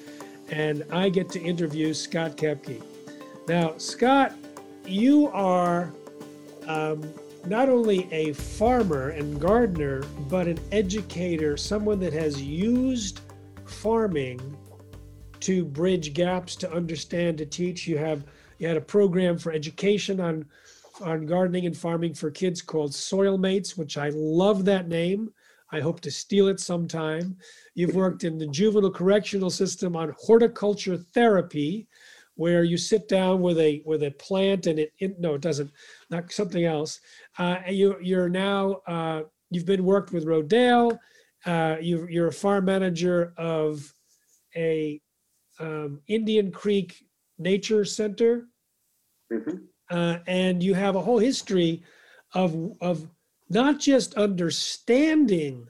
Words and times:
and 0.49 0.83
I 0.91 1.09
get 1.09 1.29
to 1.29 1.39
interview 1.39 1.93
Scott 1.93 2.37
Koepke. 2.37 2.81
Now, 3.47 3.77
Scott, 3.77 4.33
you 4.85 5.27
are 5.27 5.93
um, 6.67 7.13
not 7.45 7.69
only 7.69 8.11
a 8.11 8.33
farmer 8.33 9.09
and 9.09 9.39
gardener, 9.39 10.03
but 10.27 10.47
an 10.47 10.59
educator, 10.71 11.55
someone 11.57 11.99
that 11.99 12.13
has 12.13 12.41
used 12.41 13.21
farming 13.65 14.57
to 15.41 15.63
bridge 15.65 16.13
gaps, 16.13 16.55
to 16.57 16.71
understand, 16.71 17.37
to 17.37 17.45
teach. 17.45 17.87
You 17.87 17.97
have 17.97 18.23
you 18.57 18.67
had 18.67 18.75
a 18.75 18.81
program 18.81 19.37
for 19.37 19.51
education 19.51 20.19
on 20.19 20.45
on 21.01 21.25
gardening 21.25 21.65
and 21.65 21.77
farming 21.77 22.13
for 22.13 22.31
kids 22.31 22.61
called 22.61 22.93
Soil 22.93 23.37
Mates, 23.37 23.77
which 23.77 23.97
I 23.97 24.09
love 24.13 24.65
that 24.65 24.87
name. 24.87 25.31
I 25.71 25.79
hope 25.79 26.01
to 26.01 26.11
steal 26.11 26.47
it 26.47 26.59
sometime. 26.59 27.37
You've 27.75 27.95
worked 27.95 28.23
in 28.23 28.37
the 28.37 28.47
juvenile 28.47 28.91
correctional 28.91 29.49
system 29.49 29.95
on 29.95 30.15
horticulture 30.19 30.97
therapy, 30.97 31.87
where 32.35 32.63
you 32.63 32.77
sit 32.77 33.07
down 33.07 33.41
with 33.41 33.59
a 33.59 33.83
with 33.85 34.03
a 34.03 34.11
plant 34.11 34.65
and 34.65 34.79
it, 34.79 34.93
it 34.99 35.19
no, 35.19 35.35
it 35.35 35.41
doesn't, 35.41 35.71
not 36.09 36.31
something 36.31 36.65
else. 36.65 36.99
Uh, 37.37 37.57
you 37.69 37.97
you're 38.01 38.29
now 38.29 38.81
uh, 38.87 39.21
you've 39.51 39.65
been 39.65 39.83
worked 39.83 40.11
with 40.11 40.25
Rodale. 40.25 40.97
Uh, 41.45 41.75
you 41.79 42.07
you're 42.09 42.27
a 42.27 42.33
farm 42.33 42.65
manager 42.65 43.33
of 43.37 43.93
a 44.55 44.99
um, 45.59 46.01
Indian 46.07 46.51
Creek 46.51 47.05
Nature 47.37 47.85
Center, 47.85 48.47
Mm-hmm. 49.31 49.57
Uh, 49.89 50.19
and 50.27 50.61
you 50.61 50.73
have 50.73 50.95
a 50.95 51.01
whole 51.01 51.19
history 51.19 51.83
of 52.33 52.55
of 52.81 53.07
not 53.49 53.79
just 53.79 54.13
understanding 54.13 55.67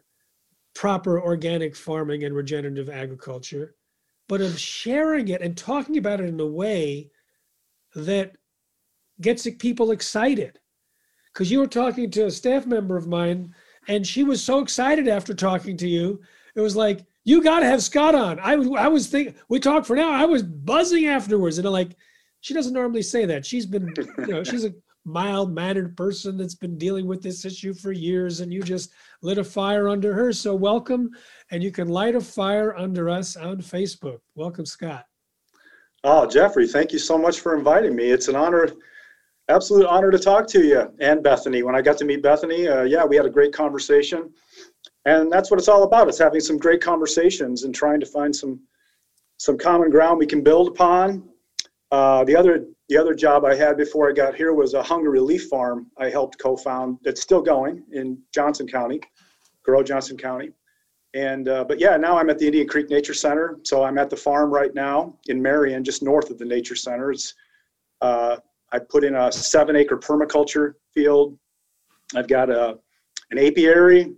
proper 0.76 1.22
organic 1.22 1.76
farming 1.76 2.24
and 2.24 2.36
regenerative 2.36 2.90
agriculture, 2.90 3.76
but 4.28 4.42
of 4.42 4.60
sharing 4.60 5.30
it 5.30 5.42
and 5.42 5.58
talking 5.58 5.98
about 5.98 6.20
it 6.20 6.30
in 6.30 6.40
a 6.40 6.46
way 6.46 7.10
that 7.96 8.34
gets 9.22 9.48
people 9.58 9.92
excited. 9.92 10.60
Because 11.34 11.52
you 11.52 11.60
were 11.60 11.68
talking 11.68 12.10
to 12.12 12.26
a 12.26 12.32
staff 12.32 12.66
member 12.66 12.98
of 12.98 13.08
mine, 13.08 13.54
and 13.88 14.06
she 14.06 14.24
was 14.24 14.44
so 14.44 14.60
excited 14.60 15.08
after 15.08 15.34
talking 15.34 15.78
to 15.78 15.88
you. 15.88 16.22
It 16.56 16.62
was 16.62 16.76
like, 16.76 17.06
you 17.24 17.44
got 17.44 17.60
to 17.60 17.66
have 17.66 17.84
Scott 17.84 18.16
on. 18.16 18.40
I, 18.40 18.54
I 18.54 18.88
was 18.88 19.08
thinking, 19.08 19.36
we 19.50 19.60
talked 19.60 19.86
for 19.86 19.96
now. 19.96 20.12
I 20.12 20.26
was 20.26 20.44
buzzing 20.44 21.06
afterwards. 21.06 21.58
And 21.58 21.68
I'm 21.68 21.74
like, 21.74 21.96
she 22.42 22.54
doesn't 22.54 22.74
normally 22.74 23.02
say 23.02 23.26
that. 23.26 23.46
She's 23.46 23.66
been, 23.66 23.94
you 24.20 24.28
know, 24.28 24.44
she's 24.46 24.66
a 24.66 24.74
mild 25.06 25.54
mannered 25.54 25.96
person 25.98 26.38
that's 26.38 26.56
been 26.56 26.78
dealing 26.78 27.08
with 27.08 27.22
this 27.22 27.46
issue 27.46 27.74
for 27.74 27.92
years, 27.92 28.42
and 28.42 28.54
you 28.54 28.62
just 28.62 28.92
lit 29.22 29.38
a 29.38 29.44
fire 29.44 29.90
under 29.90 30.14
her. 30.14 30.32
So 30.32 30.56
welcome, 30.56 31.10
and 31.52 31.64
you 31.64 31.72
can 31.72 31.90
light 31.90 32.16
a 32.16 32.22
fire 32.22 32.76
under 32.78 33.10
us 33.10 33.36
on 33.36 33.58
Facebook. 33.58 34.20
Welcome, 34.36 34.66
Scott. 34.66 35.06
Oh, 36.04 36.26
Jeffrey, 36.26 36.68
thank 36.68 36.94
you 36.94 37.00
so 37.00 37.18
much 37.18 37.42
for 37.42 37.58
inviting 37.58 37.96
me. 37.96 38.10
It's 38.10 38.30
an 38.30 38.36
honor, 38.36 38.70
absolute 39.50 39.86
honor 39.88 40.12
to 40.12 40.20
talk 40.20 40.48
to 40.48 40.64
you 40.64 40.94
and 41.00 41.22
Bethany. 41.22 41.62
When 41.64 41.76
I 41.76 41.82
got 41.82 41.98
to 41.98 42.06
meet 42.06 42.24
Bethany, 42.24 42.68
uh, 42.68 42.84
yeah, 42.84 43.04
we 43.04 43.18
had 43.18 43.26
a 43.26 43.30
great 43.30 43.52
conversation. 43.52 44.32
And 45.06 45.32
that's 45.32 45.52
what 45.52 45.60
it's 45.60 45.68
all 45.68 45.84
about. 45.84 46.08
It's 46.08 46.20
having 46.20 46.40
some 46.40 46.58
great 46.58 46.82
conversations 46.82 47.64
and 47.64 47.76
trying 47.76 48.00
to 48.00 48.06
find 48.06 48.36
some 48.36 48.62
some 49.38 49.58
common 49.58 49.90
ground 49.90 50.20
we 50.20 50.26
can 50.26 50.44
build 50.44 50.68
upon. 50.68 51.24
Uh, 51.92 52.24
the 52.24 52.36
other 52.36 52.66
the 52.88 52.98
other 52.98 53.14
job 53.14 53.46
I 53.46 53.56
had 53.56 53.78
before 53.78 54.10
I 54.10 54.14
got 54.14 54.36
here 54.36 54.54
was 54.54 54.74
a 54.74 54.84
hunger 54.84 55.10
relief 55.10 55.48
farm 55.48 55.88
I 55.98 56.10
helped 56.10 56.40
co-found 56.40 57.00
that's 57.04 57.22
still 57.22 57.42
going 57.42 57.84
in 57.92 58.18
Johnson 58.34 58.68
County, 58.68 59.00
Grow 59.64 59.84
Johnson 59.84 60.18
County. 60.18 60.52
And 61.16 61.50
uh, 61.50 61.64
but 61.64 61.80
yeah, 61.80 61.98
now 61.98 62.18
I'm 62.18 62.30
at 62.30 62.38
the 62.38 62.46
Indian 62.46 62.68
Creek 62.68 62.90
Nature 62.90 63.16
Center. 63.16 63.60
So 63.64 63.84
I'm 63.84 63.98
at 63.98 64.10
the 64.12 64.16
farm 64.16 64.52
right 64.52 64.74
now 64.76 65.18
in 65.28 65.42
Marion, 65.42 65.84
just 65.84 66.04
north 66.04 66.30
of 66.30 66.38
the 66.38 66.46
Nature 66.46 66.76
Center. 66.76 67.12
It's 67.12 67.34
uh, 68.02 68.38
I 68.72 68.80
put 68.80 69.04
in 69.04 69.16
a 69.16 69.32
seven 69.32 69.76
acre 69.76 69.98
permaculture 69.98 70.74
field. 70.94 71.38
I've 72.16 72.28
got 72.28 72.52
a 72.52 72.78
an 73.32 73.40
apiary 73.40 74.14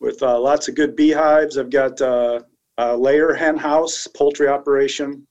with 0.00 0.22
uh, 0.22 0.38
lots 0.38 0.68
of 0.68 0.74
good 0.74 0.96
beehives. 0.96 1.58
I've 1.58 1.70
got 1.70 2.00
uh, 2.00 2.40
a 2.78 2.96
layer 2.96 3.34
hen 3.34 3.56
house, 3.56 4.06
poultry 4.06 4.48
operation, 4.48 5.26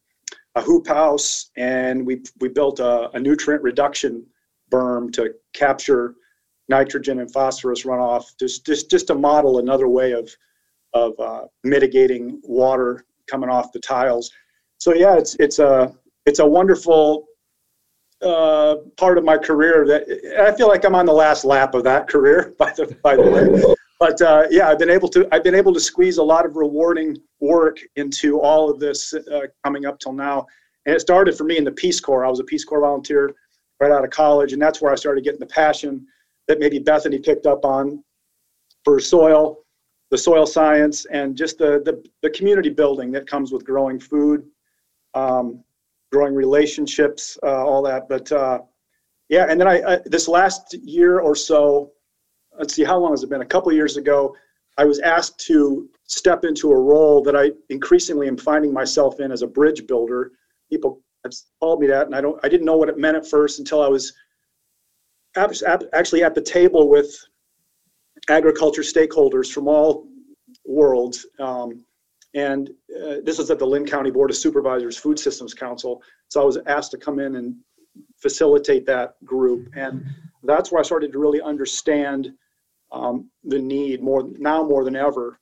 a 0.55 0.61
hoop 0.61 0.87
house, 0.87 1.51
and 1.57 2.05
we 2.05 2.21
we 2.39 2.47
built 2.47 2.79
a, 2.79 3.09
a 3.11 3.19
nutrient 3.19 3.63
reduction 3.63 4.25
berm 4.71 5.11
to 5.13 5.33
capture 5.53 6.15
nitrogen 6.69 7.19
and 7.19 7.31
phosphorus 7.31 7.83
runoff. 7.83 8.25
Just 8.39 8.65
just 8.65 8.89
just 8.89 9.07
to 9.07 9.15
model 9.15 9.59
another 9.59 9.87
way 9.87 10.13
of 10.13 10.29
of 10.93 11.13
uh, 11.19 11.45
mitigating 11.63 12.39
water 12.43 13.05
coming 13.29 13.49
off 13.49 13.71
the 13.71 13.79
tiles. 13.79 14.31
So 14.77 14.93
yeah, 14.93 15.15
it's 15.17 15.35
it's 15.39 15.59
a 15.59 15.93
it's 16.25 16.39
a 16.39 16.45
wonderful 16.45 17.25
uh, 18.21 18.77
part 18.97 19.17
of 19.17 19.23
my 19.23 19.37
career 19.37 19.85
that 19.85 20.03
I 20.39 20.55
feel 20.55 20.67
like 20.67 20.85
I'm 20.85 20.95
on 20.95 21.05
the 21.05 21.13
last 21.13 21.43
lap 21.45 21.75
of 21.75 21.83
that 21.83 22.07
career. 22.07 22.53
By 22.59 22.71
the 22.71 22.97
by 23.03 23.15
the 23.15 23.23
way, 23.23 23.74
but 23.99 24.21
uh, 24.21 24.43
yeah, 24.49 24.69
I've 24.69 24.79
been 24.79 24.89
able 24.89 25.07
to 25.09 25.27
I've 25.31 25.43
been 25.43 25.55
able 25.55 25.73
to 25.73 25.79
squeeze 25.79 26.17
a 26.17 26.23
lot 26.23 26.45
of 26.45 26.55
rewarding 26.55 27.17
work 27.39 27.79
into 27.95 28.39
all 28.39 28.69
of 28.69 28.79
this 28.79 29.13
uh, 29.13 29.41
coming 29.63 29.85
up 29.85 29.99
till 29.99 30.13
now. 30.13 30.45
And 30.85 30.95
it 30.95 30.99
started 30.99 31.35
for 31.35 31.45
me 31.45 31.57
in 31.57 31.63
the 31.63 31.71
Peace 31.71 31.99
Corps. 31.99 32.25
I 32.25 32.29
was 32.29 32.39
a 32.39 32.43
Peace 32.43 32.63
Corps 32.63 32.81
volunteer 32.81 33.33
right 33.79 33.91
out 33.91 34.03
of 34.03 34.11
college, 34.11 34.53
and 34.53 34.61
that's 34.61 34.81
where 34.81 34.91
I 34.91 34.95
started 34.95 35.23
getting 35.23 35.39
the 35.39 35.47
passion 35.47 36.05
that 36.47 36.59
maybe 36.59 36.79
Bethany 36.79 37.19
picked 37.19 37.45
up 37.47 37.65
on 37.65 38.03
for 38.83 38.99
soil 38.99 39.65
the 40.11 40.17
soil 40.17 40.45
science 40.45 41.05
and 41.05 41.35
just 41.35 41.57
the, 41.57 41.81
the, 41.83 42.03
the 42.21 42.29
community 42.29 42.69
building 42.69 43.11
that 43.11 43.27
comes 43.27 43.51
with 43.51 43.65
growing 43.65 43.99
food, 43.99 44.45
um, 45.13 45.63
growing 46.11 46.33
relationships, 46.33 47.37
uh, 47.43 47.65
all 47.65 47.81
that. 47.81 48.07
But 48.07 48.31
uh, 48.31 48.59
yeah, 49.29 49.47
and 49.49 49.59
then 49.59 49.67
I, 49.67 49.81
I, 49.81 49.99
this 50.05 50.27
last 50.27 50.73
year 50.75 51.19
or 51.19 51.35
so, 51.35 51.91
let's 52.57 52.73
see, 52.73 52.83
how 52.83 52.97
long 52.97 53.11
has 53.11 53.23
it 53.23 53.29
been? 53.29 53.41
A 53.41 53.45
couple 53.45 53.71
years 53.73 53.97
ago, 53.97 54.35
I 54.77 54.85
was 54.85 54.99
asked 54.99 55.39
to 55.47 55.89
step 56.03 56.43
into 56.43 56.71
a 56.71 56.79
role 56.79 57.21
that 57.23 57.35
I 57.35 57.51
increasingly 57.69 58.27
am 58.27 58.37
finding 58.37 58.73
myself 58.73 59.19
in 59.19 59.31
as 59.31 59.41
a 59.41 59.47
bridge 59.47 59.87
builder. 59.87 60.31
People 60.69 61.01
have 61.23 61.33
called 61.61 61.79
me 61.79 61.87
that, 61.87 62.07
and 62.07 62.15
I 62.15 62.21
don't, 62.21 62.39
I 62.43 62.49
didn't 62.49 62.65
know 62.65 62.77
what 62.77 62.89
it 62.89 62.97
meant 62.97 63.17
at 63.17 63.27
first 63.27 63.59
until 63.59 63.81
I 63.81 63.87
was 63.87 64.13
actually 65.37 66.23
at 66.23 66.35
the 66.35 66.41
table 66.41 66.89
with 66.89 67.13
agriculture 68.29 68.81
stakeholders 68.81 69.51
from 69.51 69.67
all 69.67 70.07
worlds. 70.65 71.25
Um, 71.39 71.85
and 72.33 72.69
uh, 72.69 73.17
this 73.23 73.37
was 73.37 73.49
at 73.49 73.59
the 73.59 73.65
Linn 73.65 73.85
County 73.85 74.11
Board 74.11 74.29
of 74.29 74.35
Supervisors 74.35 74.97
Food 74.97 75.17
Systems 75.19 75.53
Council. 75.53 76.01
So 76.27 76.41
I 76.41 76.45
was 76.45 76.57
asked 76.67 76.91
to 76.91 76.97
come 76.97 77.19
in 77.19 77.35
and 77.35 77.55
facilitate 78.17 78.85
that 78.87 79.15
group. 79.23 79.69
And 79.75 80.05
that's 80.43 80.71
where 80.71 80.79
I 80.79 80.83
started 80.83 81.13
to 81.13 81.19
really 81.19 81.41
understand 81.41 82.33
um, 82.91 83.29
the 83.43 83.59
need 83.59 84.01
more 84.01 84.27
now 84.37 84.63
more 84.63 84.83
than 84.83 84.95
ever 84.95 85.39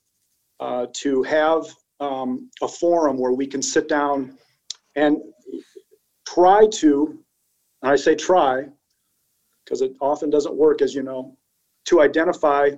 uh, 0.60 0.88
to 0.94 1.24
have 1.24 1.66
um, 2.00 2.50
a 2.62 2.68
forum 2.68 3.18
where 3.18 3.34
we 3.34 3.48
can 3.48 3.62
sit 3.62 3.88
down 3.88 4.38
and 4.96 5.18
try 6.28 6.68
to, 6.68 7.20
and 7.82 7.92
I 7.92 7.96
say 7.96 8.16
try, 8.16 8.66
because 9.64 9.82
it 9.82 9.94
often 10.02 10.30
doesn't 10.30 10.56
work, 10.56 10.82
as 10.82 10.94
you 10.94 11.04
know, 11.04 11.38
to 11.86 12.02
identify 12.02 12.72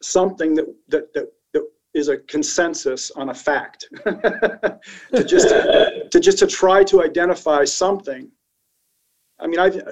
something 0.00 0.54
that, 0.54 0.66
that, 0.88 1.12
that, 1.14 1.28
that 1.52 1.62
is 1.94 2.08
a 2.08 2.18
consensus 2.18 3.10
on 3.12 3.30
a 3.30 3.34
fact. 3.34 3.86
to 4.04 5.24
just 5.24 5.48
to 5.48 6.20
just 6.20 6.38
to 6.38 6.46
try 6.46 6.84
to 6.84 7.02
identify 7.02 7.64
something. 7.64 8.30
I 9.40 9.46
mean, 9.46 9.58
I've 9.58 9.82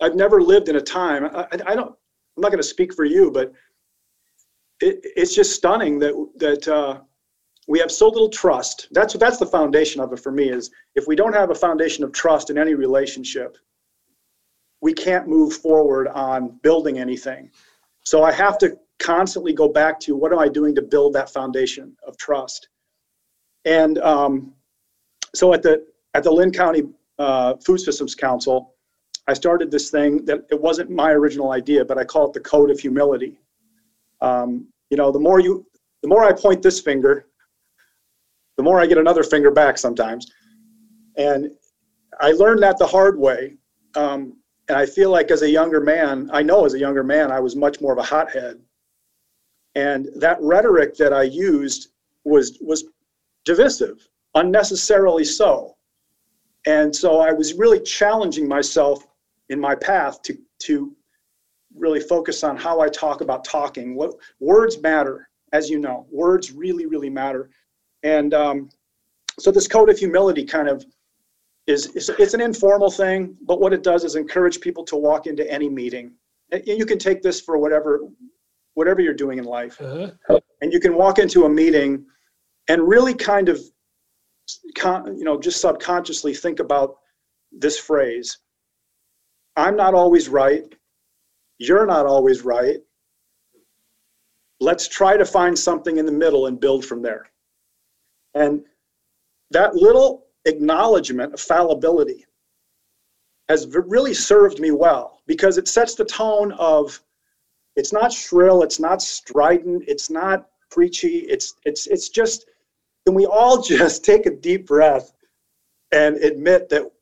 I've 0.00 0.14
never 0.14 0.40
lived 0.40 0.68
in 0.68 0.76
a 0.76 0.80
time. 0.80 1.24
I, 1.24 1.46
I 1.66 1.74
don't. 1.74 1.94
I'm 2.38 2.42
not 2.42 2.52
going 2.52 2.62
to 2.62 2.68
speak 2.68 2.94
for 2.94 3.04
you, 3.04 3.32
but 3.32 3.52
it, 4.80 5.00
it's 5.02 5.34
just 5.34 5.56
stunning 5.56 5.98
that 5.98 6.14
that 6.36 6.68
uh, 6.68 7.00
we 7.66 7.80
have 7.80 7.90
so 7.90 8.06
little 8.08 8.28
trust. 8.28 8.86
That's 8.92 9.14
that's 9.14 9.38
the 9.38 9.46
foundation 9.46 10.00
of 10.00 10.12
it 10.12 10.20
for 10.20 10.30
me. 10.30 10.50
Is 10.50 10.70
if 10.94 11.08
we 11.08 11.16
don't 11.16 11.32
have 11.32 11.50
a 11.50 11.54
foundation 11.54 12.04
of 12.04 12.12
trust 12.12 12.48
in 12.48 12.58
any 12.58 12.74
relationship, 12.74 13.58
we 14.80 14.92
can't 14.92 15.26
move 15.26 15.52
forward 15.52 16.06
on 16.06 16.60
building 16.62 17.00
anything. 17.00 17.50
So 18.04 18.22
I 18.22 18.30
have 18.30 18.56
to 18.58 18.78
constantly 19.00 19.52
go 19.52 19.68
back 19.68 19.98
to 20.00 20.14
what 20.14 20.32
am 20.32 20.38
I 20.38 20.48
doing 20.48 20.76
to 20.76 20.82
build 20.82 21.14
that 21.14 21.30
foundation 21.30 21.96
of 22.06 22.16
trust. 22.18 22.68
And 23.64 23.98
um, 23.98 24.52
so 25.34 25.52
at 25.54 25.62
the 25.62 25.84
at 26.14 26.22
the 26.22 26.30
Linn 26.30 26.52
County 26.52 26.84
uh, 27.18 27.56
Food 27.56 27.80
Systems 27.80 28.14
Council, 28.14 28.76
I 29.28 29.34
started 29.34 29.70
this 29.70 29.90
thing 29.90 30.24
that 30.24 30.46
it 30.50 30.58
wasn't 30.58 30.88
my 30.88 31.12
original 31.12 31.52
idea, 31.52 31.84
but 31.84 31.98
I 31.98 32.04
call 32.04 32.26
it 32.26 32.32
the 32.32 32.40
Code 32.40 32.70
of 32.70 32.80
Humility. 32.80 33.38
Um, 34.22 34.68
you 34.88 34.96
know, 34.96 35.12
the 35.12 35.20
more 35.20 35.38
you, 35.38 35.66
the 36.02 36.08
more 36.08 36.24
I 36.24 36.32
point 36.32 36.62
this 36.62 36.80
finger, 36.80 37.26
the 38.56 38.62
more 38.62 38.80
I 38.80 38.86
get 38.86 38.96
another 38.96 39.22
finger 39.22 39.50
back 39.50 39.76
sometimes. 39.76 40.32
And 41.18 41.50
I 42.20 42.32
learned 42.32 42.62
that 42.62 42.78
the 42.78 42.86
hard 42.86 43.18
way. 43.18 43.56
Um, 43.94 44.38
and 44.68 44.78
I 44.78 44.86
feel 44.86 45.10
like 45.10 45.30
as 45.30 45.42
a 45.42 45.50
younger 45.50 45.80
man, 45.80 46.30
I 46.32 46.42
know 46.42 46.64
as 46.64 46.72
a 46.72 46.78
younger 46.78 47.04
man, 47.04 47.30
I 47.30 47.38
was 47.38 47.54
much 47.54 47.82
more 47.82 47.92
of 47.92 47.98
a 47.98 48.02
hothead. 48.02 48.58
And 49.74 50.08
that 50.16 50.38
rhetoric 50.40 50.96
that 50.96 51.12
I 51.12 51.24
used 51.24 51.88
was 52.24 52.58
was 52.62 52.84
divisive, 53.44 54.08
unnecessarily 54.34 55.24
so. 55.24 55.76
And 56.66 56.94
so 56.94 57.20
I 57.20 57.32
was 57.32 57.54
really 57.54 57.80
challenging 57.80 58.48
myself 58.48 59.07
in 59.48 59.60
my 59.60 59.74
path 59.74 60.22
to 60.22 60.36
to 60.60 60.94
really 61.74 62.00
focus 62.00 62.44
on 62.44 62.56
how 62.56 62.80
I 62.80 62.88
talk 62.88 63.20
about 63.20 63.44
talking. 63.44 63.94
What 63.94 64.14
words 64.40 64.80
matter, 64.80 65.28
as 65.52 65.68
you 65.70 65.78
know, 65.78 66.06
words 66.10 66.52
really, 66.52 66.86
really 66.86 67.10
matter. 67.10 67.50
And 68.02 68.34
um, 68.34 68.70
so 69.38 69.50
this 69.50 69.68
code 69.68 69.90
of 69.90 69.98
humility 69.98 70.44
kind 70.44 70.68
of 70.68 70.84
is, 71.66 71.86
is 71.94 72.08
it's 72.18 72.34
an 72.34 72.40
informal 72.40 72.90
thing, 72.90 73.36
but 73.46 73.60
what 73.60 73.72
it 73.72 73.82
does 73.82 74.04
is 74.04 74.16
encourage 74.16 74.60
people 74.60 74.84
to 74.84 74.96
walk 74.96 75.26
into 75.26 75.48
any 75.50 75.68
meeting. 75.68 76.12
And 76.50 76.66
you 76.66 76.86
can 76.86 76.98
take 76.98 77.22
this 77.22 77.40
for 77.40 77.58
whatever 77.58 78.00
whatever 78.74 79.00
you're 79.00 79.12
doing 79.12 79.38
in 79.38 79.44
life, 79.44 79.78
uh-huh. 79.80 80.38
and 80.62 80.72
you 80.72 80.78
can 80.78 80.94
walk 80.94 81.18
into 81.18 81.44
a 81.44 81.48
meeting 81.48 82.06
and 82.68 82.88
really 82.88 83.12
kind 83.12 83.48
of 83.48 83.60
you 84.78 85.24
know 85.24 85.38
just 85.38 85.60
subconsciously 85.60 86.32
think 86.32 86.60
about 86.60 86.96
this 87.52 87.78
phrase 87.78 88.38
i'm 89.58 89.76
not 89.76 89.94
always 89.94 90.28
right. 90.28 90.74
You're 91.58 91.86
not 91.86 92.06
always 92.06 92.42
right. 92.42 92.78
Let's 94.60 94.88
try 94.88 95.16
to 95.16 95.24
find 95.24 95.58
something 95.58 95.98
in 95.98 96.06
the 96.06 96.12
middle 96.12 96.46
and 96.46 96.60
build 96.60 96.84
from 96.84 97.02
there. 97.02 97.30
And 98.34 98.62
that 99.50 99.74
little 99.74 100.26
acknowledgement 100.44 101.34
of 101.34 101.40
fallibility 101.40 102.24
has 103.48 103.66
really 103.66 104.14
served 104.14 104.60
me 104.60 104.70
well 104.70 105.20
because 105.26 105.58
it 105.58 105.68
sets 105.68 105.94
the 105.94 106.04
tone 106.04 106.52
of 106.52 107.00
it's 107.76 107.92
not 107.92 108.12
shrill 108.12 108.62
it's 108.62 108.78
not 108.78 109.00
strident 109.00 109.84
it's 109.86 110.10
not 110.10 110.48
preachy 110.70 111.20
it's 111.20 111.54
it's 111.64 111.86
it's 111.86 112.08
just 112.08 112.46
can 113.06 113.14
we 113.14 113.26
all 113.26 113.62
just 113.76 114.04
take 114.04 114.26
a 114.26 114.30
deep 114.30 114.66
breath 114.66 115.12
and 115.92 116.16
admit 116.16 116.68
that 116.68 116.90
that 116.90 116.92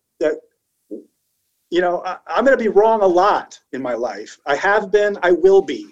you 1.70 1.80
know 1.80 2.02
I, 2.04 2.18
i'm 2.28 2.44
going 2.44 2.56
to 2.56 2.62
be 2.62 2.68
wrong 2.70 3.02
a 3.02 3.06
lot 3.06 3.58
in 3.72 3.82
my 3.82 3.94
life 3.94 4.38
i 4.46 4.56
have 4.56 4.90
been 4.90 5.18
i 5.22 5.32
will 5.32 5.62
be 5.62 5.88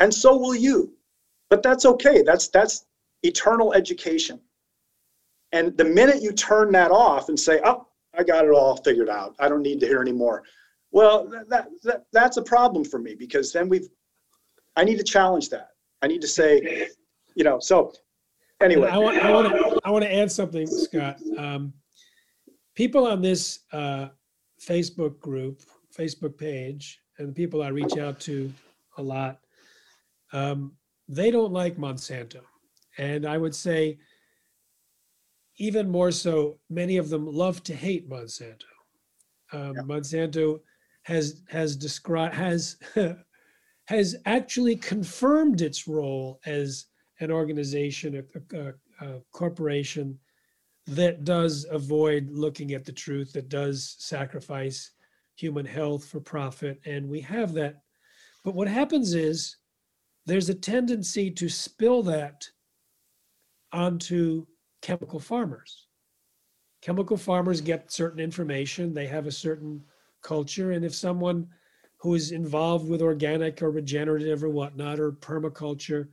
and 0.00 0.12
so 0.12 0.36
will 0.36 0.54
you 0.54 0.92
but 1.50 1.62
that's 1.62 1.84
okay 1.86 2.22
that's 2.22 2.48
that's 2.48 2.86
eternal 3.22 3.72
education 3.72 4.40
and 5.52 5.76
the 5.76 5.84
minute 5.84 6.22
you 6.22 6.32
turn 6.32 6.72
that 6.72 6.90
off 6.90 7.28
and 7.28 7.38
say, 7.38 7.60
"Oh, 7.64 7.86
I 8.18 8.22
got 8.24 8.44
it 8.44 8.50
all 8.50 8.76
figured 8.78 9.08
out. 9.08 9.36
I 9.38 9.48
don't 9.48 9.62
need 9.62 9.80
to 9.80 9.86
hear 9.86 10.00
anymore," 10.00 10.42
well, 10.90 11.28
that, 11.48 11.68
that 11.82 12.04
that's 12.12 12.38
a 12.38 12.42
problem 12.42 12.84
for 12.84 12.98
me 12.98 13.14
because 13.14 13.52
then 13.52 13.68
we've. 13.68 13.88
I 14.76 14.84
need 14.84 14.96
to 14.96 15.04
challenge 15.04 15.50
that. 15.50 15.68
I 16.00 16.06
need 16.06 16.22
to 16.22 16.28
say, 16.28 16.88
you 17.34 17.44
know. 17.44 17.60
So, 17.60 17.92
anyway, 18.62 18.88
I 18.88 18.96
want 18.98 19.18
I 19.18 19.30
want 19.30 19.48
to 19.48 19.80
I 19.84 19.90
want 19.90 20.04
to 20.04 20.14
add 20.14 20.32
something, 20.32 20.66
Scott. 20.66 21.18
Um, 21.36 21.74
people 22.74 23.06
on 23.06 23.20
this 23.20 23.60
uh, 23.72 24.08
Facebook 24.66 25.18
group, 25.20 25.62
Facebook 25.96 26.38
page, 26.38 27.00
and 27.18 27.34
people 27.34 27.62
I 27.62 27.68
reach 27.68 27.96
out 27.98 28.20
to 28.20 28.52
a 28.96 29.02
lot, 29.02 29.38
um, 30.32 30.72
they 31.08 31.30
don't 31.30 31.52
like 31.52 31.76
Monsanto, 31.76 32.40
and 32.98 33.26
I 33.26 33.38
would 33.38 33.54
say 33.54 33.98
even 35.58 35.88
more 35.88 36.10
so, 36.10 36.58
many 36.70 36.96
of 36.96 37.08
them 37.10 37.26
love 37.26 37.62
to 37.64 37.74
hate 37.74 38.08
Monsanto. 38.08 38.64
Um, 39.52 39.74
yeah. 39.76 39.82
Monsanto 39.82 40.60
has 41.02 41.42
has 41.48 41.76
described 41.76 42.34
has 42.34 42.76
has 43.86 44.16
actually 44.24 44.76
confirmed 44.76 45.60
its 45.60 45.86
role 45.86 46.40
as 46.46 46.86
an 47.20 47.30
organization, 47.30 48.16
a, 48.16 48.56
a, 48.56 48.72
a, 49.06 49.20
corporation 49.32 50.18
that 50.86 51.24
does 51.24 51.66
avoid 51.70 52.28
looking 52.30 52.72
at 52.72 52.84
the 52.84 52.92
truth, 52.92 53.32
that 53.32 53.48
does 53.48 53.96
sacrifice 53.98 54.90
human 55.36 55.64
health 55.64 56.04
for 56.04 56.20
profit, 56.20 56.80
and 56.84 57.08
we 57.08 57.20
have 57.20 57.52
that. 57.54 57.82
But 58.44 58.54
what 58.54 58.68
happens 58.68 59.14
is 59.14 59.56
there's 60.26 60.48
a 60.48 60.54
tendency 60.54 61.30
to 61.30 61.48
spill 61.48 62.02
that 62.04 62.46
onto 63.72 64.46
chemical 64.82 65.20
farmers. 65.20 65.86
Chemical 66.80 67.16
farmers 67.16 67.60
get 67.60 67.92
certain 67.92 68.20
information, 68.20 68.92
they 68.92 69.06
have 69.06 69.26
a 69.26 69.32
certain 69.32 69.82
culture, 70.22 70.72
and 70.72 70.84
if 70.84 70.94
someone 70.94 71.48
who 71.98 72.14
is 72.14 72.32
involved 72.32 72.88
with 72.88 73.00
organic 73.00 73.62
or 73.62 73.70
regenerative 73.70 74.42
or 74.42 74.48
whatnot 74.48 74.98
or 74.98 75.12
permaculture, 75.12 76.08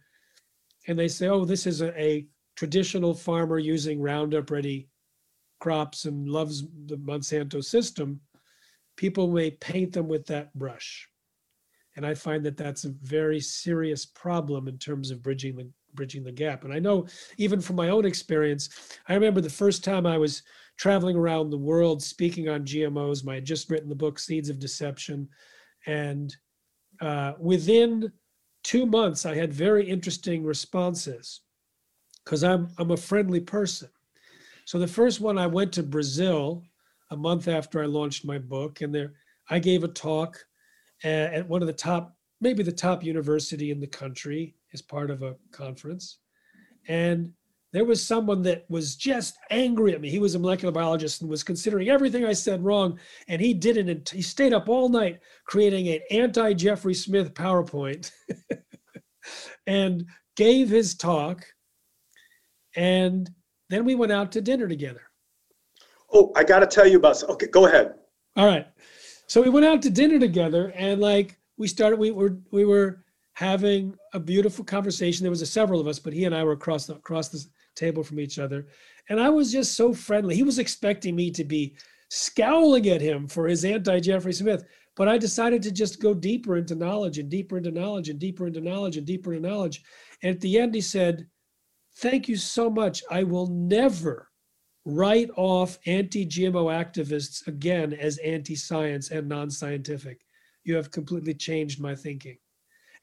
and 0.87 0.97
they 0.97 1.07
say, 1.07 1.27
oh, 1.27 1.45
this 1.45 1.65
is 1.65 1.81
a, 1.81 1.99
a 1.99 2.27
traditional 2.59 3.13
farmer 3.13 3.57
using 3.57 4.01
Roundup 4.01 4.51
ready 4.51 4.89
crops 5.61 6.03
and 6.03 6.27
loves 6.27 6.65
the 6.87 6.97
Monsanto 6.97 7.63
system, 7.63 8.19
people 8.97 9.31
may 9.31 9.51
paint 9.51 9.93
them 9.93 10.09
with 10.09 10.25
that 10.25 10.53
brush. 10.55 11.07
And 11.95 12.05
I 12.05 12.13
find 12.13 12.45
that 12.45 12.57
that's 12.57 12.83
a 12.83 12.93
very 13.01 13.39
serious 13.39 14.05
problem 14.05 14.67
in 14.67 14.77
terms 14.77 15.09
of 15.09 15.23
bridging 15.23 15.55
the 15.55 15.69
bridging 15.93 16.21
the 16.21 16.33
gap. 16.33 16.65
And 16.65 16.73
I 16.73 16.79
know 16.79 17.07
even 17.37 17.61
from 17.61 17.77
my 17.77 17.89
own 17.89 18.03
experience, 18.05 18.67
I 19.07 19.13
remember 19.13 19.39
the 19.39 19.49
first 19.49 19.81
time 19.81 20.05
I 20.05 20.17
was 20.17 20.43
traveling 20.75 21.15
around 21.15 21.51
the 21.51 21.57
world 21.57 22.03
speaking 22.03 22.49
on 22.49 22.65
GMOs. 22.65 23.25
I 23.25 23.35
had 23.35 23.45
just 23.45 23.69
written 23.69 23.87
the 23.87 23.95
book 23.95 24.19
Seeds 24.19 24.49
of 24.49 24.59
Deception, 24.59 25.29
and 25.85 26.35
uh, 26.99 27.35
within 27.39 28.11
two 28.65 28.85
months, 28.85 29.25
I 29.25 29.33
had 29.33 29.53
very 29.53 29.87
interesting 29.87 30.43
responses 30.43 31.39
because 32.29 32.43
I'm 32.43 32.69
I'm 32.77 32.91
a 32.91 32.97
friendly 32.97 33.39
person. 33.39 33.89
So 34.65 34.77
the 34.77 34.87
first 34.87 35.19
one, 35.19 35.39
I 35.39 35.47
went 35.47 35.73
to 35.73 35.83
Brazil 35.83 36.63
a 37.09 37.17
month 37.17 37.47
after 37.47 37.81
I 37.81 37.87
launched 37.87 38.23
my 38.23 38.37
book, 38.37 38.81
and 38.81 38.93
there 38.93 39.13
I 39.49 39.57
gave 39.57 39.83
a 39.83 39.87
talk 39.87 40.37
at, 41.03 41.33
at 41.33 41.49
one 41.49 41.63
of 41.63 41.67
the 41.67 41.73
top, 41.73 42.15
maybe 42.39 42.61
the 42.61 42.71
top 42.71 43.03
university 43.03 43.71
in 43.71 43.79
the 43.79 43.87
country, 43.87 44.53
as 44.73 44.81
part 44.83 45.09
of 45.09 45.23
a 45.23 45.37
conference. 45.51 46.19
And 46.87 47.33
there 47.73 47.85
was 47.85 48.05
someone 48.05 48.43
that 48.43 48.65
was 48.69 48.95
just 48.95 49.35
angry 49.49 49.95
at 49.95 50.01
me. 50.01 50.11
He 50.11 50.19
was 50.19 50.35
a 50.35 50.39
molecular 50.39 50.71
biologist 50.71 51.21
and 51.21 51.29
was 51.31 51.43
considering 51.43 51.89
everything 51.89 52.25
I 52.25 52.33
said 52.33 52.63
wrong. 52.63 52.99
And 53.27 53.41
he 53.41 53.55
did 53.55 53.77
it. 53.77 53.89
And 53.89 54.07
he 54.07 54.21
stayed 54.21 54.53
up 54.53 54.69
all 54.69 54.89
night 54.89 55.19
creating 55.45 55.87
an 55.87 55.99
anti 56.11 56.53
Jeffrey 56.53 56.93
Smith 56.93 57.33
PowerPoint 57.33 58.11
and 59.67 60.05
gave 60.35 60.69
his 60.69 60.93
talk. 60.93 61.43
And 62.75 63.29
then 63.69 63.85
we 63.85 63.95
went 63.95 64.11
out 64.11 64.31
to 64.33 64.41
dinner 64.41 64.67
together. 64.67 65.01
Oh, 66.11 66.31
I 66.35 66.43
got 66.43 66.59
to 66.59 66.67
tell 66.67 66.87
you 66.87 66.97
about. 66.97 67.23
Okay, 67.23 67.47
go 67.47 67.67
ahead. 67.67 67.93
All 68.35 68.45
right. 68.45 68.67
So 69.27 69.41
we 69.41 69.49
went 69.49 69.65
out 69.65 69.81
to 69.83 69.89
dinner 69.89 70.19
together, 70.19 70.73
and 70.75 70.99
like 70.99 71.37
we 71.57 71.67
started, 71.67 71.99
we 71.99 72.11
were 72.11 72.37
we 72.51 72.65
were 72.65 73.03
having 73.33 73.95
a 74.13 74.19
beautiful 74.19 74.65
conversation. 74.65 75.23
There 75.23 75.29
was 75.29 75.43
a 75.43 75.45
several 75.45 75.79
of 75.79 75.87
us, 75.87 75.99
but 75.99 76.13
he 76.13 76.25
and 76.25 76.33
I 76.33 76.43
were 76.43 76.53
across 76.53 76.87
the, 76.87 76.95
across 76.95 77.29
the 77.29 77.45
table 77.75 78.03
from 78.03 78.19
each 78.19 78.39
other, 78.39 78.67
and 79.09 79.19
I 79.19 79.29
was 79.29 79.51
just 79.51 79.75
so 79.75 79.93
friendly. 79.93 80.35
He 80.35 80.43
was 80.43 80.57
expecting 80.57 81.15
me 81.15 81.29
to 81.31 81.43
be 81.43 81.75
scowling 82.09 82.89
at 82.89 83.01
him 83.01 83.27
for 83.27 83.47
his 83.47 83.63
anti 83.63 83.99
Jeffrey 83.99 84.33
Smith, 84.33 84.63
but 84.95 85.07
I 85.07 85.17
decided 85.17 85.61
to 85.63 85.71
just 85.71 86.01
go 86.01 86.13
deeper 86.13 86.57
into 86.57 86.75
knowledge 86.75 87.19
and 87.19 87.29
deeper 87.29 87.57
into 87.57 87.71
knowledge 87.71 88.09
and 88.09 88.19
deeper 88.19 88.47
into 88.47 88.61
knowledge 88.61 88.97
and 88.97 89.05
deeper 89.05 89.33
into 89.33 89.47
knowledge. 89.47 89.83
And 90.23 90.35
at 90.35 90.41
the 90.41 90.59
end, 90.59 90.73
he 90.73 90.81
said, 90.81 91.27
"Thank 91.99 92.27
you 92.27 92.35
so 92.35 92.69
much. 92.69 93.03
I 93.09 93.23
will 93.23 93.47
never." 93.47 94.29
write 94.85 95.29
off 95.35 95.77
anti 95.85 96.25
GMO 96.25 96.65
activists 96.65 97.45
again 97.47 97.93
as 97.93 98.17
anti 98.19 98.55
science 98.55 99.11
and 99.11 99.27
non 99.27 99.49
scientific. 99.49 100.25
You 100.63 100.75
have 100.75 100.91
completely 100.91 101.33
changed 101.33 101.79
my 101.79 101.95
thinking. 101.95 102.37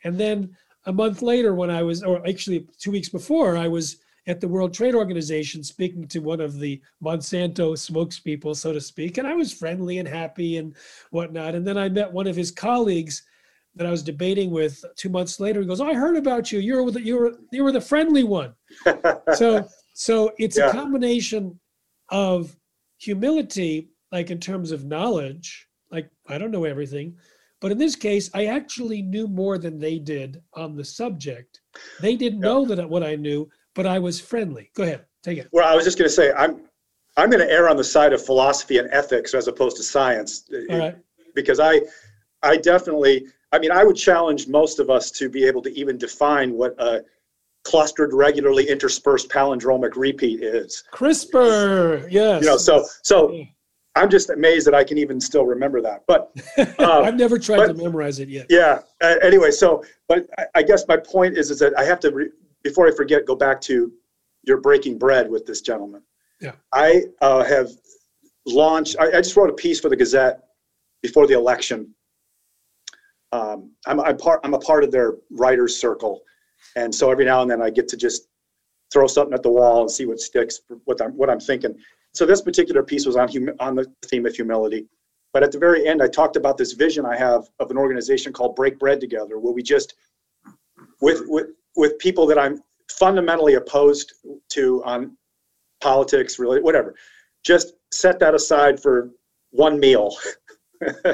And 0.04 0.18
then 0.18 0.56
a 0.84 0.92
month 0.92 1.22
later, 1.22 1.54
when 1.54 1.70
I 1.70 1.82
was, 1.82 2.02
or 2.02 2.26
actually 2.26 2.66
two 2.78 2.90
weeks 2.90 3.08
before, 3.08 3.56
I 3.56 3.68
was 3.68 3.98
at 4.28 4.40
the 4.40 4.48
World 4.48 4.74
Trade 4.74 4.94
Organization 4.94 5.62
speaking 5.62 6.06
to 6.08 6.18
one 6.18 6.40
of 6.40 6.58
the 6.58 6.80
Monsanto 7.02 7.72
spokespeople, 7.74 8.56
so 8.56 8.72
to 8.72 8.80
speak. 8.80 9.18
And 9.18 9.26
I 9.26 9.34
was 9.34 9.52
friendly 9.52 9.98
and 9.98 10.08
happy 10.08 10.56
and 10.56 10.74
whatnot. 11.10 11.54
And 11.54 11.66
then 11.66 11.78
I 11.78 11.88
met 11.88 12.12
one 12.12 12.26
of 12.26 12.36
his 12.36 12.50
colleagues 12.50 13.22
that 13.76 13.86
I 13.86 13.90
was 13.90 14.02
debating 14.02 14.50
with 14.50 14.82
two 14.96 15.08
months 15.08 15.38
later. 15.38 15.60
He 15.60 15.66
goes, 15.66 15.80
oh, 15.80 15.86
I 15.86 15.94
heard 15.94 16.16
about 16.16 16.50
you. 16.50 16.58
You 16.58 16.82
were 16.82 16.90
the, 16.90 17.02
you 17.02 17.16
were 17.16 17.32
you 17.52 17.62
were 17.62 17.72
the 17.72 17.80
friendly 17.80 18.24
one. 18.24 18.54
so 19.34 19.66
so 19.92 20.32
it's 20.38 20.58
yeah. 20.58 20.70
a 20.70 20.72
combination 20.72 21.58
of 22.10 22.56
humility, 22.98 23.90
like 24.12 24.30
in 24.30 24.40
terms 24.40 24.72
of 24.72 24.84
knowledge, 24.84 25.68
like 25.90 26.10
I 26.28 26.38
don't 26.38 26.50
know 26.50 26.64
everything, 26.64 27.16
but 27.60 27.70
in 27.70 27.78
this 27.78 27.96
case, 27.96 28.30
I 28.34 28.46
actually 28.46 29.02
knew 29.02 29.28
more 29.28 29.58
than 29.58 29.78
they 29.78 29.98
did 29.98 30.42
on 30.54 30.76
the 30.76 30.84
subject. 30.84 31.60
They 32.00 32.16
didn't 32.16 32.40
yeah. 32.40 32.48
know 32.48 32.64
that 32.66 32.88
what 32.88 33.02
I 33.02 33.16
knew, 33.16 33.48
but 33.74 33.86
I 33.86 33.98
was 33.98 34.20
friendly. 34.20 34.70
Go 34.74 34.82
ahead, 34.82 35.04
take 35.22 35.38
it. 35.38 35.48
Well, 35.52 35.66
I 35.66 35.74
was 35.74 35.84
just 35.84 35.98
going 35.98 36.08
to 36.08 36.14
say, 36.14 36.32
I'm 36.32 36.66
I'm 37.16 37.30
going 37.30 37.46
to 37.46 37.50
err 37.50 37.68
on 37.68 37.76
the 37.76 37.84
side 37.84 38.12
of 38.12 38.24
philosophy 38.24 38.78
and 38.78 38.88
ethics 38.92 39.32
as 39.34 39.48
opposed 39.48 39.76
to 39.78 39.82
science. 39.82 40.44
Right. 40.70 40.96
because 41.34 41.58
I, 41.58 41.80
I 42.42 42.58
definitely, 42.58 43.26
I 43.52 43.58
mean, 43.58 43.70
I 43.70 43.84
would 43.84 43.96
challenge 43.96 44.48
most 44.48 44.78
of 44.78 44.90
us 44.90 45.10
to 45.12 45.28
be 45.28 45.44
able 45.44 45.62
to 45.62 45.78
even 45.78 45.98
define 45.98 46.52
what 46.52 46.74
a 46.78 47.02
clustered, 47.64 48.12
regularly 48.12 48.68
interspersed 48.68 49.28
palindromic 49.28 49.96
repeat 49.96 50.42
is. 50.42 50.84
CRISPR, 50.92 52.06
yes. 52.10 52.42
You 52.42 52.48
know, 52.48 52.56
so 52.56 52.84
so 53.02 53.44
I'm 53.96 54.10
just 54.10 54.30
amazed 54.30 54.66
that 54.66 54.74
I 54.74 54.84
can 54.84 54.98
even 54.98 55.20
still 55.20 55.44
remember 55.44 55.80
that. 55.80 56.04
But 56.06 56.30
uh, 56.78 57.02
I've 57.02 57.16
never 57.16 57.38
tried 57.38 57.56
but, 57.56 57.66
to 57.68 57.74
memorize 57.74 58.20
it 58.20 58.28
yet. 58.28 58.46
Yeah. 58.48 58.80
Uh, 59.02 59.16
anyway, 59.22 59.50
so 59.50 59.82
but 60.08 60.26
I, 60.38 60.44
I, 60.56 60.62
guess 60.62 60.86
my 60.86 60.96
point 60.96 61.36
is 61.36 61.50
is 61.50 61.58
that 61.60 61.76
I 61.78 61.84
have 61.84 61.98
to 62.00 62.10
re- 62.12 62.30
before 62.62 62.86
I 62.86 62.94
forget 62.94 63.26
go 63.26 63.34
back 63.34 63.60
to 63.62 63.92
your 64.44 64.58
breaking 64.58 64.98
bread 64.98 65.28
with 65.28 65.46
this 65.46 65.60
gentleman. 65.60 66.02
Yeah. 66.40 66.52
I 66.72 67.04
uh, 67.20 67.42
have 67.44 67.70
launched. 68.44 68.96
I, 69.00 69.08
I, 69.08 69.20
just 69.20 69.36
wrote 69.36 69.50
a 69.50 69.54
piece 69.54 69.80
for 69.80 69.88
the 69.88 69.96
Gazette 69.96 70.40
before 71.02 71.26
the 71.26 71.34
election. 71.34 71.94
Um, 73.36 73.70
I'm, 73.86 74.00
I'm 74.00 74.16
part. 74.16 74.40
I'm 74.44 74.54
a 74.54 74.58
part 74.58 74.82
of 74.82 74.90
their 74.90 75.16
writers' 75.30 75.76
circle, 75.76 76.22
and 76.74 76.94
so 76.94 77.10
every 77.10 77.26
now 77.26 77.42
and 77.42 77.50
then 77.50 77.60
I 77.60 77.68
get 77.68 77.86
to 77.88 77.96
just 77.96 78.28
throw 78.90 79.06
something 79.06 79.34
at 79.34 79.42
the 79.42 79.50
wall 79.50 79.82
and 79.82 79.90
see 79.90 80.06
what 80.06 80.20
sticks. 80.20 80.60
What 80.84 81.02
I'm 81.02 81.12
what 81.12 81.28
I'm 81.28 81.40
thinking. 81.40 81.76
So 82.14 82.24
this 82.24 82.40
particular 82.40 82.82
piece 82.82 83.04
was 83.04 83.16
on 83.16 83.28
hum- 83.28 83.56
on 83.60 83.74
the 83.74 83.92
theme 84.06 84.24
of 84.24 84.34
humility. 84.34 84.86
But 85.34 85.42
at 85.42 85.52
the 85.52 85.58
very 85.58 85.86
end, 85.86 86.02
I 86.02 86.08
talked 86.08 86.36
about 86.36 86.56
this 86.56 86.72
vision 86.72 87.04
I 87.04 87.14
have 87.18 87.50
of 87.60 87.70
an 87.70 87.76
organization 87.76 88.32
called 88.32 88.56
Break 88.56 88.78
Bread 88.78 89.00
Together, 89.00 89.38
where 89.38 89.52
we 89.52 89.62
just, 89.62 89.94
with 91.02 91.20
with 91.26 91.48
with 91.76 91.98
people 91.98 92.26
that 92.28 92.38
I'm 92.38 92.62
fundamentally 92.90 93.54
opposed 93.54 94.14
to 94.52 94.82
on 94.84 95.14
politics, 95.82 96.38
really, 96.38 96.62
whatever, 96.62 96.94
just 97.44 97.74
set 97.90 98.18
that 98.20 98.34
aside 98.34 98.80
for 98.80 99.10
one 99.50 99.78
meal, 99.78 100.16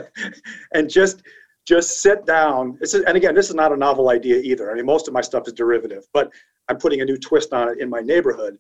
and 0.73 0.89
just 0.89 1.25
just 1.67 2.01
sit 2.01 2.27
down. 2.27 2.77
This 2.81 2.95
is, 2.95 3.05
and 3.05 3.17
again, 3.17 3.35
this 3.35 3.49
is 3.49 3.55
not 3.55 3.73
a 3.73 3.77
novel 3.77 4.11
idea 4.11 4.39
either. 4.39 4.71
I 4.71 4.75
mean, 4.75 4.87
most 4.87 5.07
of 5.07 5.15
my 5.15 5.21
stuff 5.21 5.47
is 5.47 5.53
derivative, 5.53 6.05
but 6.13 6.31
I'm 6.69 6.77
putting 6.77 7.01
a 7.01 7.05
new 7.05 7.17
twist 7.17 7.53
on 7.53 7.69
it 7.69 7.79
in 7.79 7.89
my 7.89 8.01
neighborhood. 8.01 8.59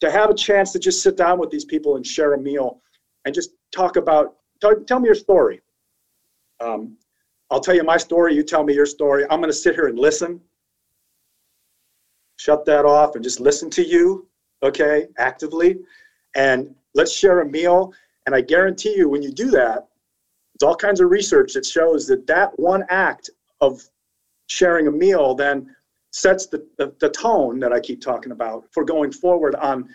To 0.00 0.10
have 0.10 0.30
a 0.30 0.34
chance 0.34 0.72
to 0.72 0.78
just 0.78 1.02
sit 1.02 1.16
down 1.16 1.38
with 1.38 1.50
these 1.50 1.64
people 1.64 1.96
and 1.96 2.06
share 2.06 2.34
a 2.34 2.38
meal 2.38 2.82
and 3.24 3.34
just 3.34 3.50
talk 3.72 3.96
about 3.96 4.36
talk, 4.60 4.86
tell 4.86 5.00
me 5.00 5.06
your 5.06 5.14
story. 5.14 5.60
Um, 6.60 6.96
i'll 7.50 7.60
tell 7.60 7.74
you 7.74 7.84
my 7.84 7.98
story 7.98 8.34
you 8.34 8.42
tell 8.42 8.64
me 8.64 8.74
your 8.74 8.86
story. 8.86 9.24
I'm 9.24 9.40
going 9.40 9.50
to 9.50 9.56
sit 9.56 9.74
here 9.74 9.86
and 9.86 9.98
listen. 9.98 10.40
Shut 12.38 12.64
that 12.66 12.84
off 12.84 13.14
and 13.14 13.24
just 13.24 13.40
listen 13.40 13.70
to 13.70 13.86
you 13.86 14.28
okay 14.62 15.06
actively. 15.18 15.78
And 16.34 16.74
let's 16.94 17.12
share 17.12 17.40
a 17.40 17.46
meal. 17.46 17.92
And 18.26 18.34
i 18.34 18.40
guarantee 18.40 18.94
you 18.96 19.08
when 19.08 19.22
you 19.22 19.30
do 19.30 19.50
that 19.52 19.85
there's 20.58 20.68
all 20.68 20.76
kinds 20.76 21.00
of 21.00 21.10
research 21.10 21.52
that 21.54 21.66
shows 21.66 22.06
that 22.06 22.26
that 22.26 22.58
one 22.58 22.84
act 22.88 23.30
of 23.60 23.82
sharing 24.48 24.86
a 24.86 24.90
meal 24.90 25.34
then 25.34 25.74
sets 26.12 26.46
the, 26.46 26.66
the, 26.78 26.94
the, 27.00 27.10
tone 27.10 27.58
that 27.58 27.72
I 27.72 27.80
keep 27.80 28.00
talking 28.00 28.32
about 28.32 28.64
for 28.72 28.84
going 28.84 29.12
forward 29.12 29.54
on 29.56 29.88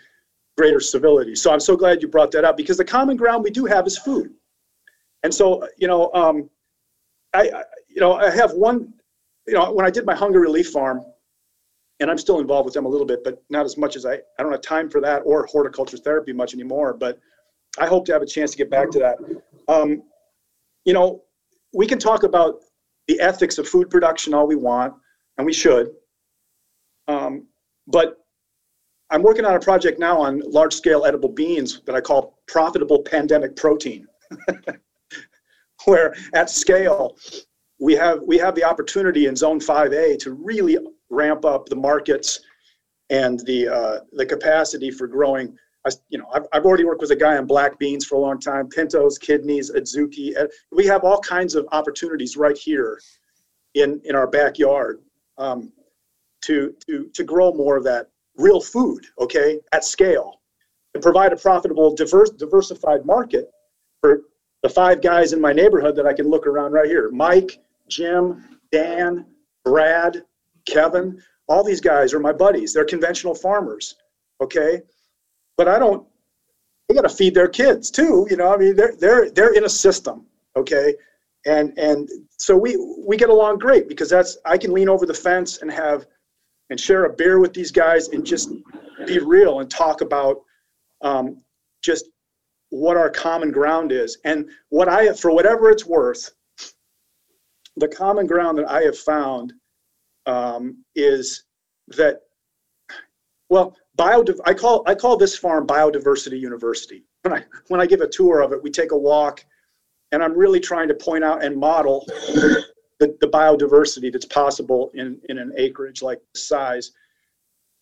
greater 0.56 0.78
civility. 0.78 1.34
So 1.34 1.52
I'm 1.52 1.58
so 1.60 1.76
glad 1.76 2.02
you 2.02 2.08
brought 2.08 2.30
that 2.32 2.44
up 2.44 2.56
because 2.56 2.76
the 2.76 2.84
common 2.84 3.16
ground 3.16 3.42
we 3.42 3.50
do 3.50 3.64
have 3.64 3.86
is 3.86 3.98
food. 3.98 4.32
And 5.24 5.34
so, 5.34 5.66
you 5.78 5.88
know, 5.88 6.12
um, 6.14 6.48
I, 7.32 7.48
I, 7.48 7.62
you 7.88 8.00
know, 8.00 8.14
I 8.14 8.30
have 8.30 8.52
one, 8.52 8.92
you 9.46 9.54
know, 9.54 9.72
when 9.72 9.86
I 9.86 9.90
did 9.90 10.04
my 10.04 10.14
hunger 10.14 10.40
relief 10.40 10.70
farm, 10.70 11.04
and 12.00 12.10
I'm 12.10 12.18
still 12.18 12.40
involved 12.40 12.64
with 12.64 12.74
them 12.74 12.84
a 12.84 12.88
little 12.88 13.06
bit, 13.06 13.22
but 13.22 13.42
not 13.48 13.64
as 13.64 13.76
much 13.76 13.96
as 13.96 14.04
I, 14.04 14.14
I 14.14 14.42
don't 14.42 14.50
have 14.50 14.60
time 14.60 14.90
for 14.90 15.00
that 15.00 15.20
or 15.24 15.46
horticulture 15.46 15.96
therapy 15.96 16.32
much 16.32 16.52
anymore, 16.52 16.94
but 16.94 17.18
I 17.78 17.86
hope 17.86 18.04
to 18.06 18.12
have 18.12 18.22
a 18.22 18.26
chance 18.26 18.50
to 18.52 18.56
get 18.56 18.70
back 18.70 18.90
to 18.90 18.98
that. 18.98 19.18
Um, 19.68 20.02
you 20.84 20.92
know, 20.92 21.22
we 21.72 21.86
can 21.86 21.98
talk 21.98 22.22
about 22.22 22.60
the 23.08 23.20
ethics 23.20 23.58
of 23.58 23.68
food 23.68 23.90
production 23.90 24.34
all 24.34 24.46
we 24.46 24.56
want, 24.56 24.94
and 25.38 25.46
we 25.46 25.52
should. 25.52 25.90
Um, 27.08 27.46
but 27.86 28.18
I'm 29.10 29.22
working 29.22 29.44
on 29.44 29.54
a 29.54 29.60
project 29.60 29.98
now 29.98 30.20
on 30.20 30.40
large 30.46 30.72
scale 30.72 31.04
edible 31.04 31.28
beans 31.28 31.80
that 31.86 31.94
I 31.94 32.00
call 32.00 32.38
profitable 32.46 33.02
pandemic 33.02 33.56
protein, 33.56 34.06
where 35.84 36.14
at 36.34 36.48
scale 36.48 37.16
we 37.80 37.94
have 37.94 38.20
we 38.22 38.38
have 38.38 38.54
the 38.54 38.64
opportunity 38.64 39.26
in 39.26 39.36
zone 39.36 39.60
5A 39.60 40.18
to 40.20 40.32
really 40.32 40.78
ramp 41.10 41.44
up 41.44 41.66
the 41.66 41.76
markets 41.76 42.40
and 43.10 43.40
the 43.40 43.68
uh, 43.68 44.00
the 44.12 44.24
capacity 44.24 44.90
for 44.90 45.06
growing. 45.06 45.56
You 46.10 46.18
know, 46.18 46.28
I've, 46.32 46.46
I've 46.52 46.64
already 46.64 46.84
worked 46.84 47.00
with 47.00 47.10
a 47.10 47.16
guy 47.16 47.36
on 47.36 47.46
black 47.46 47.78
beans 47.78 48.04
for 48.04 48.14
a 48.14 48.20
long 48.20 48.38
time, 48.38 48.68
pintos, 48.68 49.18
kidneys, 49.18 49.72
adzuki. 49.72 50.32
We 50.70 50.86
have 50.86 51.02
all 51.02 51.18
kinds 51.18 51.54
of 51.56 51.66
opportunities 51.72 52.36
right 52.36 52.56
here 52.56 53.00
in 53.74 54.00
in 54.04 54.14
our 54.14 54.26
backyard. 54.26 55.00
Um, 55.38 55.72
to, 56.42 56.74
to, 56.86 57.08
to 57.14 57.24
grow 57.24 57.52
more 57.52 57.76
of 57.76 57.84
that 57.84 58.08
real 58.36 58.60
food, 58.60 59.06
okay, 59.18 59.60
at 59.72 59.84
scale, 59.84 60.40
and 60.94 61.02
provide 61.02 61.32
a 61.32 61.36
profitable, 61.36 61.94
diverse, 61.94 62.30
diversified 62.30 63.06
market 63.06 63.50
for 64.00 64.22
the 64.62 64.68
five 64.68 65.00
guys 65.00 65.32
in 65.32 65.40
my 65.40 65.52
neighborhood 65.52 65.96
that 65.96 66.06
I 66.06 66.12
can 66.12 66.28
look 66.28 66.46
around 66.46 66.72
right 66.72 66.86
here 66.86 67.10
Mike, 67.10 67.58
Jim, 67.88 68.58
Dan, 68.70 69.26
Brad, 69.64 70.24
Kevin. 70.66 71.20
All 71.48 71.64
these 71.64 71.80
guys 71.80 72.14
are 72.14 72.20
my 72.20 72.32
buddies. 72.32 72.72
They're 72.72 72.84
conventional 72.84 73.34
farmers, 73.34 73.96
okay? 74.40 74.82
But 75.62 75.72
I 75.72 75.78
don't, 75.78 76.04
they 76.88 76.94
got 76.96 77.02
to 77.02 77.08
feed 77.08 77.34
their 77.34 77.46
kids 77.46 77.88
too, 77.88 78.26
you 78.28 78.36
know, 78.36 78.52
I 78.52 78.56
mean, 78.56 78.74
they're, 78.74 78.96
they're, 78.98 79.30
they're 79.30 79.54
in 79.54 79.62
a 79.62 79.68
system, 79.68 80.26
okay? 80.56 80.92
And, 81.46 81.78
and 81.78 82.08
so 82.36 82.56
we, 82.56 82.76
we 83.06 83.16
get 83.16 83.28
along 83.28 83.60
great 83.60 83.88
because 83.88 84.10
that's, 84.10 84.38
I 84.44 84.58
can 84.58 84.72
lean 84.72 84.88
over 84.88 85.06
the 85.06 85.14
fence 85.14 85.62
and 85.62 85.70
have 85.70 86.06
and 86.70 86.80
share 86.80 87.04
a 87.04 87.12
beer 87.12 87.38
with 87.38 87.54
these 87.54 87.70
guys 87.70 88.08
and 88.08 88.26
just 88.26 88.50
be 89.06 89.20
real 89.20 89.60
and 89.60 89.70
talk 89.70 90.00
about 90.00 90.38
um, 91.00 91.40
just 91.80 92.06
what 92.70 92.96
our 92.96 93.08
common 93.08 93.52
ground 93.52 93.92
is. 93.92 94.18
And 94.24 94.50
what 94.70 94.88
I 94.88 95.12
for 95.12 95.30
whatever 95.30 95.70
it's 95.70 95.86
worth, 95.86 96.32
the 97.76 97.86
common 97.86 98.26
ground 98.26 98.58
that 98.58 98.68
I 98.68 98.82
have 98.82 98.98
found 98.98 99.52
um, 100.26 100.82
is 100.96 101.44
that, 101.96 102.22
well, 103.48 103.76
biodiv- 103.98 104.40
I 104.44 104.54
call 104.54 104.82
I 104.86 104.94
call 104.94 105.16
this 105.16 105.36
farm 105.36 105.66
Biodiversity 105.66 106.38
University. 106.38 107.04
When 107.22 107.34
I 107.34 107.44
when 107.68 107.80
I 107.80 107.86
give 107.86 108.00
a 108.00 108.08
tour 108.08 108.40
of 108.40 108.52
it, 108.52 108.62
we 108.62 108.70
take 108.70 108.92
a 108.92 108.96
walk, 108.96 109.44
and 110.12 110.22
I'm 110.22 110.36
really 110.36 110.60
trying 110.60 110.88
to 110.88 110.94
point 110.94 111.24
out 111.24 111.44
and 111.44 111.56
model 111.56 112.04
the, 113.02 113.16
the 113.20 113.28
biodiversity 113.28 114.12
that's 114.12 114.26
possible 114.26 114.90
in, 114.94 115.20
in 115.28 115.38
an 115.38 115.52
acreage 115.56 116.02
like 116.02 116.20
this 116.32 116.46
size. 116.46 116.92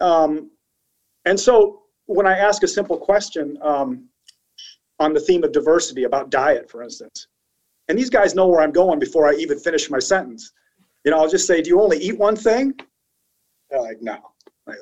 Um, 0.00 0.50
and 1.26 1.38
so 1.38 1.83
when 2.07 2.26
I 2.26 2.38
ask 2.38 2.62
a 2.62 2.69
simple 2.69 2.97
question 2.97 3.59
um, 3.61 4.09
on 4.99 5.12
the 5.12 5.21
theme 5.21 5.45
of 5.45 5.52
diversity 5.52 6.05
about 6.05 6.31
diet, 6.31 6.71
for 6.71 6.83
instance, 6.83 7.29
and 7.88 7.99
these 7.99 8.09
guys 8.09 8.35
know 8.35 8.49
where 8.49 8.62
I'm 8.62 8.73
going 8.73 8.99
before 8.99 9.29
I 9.29 9.35
even 9.35 9.59
finish 9.59 9.90
my 9.90 9.99
sentence. 9.99 10.52
You 11.05 11.11
know, 11.11 11.19
I'll 11.19 11.29
just 11.29 11.47
say, 11.47 11.61
do 11.61 11.69
you 11.69 11.81
only 11.81 11.99
eat 11.99 12.19
one 12.19 12.37
thing? 12.37 12.73
They're 13.69 13.81
like, 13.81 14.00
no. 14.00 14.19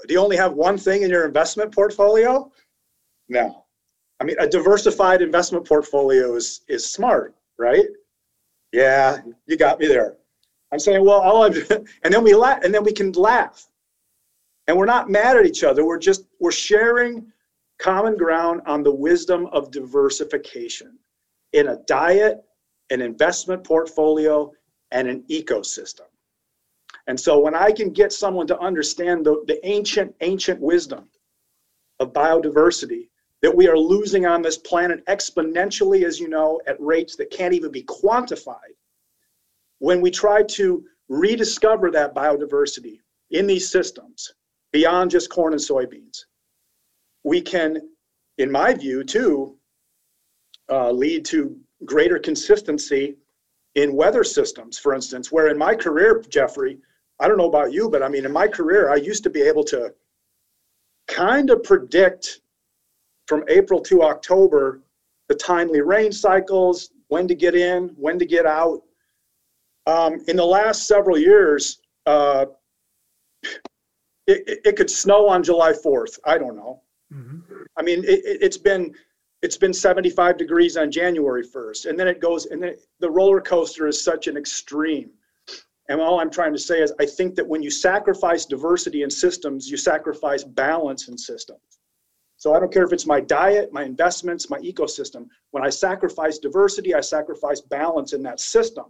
Do 0.07 0.15
you 0.15 0.21
only 0.21 0.37
have 0.37 0.55
one 0.55 0.79
thing 0.79 1.03
in 1.03 1.11
your 1.11 1.25
investment 1.27 1.73
portfolio? 1.73 2.51
No. 3.29 3.65
I 4.21 4.25
mean, 4.25 4.37
a 4.39 4.49
diversified 4.49 5.23
investment 5.23 5.67
portfolio 5.67 6.35
is, 6.35 6.63
is 6.69 6.91
smart, 6.91 7.35
right? 7.59 7.87
Yeah, 8.73 9.19
you 9.47 9.57
got 9.57 9.79
me 9.79 9.87
there. 9.87 10.17
I'm 10.73 10.79
saying, 10.79 11.05
well, 11.05 11.21
all 11.21 11.45
I'm, 11.45 11.55
and 12.03 12.13
then 12.13 12.23
we 12.23 12.35
laugh, 12.35 12.63
and 12.65 12.75
then 12.75 12.85
we 12.85 12.93
can 12.93 13.13
laugh, 13.13 13.67
and 14.67 14.77
we're 14.77 14.87
not 14.87 15.09
mad 15.09 15.37
at 15.37 15.47
each 15.47 15.65
other. 15.65 15.85
We're 15.85 15.99
just 15.99 16.27
we're 16.41 16.53
sharing 16.53 17.33
common 17.79 18.17
ground 18.17 18.61
on 18.67 18.83
the 18.83 18.93
wisdom 18.93 19.47
of 19.47 19.71
diversification 19.71 20.99
in 21.53 21.69
a 21.69 21.79
diet, 21.87 22.43
an 22.91 23.01
investment 23.01 23.65
portfolio, 23.65 24.53
and 24.91 25.09
an 25.09 25.23
ecosystem. 25.31 26.08
And 27.09 27.19
so 27.19 27.39
when 27.39 27.55
I 27.55 27.73
can 27.73 27.91
get 27.91 28.13
someone 28.13 28.47
to 28.49 28.59
understand 28.61 29.25
the, 29.25 29.43
the 29.47 29.67
ancient, 29.67 30.15
ancient 30.21 30.61
wisdom 30.61 31.09
of 32.01 32.13
biodiversity 32.13 33.09
that 33.41 33.55
we 33.55 33.67
are 33.67 33.79
losing 33.79 34.27
on 34.27 34.43
this 34.43 34.59
planet 34.59 35.05
exponentially, 35.07 36.05
as 36.05 36.21
you 36.21 36.29
know, 36.29 36.61
at 36.67 36.79
rates 36.79 37.17
that 37.17 37.31
can't 37.31 37.55
even 37.55 37.73
be 37.73 37.83
quantified 37.85 38.77
when 39.79 40.03
we 40.03 40.11
try 40.11 40.43
to 40.43 40.85
rediscover 41.09 41.91
that 41.91 42.15
biodiversity 42.15 43.01
in 43.31 43.47
these 43.47 43.71
systems 43.71 44.35
beyond 44.73 45.11
just 45.11 45.31
corn 45.31 45.55
and 45.55 45.63
soybeans, 45.63 46.25
we 47.25 47.41
can, 47.41 47.89
in 48.37 48.51
my 48.51 48.75
view, 48.75 49.03
too, 49.03 49.57
uh, 50.71 50.91
lead 50.91 51.25
to 51.25 51.57
greater 51.87 52.19
consistency 52.19 53.17
in 53.77 53.95
weather 53.95 54.25
systems, 54.25 54.77
for 54.79 54.95
instance, 54.95 55.33
where 55.33 55.49
in 55.49 55.57
my 55.57 55.75
career, 55.75 56.23
Jeffrey, 56.29 56.79
I 57.21 57.29
don't 57.29 57.39
know 57.39 57.49
about 57.49 57.73
you, 57.73 57.89
but 57.91 58.03
I 58.03 58.09
mean, 58.09 58.25
in 58.25 58.33
my 58.33 58.47
career, 58.47 58.91
I 58.91 58.97
used 58.97 59.23
to 59.25 59.31
be 59.31 59.43
able 59.43 59.65
to 59.65 59.93
kind 61.09 61.51
of 61.51 61.63
predict 61.63 62.41
from 63.27 63.45
April 63.49 63.81
to 63.81 64.03
October 64.03 64.83
the 65.29 65.35
timely 65.35 65.83
rain 65.83 66.11
cycles, 66.11 66.91
when 67.09 67.29
to 67.29 67.35
get 67.35 67.55
in, 67.55 67.89
when 67.97 68.19
to 68.19 68.27
get 68.27 68.47
out. 68.47 68.83
Um, 69.87 70.23
in 70.27 70.37
the 70.37 70.45
last 70.45 70.87
several 70.87 71.19
years, 71.19 71.81
uh, 72.07 72.47
it, 74.27 74.61
it, 74.65 74.77
could 74.77 74.91
snow 74.91 75.29
on 75.29 75.43
July 75.43 75.73
4th. 75.73 76.19
I 76.25 76.37
don't 76.39 76.57
know. 76.57 76.83
Mm-hmm. 77.13 77.63
I 77.77 77.83
mean, 77.83 78.05
it, 78.07 78.43
has 78.43 78.59
been 78.59 78.95
it's 79.41 79.57
been 79.57 79.73
75 79.73 80.37
degrees 80.37 80.77
on 80.77 80.91
January 80.91 81.45
1st, 81.45 81.87
and 81.87 81.99
then 81.99 82.09
it 82.09 82.21
goes, 82.21 82.47
and 82.47 82.63
then 82.63 82.75
the 83.01 83.11
roller 83.11 83.41
coaster 83.41 83.87
is 83.87 84.03
such 84.03 84.27
an 84.27 84.37
extreme. 84.37 85.11
And 85.89 86.01
all 86.01 86.21
I'm 86.21 86.31
trying 86.31 86.53
to 86.53 86.59
say 86.59 86.81
is, 86.81 86.93
I 87.01 87.07
think 87.07 87.35
that 87.37 87.47
when 87.47 87.63
you 87.63 87.71
sacrifice 87.71 88.45
diversity 88.45 89.03
in 89.03 89.11
systems, 89.11 89.71
you 89.71 89.77
sacrifice 89.77 90.45
balance 90.45 91.09
in 91.09 91.17
systems. 91.17 91.61
So 92.37 92.55
I 92.55 92.61
don't 92.61 92.73
care 92.73 92.85
if 92.85 92.93
it's 92.93 93.07
my 93.07 93.21
diet, 93.21 93.73
my 93.73 93.83
investments, 93.83 94.49
my 94.49 94.59
ecosystem. 94.59 95.27
When 95.51 95.65
I 95.65 95.71
sacrifice 95.71 96.39
diversity, 96.39 96.95
I 96.95 97.01
sacrifice 97.01 97.61
balance 97.61 98.13
in 98.13 98.23
that 98.23 98.39
system. 98.39 98.85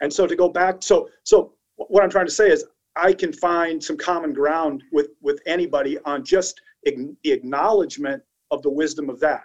And 0.00 0.12
so 0.12 0.26
to 0.26 0.34
go 0.34 0.48
back, 0.48 0.82
so 0.82 1.08
so 1.22 1.54
what 1.76 2.02
I'm 2.02 2.10
trying 2.10 2.26
to 2.26 2.32
say 2.32 2.50
is 2.50 2.64
I 2.96 3.12
can 3.12 3.32
find 3.32 3.82
some 3.82 3.96
common 3.96 4.32
ground 4.32 4.82
with 4.92 5.10
with 5.20 5.40
anybody 5.46 5.98
on 6.00 6.24
just 6.24 6.60
the 6.84 7.14
acknowledgement 7.24 8.22
of 8.50 8.62
the 8.62 8.70
wisdom 8.70 9.10
of 9.10 9.20
that. 9.20 9.42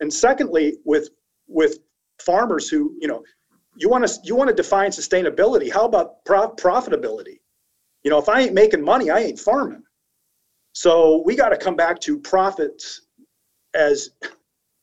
And 0.00 0.12
secondly, 0.12 0.78
with 0.84 1.10
with 1.46 1.78
farmers 2.20 2.68
who 2.68 2.96
you 2.98 3.06
know 3.06 3.22
you 3.76 3.88
want 3.88 4.06
to 4.06 4.20
you 4.24 4.34
want 4.34 4.48
to 4.48 4.54
define 4.54 4.90
sustainability. 4.90 5.72
How 5.72 5.84
about 5.84 6.24
pro- 6.24 6.54
profitability? 6.54 7.40
You 8.02 8.10
know, 8.10 8.18
if 8.18 8.28
I 8.28 8.40
ain't 8.40 8.54
making 8.54 8.82
money, 8.82 9.10
I 9.10 9.20
ain't 9.20 9.38
farming. 9.38 9.82
So 10.72 11.22
we 11.24 11.36
got 11.36 11.50
to 11.50 11.56
come 11.56 11.76
back 11.76 11.98
to 12.00 12.18
profits 12.18 13.02
as 13.74 14.10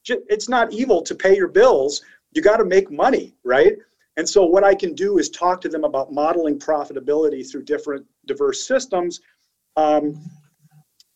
it's 0.07 0.49
not 0.49 0.73
evil 0.73 1.01
to 1.01 1.15
pay 1.15 1.35
your 1.35 1.47
bills. 1.47 2.01
You 2.33 2.41
got 2.41 2.57
to 2.57 2.65
make 2.65 2.91
money, 2.91 3.35
right? 3.43 3.73
And 4.17 4.27
so 4.27 4.45
what 4.45 4.63
I 4.63 4.75
can 4.75 4.93
do 4.93 5.17
is 5.17 5.29
talk 5.29 5.61
to 5.61 5.69
them 5.69 5.83
about 5.83 6.11
modeling 6.11 6.59
profitability 6.59 7.49
through 7.49 7.63
different 7.63 8.05
diverse 8.27 8.67
systems 8.67 9.21
um, 9.75 10.19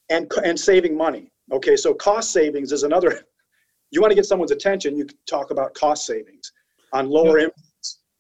and, 0.09 0.31
and 0.43 0.59
saving 0.59 0.95
money. 0.95 1.31
Okay, 1.51 1.75
so 1.75 1.93
cost 1.93 2.31
savings 2.31 2.71
is 2.71 2.83
another, 2.83 3.21
you 3.91 4.01
want 4.01 4.11
to 4.11 4.15
get 4.15 4.25
someone's 4.25 4.51
attention, 4.51 4.95
you 4.95 5.07
talk 5.27 5.51
about 5.51 5.73
cost 5.73 6.05
savings 6.05 6.51
on 6.93 7.09
lower 7.09 7.39
inputs. 7.39 7.66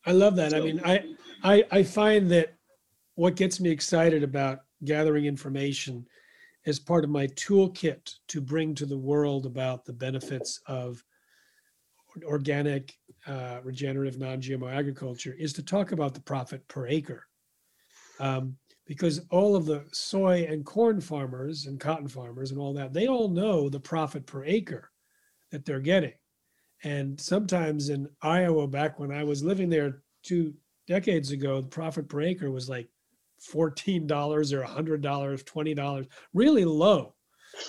I 0.07 0.11
love 0.11 0.35
that. 0.37 0.51
So, 0.51 0.57
I 0.57 0.61
mean, 0.61 0.81
I, 0.83 1.03
I, 1.43 1.63
I 1.71 1.83
find 1.83 2.29
that 2.31 2.55
what 3.15 3.35
gets 3.35 3.59
me 3.59 3.69
excited 3.69 4.23
about 4.23 4.59
gathering 4.85 5.25
information 5.25 6.07
as 6.65 6.79
part 6.79 7.03
of 7.03 7.09
my 7.09 7.27
toolkit 7.27 8.13
to 8.27 8.41
bring 8.41 8.73
to 8.75 8.85
the 8.85 8.97
world 8.97 9.45
about 9.45 9.85
the 9.85 9.93
benefits 9.93 10.61
of 10.67 11.03
organic, 12.23 12.93
uh, 13.27 13.59
regenerative, 13.63 14.19
non-GMO 14.19 14.71
agriculture 14.71 15.35
is 15.37 15.53
to 15.53 15.63
talk 15.63 15.91
about 15.91 16.13
the 16.13 16.21
profit 16.21 16.67
per 16.67 16.87
acre. 16.87 17.27
Um, 18.19 18.57
because 18.85 19.21
all 19.29 19.55
of 19.55 19.65
the 19.65 19.83
soy 19.91 20.47
and 20.49 20.65
corn 20.65 21.01
farmers 21.01 21.65
and 21.65 21.79
cotton 21.79 22.07
farmers 22.07 22.51
and 22.51 22.59
all 22.59 22.73
that, 22.73 22.93
they 22.93 23.07
all 23.07 23.27
know 23.27 23.69
the 23.69 23.79
profit 23.79 24.25
per 24.25 24.45
acre 24.45 24.89
that 25.51 25.65
they're 25.65 25.81
getting. 25.81 26.13
And 26.83 27.19
sometimes 27.19 27.89
in 27.89 28.07
Iowa, 28.21 28.67
back 28.67 28.99
when 28.99 29.11
I 29.11 29.23
was 29.23 29.43
living 29.43 29.69
there 29.69 30.01
two 30.23 30.53
decades 30.87 31.31
ago, 31.31 31.61
the 31.61 31.67
profit 31.67 32.07
per 32.07 32.21
acre 32.21 32.51
was 32.51 32.69
like 32.69 32.87
$14 33.51 34.09
or 34.53 34.63
$100, 34.63 35.01
$20, 35.01 36.07
really 36.33 36.65
low, 36.65 37.15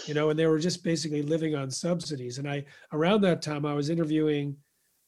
you 0.07 0.15
know, 0.15 0.31
and 0.31 0.39
they 0.39 0.47
were 0.47 0.59
just 0.59 0.85
basically 0.85 1.23
living 1.23 1.55
on 1.55 1.71
subsidies. 1.71 2.39
And 2.39 2.49
I, 2.49 2.65
around 2.93 3.23
that 3.23 3.43
time, 3.43 3.65
I 3.65 3.75
was 3.75 3.91
interviewing 3.91 4.57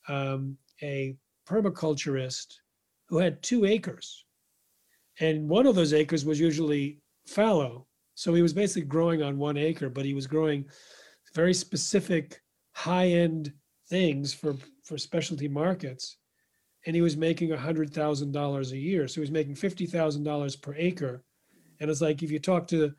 um, 0.08 0.56
a 0.82 1.16
permaculturist 1.48 2.54
who 3.08 3.18
had 3.18 3.42
two 3.42 3.66
acres 3.66 4.24
and 5.20 5.48
one 5.48 5.66
of 5.66 5.74
those 5.74 5.92
acres 5.92 6.24
was 6.24 6.40
usually 6.40 6.98
fallow. 7.26 7.86
So 8.14 8.34
he 8.34 8.42
was 8.42 8.54
basically 8.54 8.88
growing 8.88 9.22
on 9.22 9.38
one 9.38 9.56
acre, 9.56 9.88
but 9.88 10.04
he 10.04 10.14
was 10.14 10.26
growing 10.26 10.64
very 11.34 11.54
specific 11.54 12.40
high 12.74 13.08
end 13.08 13.52
things 13.90 14.32
for, 14.32 14.56
for 14.84 14.96
specialty 14.96 15.48
markets. 15.48 16.16
And 16.86 16.96
he 16.96 17.02
was 17.02 17.16
making 17.16 17.50
$100,000 17.50 18.72
a 18.72 18.78
year. 18.78 19.06
So 19.06 19.14
he 19.16 19.20
was 19.20 19.30
making 19.30 19.54
$50,000 19.54 20.62
per 20.62 20.74
acre. 20.78 21.22
And 21.80 21.90
it's 21.90 22.00
like 22.00 22.22
if 22.22 22.30
you 22.30 22.38
talk 22.38 22.66
to 22.68 22.92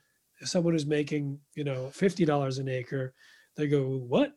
someone 0.43 0.73
who's 0.73 0.85
making, 0.85 1.39
you 1.55 1.63
know, 1.63 1.91
$50 1.93 2.59
an 2.59 2.69
acre, 2.69 3.13
they 3.55 3.67
go, 3.67 3.83
what? 4.07 4.33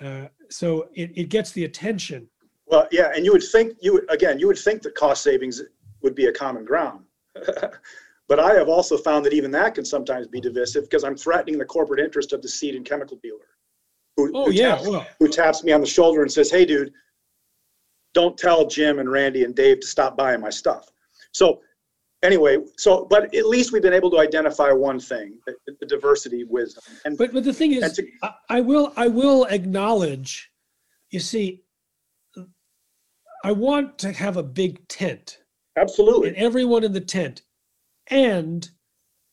Uh, 0.00 0.26
so 0.50 0.88
it, 0.94 1.10
it 1.16 1.28
gets 1.30 1.52
the 1.52 1.64
attention. 1.64 2.28
Well, 2.66 2.86
yeah, 2.90 3.12
and 3.14 3.24
you 3.24 3.32
would 3.32 3.42
think 3.42 3.76
you 3.80 3.94
would, 3.94 4.10
again 4.10 4.38
you 4.38 4.46
would 4.48 4.58
think 4.58 4.82
that 4.82 4.94
cost 4.94 5.22
savings 5.22 5.62
would 6.02 6.14
be 6.14 6.26
a 6.26 6.32
common 6.32 6.64
ground, 6.64 7.04
but 8.28 8.40
I 8.40 8.54
have 8.54 8.68
also 8.68 8.98
found 8.98 9.24
that 9.24 9.32
even 9.32 9.50
that 9.52 9.74
can 9.74 9.84
sometimes 9.84 10.26
be 10.26 10.40
divisive 10.40 10.84
because 10.84 11.04
I'm 11.04 11.16
threatening 11.16 11.58
the 11.58 11.64
corporate 11.64 12.00
interest 12.00 12.32
of 12.32 12.42
the 12.42 12.48
seed 12.48 12.74
and 12.74 12.84
chemical 12.84 13.18
dealer. 13.22 13.55
Who, 14.16 14.32
oh, 14.34 14.46
who 14.46 14.52
yeah. 14.52 14.76
Taps, 14.76 14.88
well. 14.88 15.06
Who 15.18 15.28
taps 15.28 15.64
me 15.64 15.72
on 15.72 15.80
the 15.80 15.86
shoulder 15.86 16.22
and 16.22 16.30
says, 16.30 16.50
hey, 16.50 16.64
dude, 16.64 16.92
don't 18.14 18.36
tell 18.38 18.66
Jim 18.66 18.98
and 18.98 19.10
Randy 19.10 19.44
and 19.44 19.54
Dave 19.54 19.80
to 19.80 19.86
stop 19.86 20.16
buying 20.16 20.40
my 20.40 20.50
stuff. 20.50 20.90
So, 21.32 21.60
anyway, 22.22 22.58
so, 22.78 23.04
but 23.04 23.34
at 23.34 23.46
least 23.46 23.72
we've 23.72 23.82
been 23.82 23.92
able 23.92 24.10
to 24.12 24.18
identify 24.18 24.72
one 24.72 24.98
thing 24.98 25.38
the, 25.46 25.54
the 25.80 25.86
diversity, 25.86 26.44
wisdom. 26.44 26.82
And, 27.04 27.18
but, 27.18 27.32
but 27.32 27.44
the 27.44 27.52
thing 27.52 27.72
is, 27.72 27.92
to, 27.92 28.06
I, 28.22 28.30
I 28.48 28.60
will, 28.60 28.92
I 28.96 29.08
will 29.08 29.44
acknowledge, 29.44 30.50
you 31.10 31.20
see, 31.20 31.62
I 33.44 33.52
want 33.52 33.98
to 33.98 34.12
have 34.12 34.38
a 34.38 34.42
big 34.42 34.86
tent 34.88 35.38
Absolutely. 35.76 36.28
And 36.28 36.36
everyone 36.36 36.84
in 36.84 36.92
the 36.92 37.00
tent. 37.00 37.42
And 38.08 38.68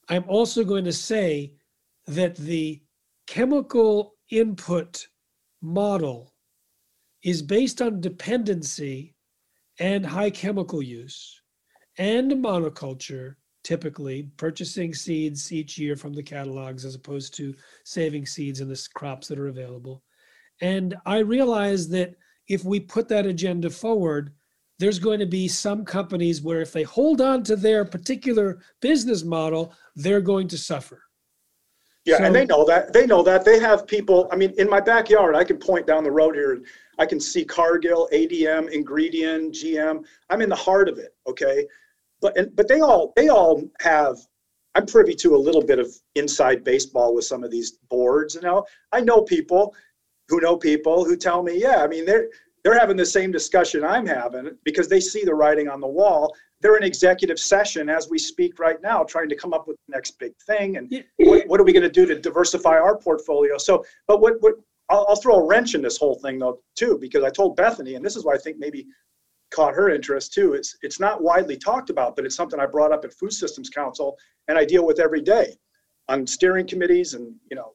I'm 0.10 0.26
also 0.28 0.64
going 0.64 0.84
to 0.86 0.94
say 0.94 1.54
that 2.08 2.36
the 2.36 2.82
chemical 3.28 4.13
input 4.30 5.08
model 5.62 6.34
is 7.24 7.42
based 7.42 7.82
on 7.82 8.02
dependency 8.02 9.16
and 9.80 10.06
high 10.06 10.30
chemical 10.30 10.82
use 10.82 11.42
and 11.98 12.32
monoculture, 12.32 13.36
typically 13.64 14.30
purchasing 14.38 14.94
seeds 14.94 15.52
each 15.52 15.78
year 15.78 15.96
from 15.96 16.14
the 16.14 16.24
catalogs 16.24 16.86
as 16.86 16.96
opposed 16.96 17.34
to 17.36 17.56
saving 17.86 18.26
seeds 18.26 18.60
in 18.60 18.68
the 18.68 18.88
crops 18.94 19.28
that 19.28 19.40
are 19.40 19.48
available. 19.48 20.04
And 20.62 20.96
I 21.06 21.20
realize 21.20 21.88
that 21.90 22.16
if 22.48 22.66
we 22.66 22.80
put 22.80 23.08
that 23.10 23.26
agenda 23.26 23.70
forward, 23.70 24.34
there's 24.80 25.00
going 25.00 25.20
to 25.20 25.26
be 25.26 25.48
some 25.48 25.86
companies 25.86 26.42
where 26.42 26.62
if 26.62 26.74
they 26.74 26.84
hold 26.84 27.22
on 27.22 27.44
to 27.44 27.56
their 27.56 27.86
particular 27.86 28.60
business 28.82 29.24
model, 29.24 29.74
they're 29.96 30.22
going 30.22 30.48
to 30.50 30.58
suffer. 30.58 31.04
Yeah, 32.06 32.18
so, 32.18 32.24
and 32.26 32.36
they 32.36 32.46
know 32.46 32.66
that. 32.66 32.92
They 32.92 33.06
know 33.06 33.24
that. 33.24 33.46
They 33.46 33.60
have 33.60 33.88
people. 33.88 34.28
I 34.32 34.36
mean, 34.36 34.54
in 34.58 34.70
my 34.70 34.82
backyard, 34.82 35.36
I 35.36 35.44
can 35.44 35.58
point 35.58 35.88
down 35.88 36.04
the 36.04 36.12
road 36.12 36.36
here 36.36 36.54
and 36.54 36.66
I 37.00 37.06
can 37.06 37.20
see 37.20 37.46
Cargill, 37.46 38.10
ADM, 38.12 38.74
Ingredion, 38.74 39.52
GM. 39.52 40.06
I'm 40.30 40.42
in 40.42 40.50
the 40.50 40.56
heart 40.56 40.90
of 40.90 40.98
it. 40.98 41.16
Okay, 41.28 41.66
but 42.22 42.38
and, 42.38 42.54
but 42.56 42.68
they 42.68 42.82
all 42.82 43.14
they 43.16 43.30
all 43.30 43.64
have. 43.82 44.18
I'm 44.76 44.88
privy 44.88 45.14
to 45.16 45.36
a 45.36 45.38
little 45.38 45.64
bit 45.64 45.78
of 45.78 45.88
inside 46.16 46.64
baseball 46.64 47.14
with 47.14 47.26
some 47.26 47.44
of 47.44 47.52
these 47.52 47.74
boards. 47.90 48.36
You 48.36 48.42
know, 48.42 48.66
I 48.92 49.02
know 49.02 49.22
people 49.22 49.74
who 50.30 50.42
know 50.42 50.58
people 50.58 51.06
who 51.06 51.16
tell 51.16 51.44
me, 51.44 51.62
yeah, 51.62 51.84
I 51.84 51.88
mean, 51.88 52.06
they're 52.06 52.28
they're 52.64 52.80
having 52.80 52.98
the 52.98 53.06
same 53.06 53.32
discussion 53.32 53.84
I'm 53.84 54.06
having 54.06 54.58
because 54.64 54.88
they 54.88 55.00
see 55.00 55.24
the 55.24 55.36
writing 55.36 55.70
on 55.70 55.80
the 55.80 55.88
wall. 55.88 56.34
They're 56.64 56.78
in 56.78 56.84
executive 56.84 57.38
session 57.38 57.90
as 57.90 58.10
we 58.10 58.18
speak 58.18 58.58
right 58.58 58.82
now, 58.82 59.04
trying 59.04 59.30
to 59.30 59.36
come 59.36 59.54
up 59.54 59.68
with 59.68 59.78
the 59.88 59.96
next 59.96 60.18
big 60.18 60.34
thing 60.48 60.78
and 60.78 61.04
what, 61.18 61.48
what 61.48 61.60
are 61.60 61.64
we 61.64 61.74
going 61.74 61.84
to 61.84 61.90
do 61.90 62.06
to 62.08 62.20
diversify 62.20 62.78
our 62.78 62.98
portfolio. 62.98 63.58
So, 63.58 63.86
but 64.08 64.22
what 64.22 64.36
what 64.40 64.56
I'll, 64.90 65.06
I'll 65.10 65.16
throw 65.16 65.36
a 65.36 65.46
wrench 65.46 65.76
in 65.76 65.82
this 65.82 65.98
whole 65.98 66.16
thing 66.16 66.40
though 66.40 66.60
too 66.76 66.98
because 67.00 67.24
I 67.24 67.30
told 67.30 67.56
Bethany, 67.56 67.96
and 67.96 68.04
this 68.04 68.16
is 68.16 68.26
why 68.26 68.34
I 68.34 68.38
think 68.38 68.58
maybe 68.58 68.88
caught 69.54 69.76
her 69.76 69.90
interest 69.90 70.34
too. 70.34 70.54
It's 70.54 70.76
it's 70.82 71.00
not 71.00 71.22
widely 71.22 71.58
talked 71.58 71.90
about, 71.90 72.16
but 72.16 72.26
it's 72.26 72.36
something 72.36 72.60
I 72.60 72.66
brought 72.66 72.92
up 72.92 73.06
at 73.06 73.14
Food 73.14 73.34
Systems 73.34 73.70
Council 73.70 74.18
and 74.48 74.58
I 74.58 74.66
deal 74.66 74.86
with 74.86 75.00
every 75.00 75.22
day 75.22 75.56
on 76.10 76.26
steering 76.26 76.66
committees 76.66 77.14
and 77.14 77.36
you 77.52 77.56
know, 77.56 77.74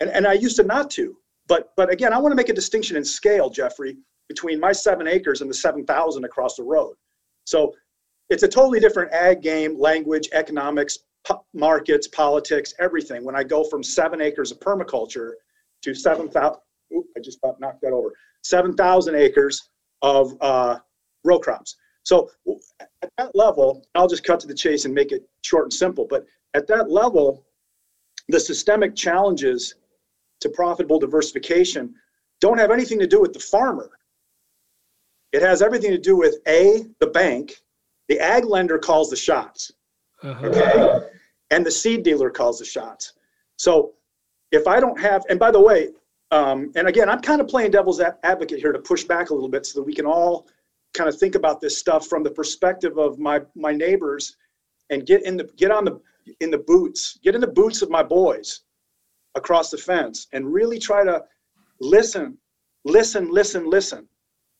and 0.00 0.08
and 0.10 0.26
I 0.26 0.34
used 0.34 0.56
to 0.56 0.62
not 0.62 0.90
to. 0.90 1.16
But 1.48 1.70
but 1.76 1.92
again, 1.92 2.12
I 2.12 2.18
want 2.18 2.32
to 2.32 2.36
make 2.36 2.48
a 2.48 2.54
distinction 2.54 2.96
in 2.96 3.04
scale, 3.04 3.50
Jeffrey 3.50 3.96
between 4.30 4.60
my 4.60 4.70
seven 4.70 5.08
acres 5.08 5.40
and 5.40 5.50
the 5.50 5.54
7,000 5.54 6.24
across 6.24 6.54
the 6.54 6.62
road. 6.62 6.94
So 7.44 7.74
it's 8.30 8.42
a 8.44 8.48
totally 8.48 8.80
different 8.80 9.12
ag 9.12 9.42
game, 9.42 9.78
language, 9.78 10.28
economics, 10.32 11.00
po- 11.24 11.44
markets, 11.52 12.06
politics, 12.08 12.72
everything. 12.78 13.24
When 13.24 13.36
I 13.36 13.42
go 13.42 13.64
from 13.64 13.82
seven 13.82 14.20
acres 14.20 14.52
of 14.52 14.60
permaculture 14.60 15.32
to 15.82 15.94
7,000, 15.94 16.58
I 16.92 17.20
just 17.20 17.38
about 17.42 17.60
knocked 17.60 17.82
that 17.82 17.92
over, 17.92 18.12
7,000 18.42 19.14
acres 19.14 19.68
of 20.02 20.36
uh, 20.40 20.78
row 21.24 21.38
crops. 21.38 21.76
So 22.04 22.30
at 23.02 23.10
that 23.18 23.34
level, 23.34 23.86
I'll 23.94 24.08
just 24.08 24.24
cut 24.24 24.40
to 24.40 24.46
the 24.46 24.54
chase 24.54 24.84
and 24.84 24.94
make 24.94 25.12
it 25.12 25.28
short 25.42 25.64
and 25.64 25.72
simple. 25.72 26.06
But 26.08 26.24
at 26.54 26.66
that 26.68 26.90
level, 26.90 27.44
the 28.28 28.40
systemic 28.40 28.96
challenges 28.96 29.74
to 30.40 30.48
profitable 30.48 30.98
diversification 30.98 31.94
don't 32.40 32.58
have 32.58 32.70
anything 32.70 32.98
to 32.98 33.06
do 33.06 33.20
with 33.20 33.32
the 33.32 33.38
farmer 33.38 33.90
It 35.32 35.42
has 35.42 35.62
everything 35.62 35.90
to 35.90 35.98
do 35.98 36.16
with 36.16 36.36
A, 36.48 36.86
the 37.00 37.08
bank, 37.08 37.60
the 38.10 38.18
ag 38.18 38.44
lender 38.44 38.76
calls 38.76 39.08
the 39.08 39.16
shots. 39.16 39.70
Uh-huh. 40.24 40.46
Okay. 40.46 41.06
And 41.52 41.64
the 41.64 41.70
seed 41.70 42.02
dealer 42.02 42.28
calls 42.28 42.58
the 42.58 42.64
shots. 42.64 43.14
So 43.56 43.92
if 44.50 44.66
I 44.66 44.80
don't 44.80 45.00
have, 45.00 45.22
and 45.30 45.38
by 45.38 45.52
the 45.52 45.60
way, 45.60 45.90
um, 46.32 46.72
and 46.74 46.88
again, 46.88 47.08
I'm 47.08 47.20
kind 47.20 47.40
of 47.40 47.46
playing 47.46 47.70
devil's 47.70 48.00
advocate 48.00 48.58
here 48.58 48.72
to 48.72 48.80
push 48.80 49.04
back 49.04 49.30
a 49.30 49.34
little 49.34 49.48
bit 49.48 49.64
so 49.64 49.78
that 49.78 49.84
we 49.84 49.94
can 49.94 50.06
all 50.06 50.48
kind 50.92 51.08
of 51.08 51.16
think 51.18 51.36
about 51.36 51.60
this 51.60 51.78
stuff 51.78 52.08
from 52.08 52.24
the 52.24 52.30
perspective 52.30 52.98
of 52.98 53.18
my 53.18 53.40
my 53.54 53.72
neighbors 53.72 54.36
and 54.90 55.06
get 55.06 55.24
in 55.24 55.36
the 55.36 55.44
get 55.56 55.70
on 55.70 55.84
the 55.84 56.00
in 56.40 56.50
the 56.50 56.58
boots, 56.58 57.18
get 57.22 57.36
in 57.36 57.40
the 57.40 57.46
boots 57.46 57.80
of 57.80 57.90
my 57.90 58.02
boys 58.02 58.62
across 59.36 59.70
the 59.70 59.78
fence 59.78 60.26
and 60.32 60.52
really 60.52 60.78
try 60.78 61.04
to 61.04 61.22
listen, 61.80 62.36
listen, 62.84 63.30
listen, 63.30 63.68
listen 63.70 64.08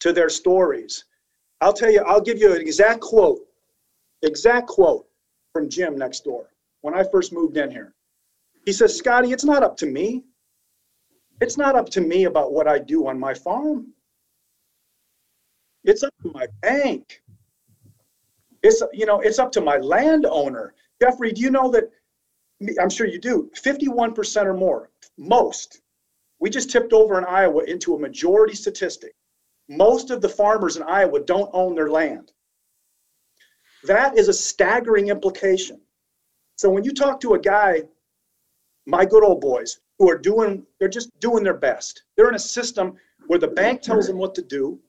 to 0.01 0.13
their 0.13 0.29
stories. 0.29 1.05
I'll 1.61 1.73
tell 1.73 1.91
you, 1.91 2.03
I'll 2.07 2.21
give 2.21 2.39
you 2.39 2.55
an 2.55 2.61
exact 2.61 3.01
quote, 3.01 3.41
exact 4.23 4.67
quote 4.69 5.07
from 5.53 5.69
Jim 5.69 5.97
next 5.97 6.25
door 6.25 6.47
when 6.81 6.95
I 6.95 7.05
first 7.05 7.33
moved 7.33 7.57
in 7.57 7.71
here. 7.71 7.95
He 8.65 8.73
says, 8.73 8.97
Scotty, 8.97 9.33
it's 9.33 9.45
not 9.45 9.63
up 9.63 9.77
to 9.79 9.87
me. 9.87 10.25
It's 11.41 11.57
not 11.57 11.75
up 11.75 11.89
to 11.91 12.01
me 12.01 12.25
about 12.25 12.53
what 12.53 12.69
I 12.69 12.79
do 12.79 13.07
on 13.07 13.19
my 13.19 13.35
farm. 13.35 13.89
It's 15.85 16.03
up 16.03 16.15
to 16.23 16.31
my 16.33 16.47
bank. 16.61 17.23
It's 18.63 18.83
you 18.93 19.07
know, 19.07 19.21
it's 19.21 19.39
up 19.39 19.51
to 19.53 19.63
my 19.63 19.79
landowner. 19.79 20.75
Jeffrey, 21.01 21.33
do 21.33 21.41
you 21.41 21.51
know 21.51 21.71
that 21.71 21.91
I'm 22.81 22.91
sure 22.91 23.07
you 23.07 23.19
do, 23.19 23.51
51% 23.57 24.45
or 24.45 24.55
more, 24.55 24.91
most. 25.17 25.81
We 26.41 26.51
just 26.51 26.71
tipped 26.71 26.93
over 26.93 27.19
in 27.19 27.25
Iowa 27.25 27.65
into 27.65 27.95
a 27.95 27.99
majority 27.99 28.55
statistic. 28.55 29.15
Most 29.71 30.11
of 30.11 30.21
the 30.21 30.29
farmers 30.29 30.77
in 30.77 30.83
Iowa 30.83 31.21
don't 31.21 31.49
own 31.53 31.77
their 31.77 31.91
land. 31.91 32.33
That 33.85 34.19
is 34.19 34.27
a 34.27 34.33
staggering 34.33 35.09
implication. 35.09 35.81
So 36.57 36.69
when 36.69 36.83
you 36.83 36.93
talk 36.93 37.21
to 37.21 37.35
a 37.35 37.39
guy, 37.39 37.85
my 38.85 39.05
good 39.05 39.23
old 39.23 39.41
boys, 39.41 39.79
who 39.99 40.11
are 40.11 40.19
doing, 40.19 40.67
they're 40.79 40.89
just 40.89 41.09
doing 41.21 41.45
their 41.45 41.55
best. 41.55 42.03
They're 42.17 42.29
in 42.29 42.35
a 42.35 42.39
system 42.39 42.97
where 43.29 43.39
the 43.39 43.47
bank 43.47 43.81
tells 43.81 44.09
them 44.09 44.19
what 44.19 44.35
to 44.35 44.43
do, 44.43 44.81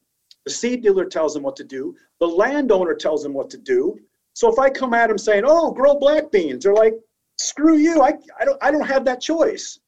the 0.44 0.50
seed 0.50 0.82
dealer 0.82 1.04
tells 1.04 1.32
them 1.32 1.44
what 1.44 1.54
to 1.56 1.64
do, 1.64 1.94
the 2.18 2.26
landowner 2.26 2.94
tells 2.94 3.22
them 3.22 3.34
what 3.34 3.50
to 3.50 3.58
do. 3.58 4.00
So 4.34 4.50
if 4.50 4.58
I 4.58 4.68
come 4.68 4.94
at 4.94 5.08
them 5.08 5.18
saying, 5.18 5.44
"Oh, 5.46 5.70
grow 5.70 5.94
black 5.94 6.32
beans," 6.32 6.64
they're 6.64 6.74
like, 6.74 6.94
"Screw 7.38 7.76
you! 7.76 8.02
I, 8.02 8.14
I 8.40 8.44
don't 8.44 8.58
I 8.60 8.72
don't 8.72 8.86
have 8.86 9.04
that 9.04 9.20
choice. 9.20 9.78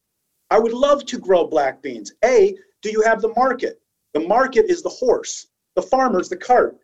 I 0.51 0.61
would 0.61 0.73
love 0.73 1.05
to 1.07 1.19
grow 1.19 1.47
black 1.49 1.83
beans. 1.83 2.13
A, 2.25 2.57
do 2.83 2.91
you 2.91 3.03
have 3.03 3.21
the 3.21 3.35
market? 3.35 3.81
The 4.15 4.21
market 4.21 4.67
is 4.71 4.81
the 4.81 4.89
horse. 4.89 5.49
The 5.75 5.83
farmer's 5.83 6.29
the 6.29 6.37
cart. 6.37 6.79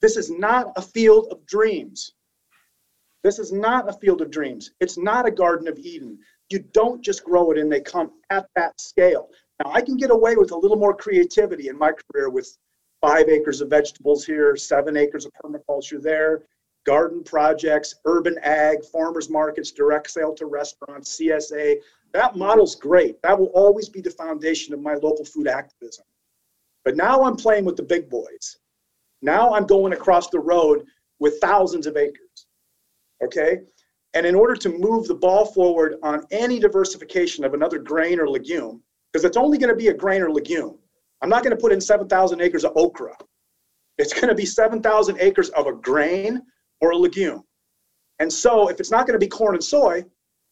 This 0.00 0.16
is 0.16 0.30
not 0.30 0.72
a 0.76 0.82
field 0.82 1.26
of 1.32 1.44
dreams. 1.44 2.12
This 3.24 3.40
is 3.40 3.50
not 3.52 3.88
a 3.88 3.92
field 3.92 4.22
of 4.22 4.30
dreams. 4.30 4.70
It's 4.80 4.96
not 4.96 5.26
a 5.26 5.30
Garden 5.30 5.66
of 5.66 5.76
Eden. 5.76 6.18
You 6.50 6.60
don't 6.60 7.02
just 7.02 7.24
grow 7.24 7.50
it 7.50 7.58
and 7.58 7.70
they 7.70 7.80
come 7.80 8.12
at 8.30 8.48
that 8.54 8.80
scale. 8.80 9.28
Now, 9.58 9.72
I 9.72 9.82
can 9.82 9.96
get 9.96 10.12
away 10.12 10.36
with 10.36 10.52
a 10.52 10.56
little 10.56 10.76
more 10.76 10.94
creativity 10.94 11.68
in 11.68 11.76
my 11.76 11.90
career 11.90 12.30
with 12.30 12.56
five 13.00 13.28
acres 13.28 13.60
of 13.60 13.70
vegetables 13.70 14.24
here, 14.24 14.54
seven 14.56 14.96
acres 14.96 15.26
of 15.26 15.32
permaculture 15.42 16.00
there, 16.00 16.44
garden 16.86 17.24
projects, 17.24 17.96
urban 18.04 18.38
ag, 18.42 18.84
farmers 18.84 19.28
markets, 19.28 19.72
direct 19.72 20.10
sale 20.10 20.34
to 20.34 20.46
restaurants, 20.46 21.18
CSA. 21.18 21.76
That 22.12 22.36
model's 22.36 22.76
great. 22.76 23.20
That 23.22 23.38
will 23.38 23.48
always 23.48 23.88
be 23.88 24.00
the 24.00 24.10
foundation 24.10 24.72
of 24.72 24.80
my 24.80 24.94
local 24.94 25.24
food 25.24 25.48
activism. 25.48 26.04
But 26.88 26.96
now 26.96 27.22
I'm 27.22 27.36
playing 27.36 27.66
with 27.66 27.76
the 27.76 27.82
big 27.82 28.08
boys. 28.08 28.56
Now 29.20 29.52
I'm 29.52 29.66
going 29.66 29.92
across 29.92 30.30
the 30.30 30.40
road 30.40 30.86
with 31.20 31.38
thousands 31.38 31.86
of 31.86 31.98
acres. 31.98 32.46
Okay? 33.22 33.58
And 34.14 34.24
in 34.24 34.34
order 34.34 34.56
to 34.56 34.70
move 34.70 35.06
the 35.06 35.14
ball 35.14 35.44
forward 35.44 35.96
on 36.02 36.24
any 36.30 36.58
diversification 36.58 37.44
of 37.44 37.52
another 37.52 37.78
grain 37.78 38.18
or 38.18 38.26
legume, 38.26 38.82
because 39.12 39.26
it's 39.26 39.36
only 39.36 39.58
going 39.58 39.68
to 39.68 39.76
be 39.76 39.88
a 39.88 39.92
grain 39.92 40.22
or 40.22 40.30
legume, 40.30 40.78
I'm 41.20 41.28
not 41.28 41.44
going 41.44 41.54
to 41.54 41.60
put 41.60 41.72
in 41.72 41.80
7,000 41.82 42.40
acres 42.40 42.64
of 42.64 42.72
okra. 42.74 43.14
It's 43.98 44.14
going 44.14 44.28
to 44.28 44.34
be 44.34 44.46
7,000 44.46 45.18
acres 45.20 45.50
of 45.50 45.66
a 45.66 45.74
grain 45.74 46.40
or 46.80 46.92
a 46.92 46.96
legume. 46.96 47.42
And 48.18 48.32
so 48.32 48.70
if 48.70 48.80
it's 48.80 48.90
not 48.90 49.06
going 49.06 49.12
to 49.12 49.22
be 49.22 49.28
corn 49.28 49.56
and 49.56 49.62
soy, 49.62 50.06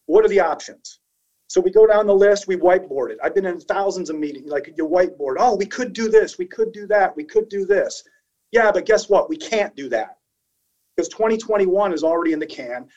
what 0.05 0.23
are 0.23 0.29
the 0.29 0.41
options? 0.41 0.99
So 1.47 1.61
we 1.61 1.71
go 1.71 1.87
down 1.87 2.07
the 2.07 2.15
list, 2.15 2.47
we 2.47 2.57
whiteboard 2.57 3.09
it. 3.11 3.19
I've 3.23 3.33
been 3.33 3.45
in 3.45 3.59
thousands 3.59 4.09
of 4.09 4.17
meetings, 4.17 4.49
like 4.49 4.73
you 4.77 4.87
whiteboard, 4.87 5.35
oh, 5.39 5.55
we 5.55 5.65
could 5.65 5.93
do 5.93 6.09
this, 6.09 6.37
we 6.37 6.45
could 6.45 6.71
do 6.73 6.85
that, 6.87 7.15
we 7.15 7.23
could 7.23 7.47
do 7.49 7.65
this. 7.65 8.03
Yeah, 8.51 8.71
but 8.71 8.85
guess 8.85 9.09
what? 9.09 9.29
We 9.29 9.37
can't 9.37 9.75
do 9.75 9.89
that. 9.89 10.17
Because 10.95 11.09
2021 11.09 11.93
is 11.93 12.03
already 12.03 12.33
in 12.33 12.39
the 12.39 12.45
can. 12.45 12.87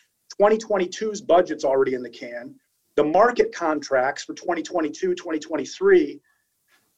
2022's 0.41 1.21
budget's 1.21 1.65
already 1.65 1.95
in 1.95 2.03
the 2.03 2.11
can. 2.11 2.55
The 2.97 3.05
market 3.05 3.55
contracts 3.55 4.25
for 4.25 4.35
2022, 4.35 5.15
2023 5.15 6.21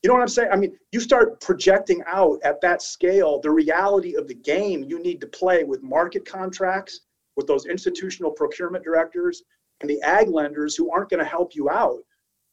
you 0.03 0.09
know 0.09 0.15
what 0.15 0.23
I'm 0.23 0.29
saying? 0.29 0.49
I 0.53 0.57
mean, 0.57 0.77
you 0.91 0.99
start 0.99 1.41
projecting 1.41 2.03
out 2.09 2.41
at 2.43 2.61
that 2.61 2.83
scale 2.83 3.41
the 3.41 3.51
reality 3.51 4.17
of 4.17 4.27
the 4.27 4.35
game 4.35 4.83
you 4.83 5.01
need 5.01 5.21
to 5.21 5.29
play 5.29 5.63
with 5.63 5.83
market 5.83 6.27
contracts, 6.27 7.03
with 7.37 7.47
those 7.47 7.67
institutional 7.67 8.33
procurement 8.33 8.85
directors, 8.85 9.45
and 9.83 9.91
the 9.91 10.01
ag 10.03 10.29
lenders 10.29 10.75
who 10.75 10.91
aren't 10.91 11.11
going 11.11 11.23
to 11.23 11.29
help 11.29 11.55
you 11.55 11.69
out. 11.69 11.99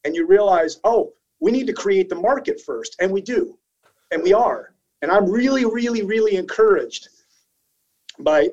And 0.03 0.15
you 0.15 0.25
realize, 0.27 0.79
oh, 0.83 1.13
we 1.39 1.51
need 1.51 1.67
to 1.67 1.73
create 1.73 2.09
the 2.09 2.15
market 2.15 2.59
first. 2.59 2.95
And 2.99 3.11
we 3.11 3.21
do. 3.21 3.57
And 4.11 4.21
we 4.21 4.33
are. 4.33 4.73
And 5.01 5.11
I'm 5.11 5.29
really, 5.29 5.63
really, 5.65 6.03
really 6.03 6.35
encouraged 6.35 7.07
by 8.19 8.49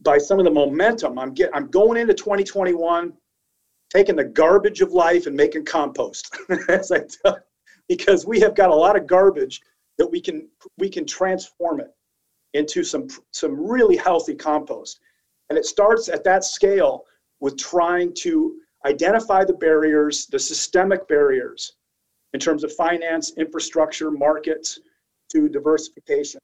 by 0.00 0.16
some 0.16 0.38
of 0.38 0.44
the 0.44 0.50
momentum. 0.50 1.18
I'm 1.18 1.34
get 1.34 1.50
I'm 1.52 1.68
going 1.68 1.98
into 1.98 2.14
2021, 2.14 3.12
taking 3.92 4.14
the 4.14 4.24
garbage 4.24 4.80
of 4.80 4.92
life 4.92 5.26
and 5.26 5.34
making 5.34 5.64
compost. 5.64 6.36
As 6.68 6.92
I 6.92 7.00
tell 7.00 7.38
because 7.88 8.26
we 8.26 8.38
have 8.40 8.54
got 8.54 8.70
a 8.70 8.74
lot 8.74 8.96
of 8.96 9.06
garbage 9.06 9.60
that 9.96 10.06
we 10.06 10.20
can 10.20 10.48
we 10.76 10.88
can 10.88 11.04
transform 11.04 11.80
it 11.80 11.90
into 12.54 12.84
some 12.84 13.08
some 13.32 13.58
really 13.58 13.96
healthy 13.96 14.34
compost 14.34 15.00
and 15.50 15.58
it 15.58 15.64
starts 15.66 16.08
at 16.08 16.24
that 16.24 16.44
scale 16.44 17.04
with 17.40 17.56
trying 17.56 18.12
to 18.14 18.56
identify 18.86 19.44
the 19.44 19.52
barriers 19.52 20.26
the 20.26 20.38
systemic 20.38 21.06
barriers 21.08 21.72
in 22.34 22.40
terms 22.40 22.64
of 22.64 22.72
finance 22.72 23.32
infrastructure 23.36 24.10
markets 24.10 24.80
to 25.30 25.48
diversification 25.48 26.40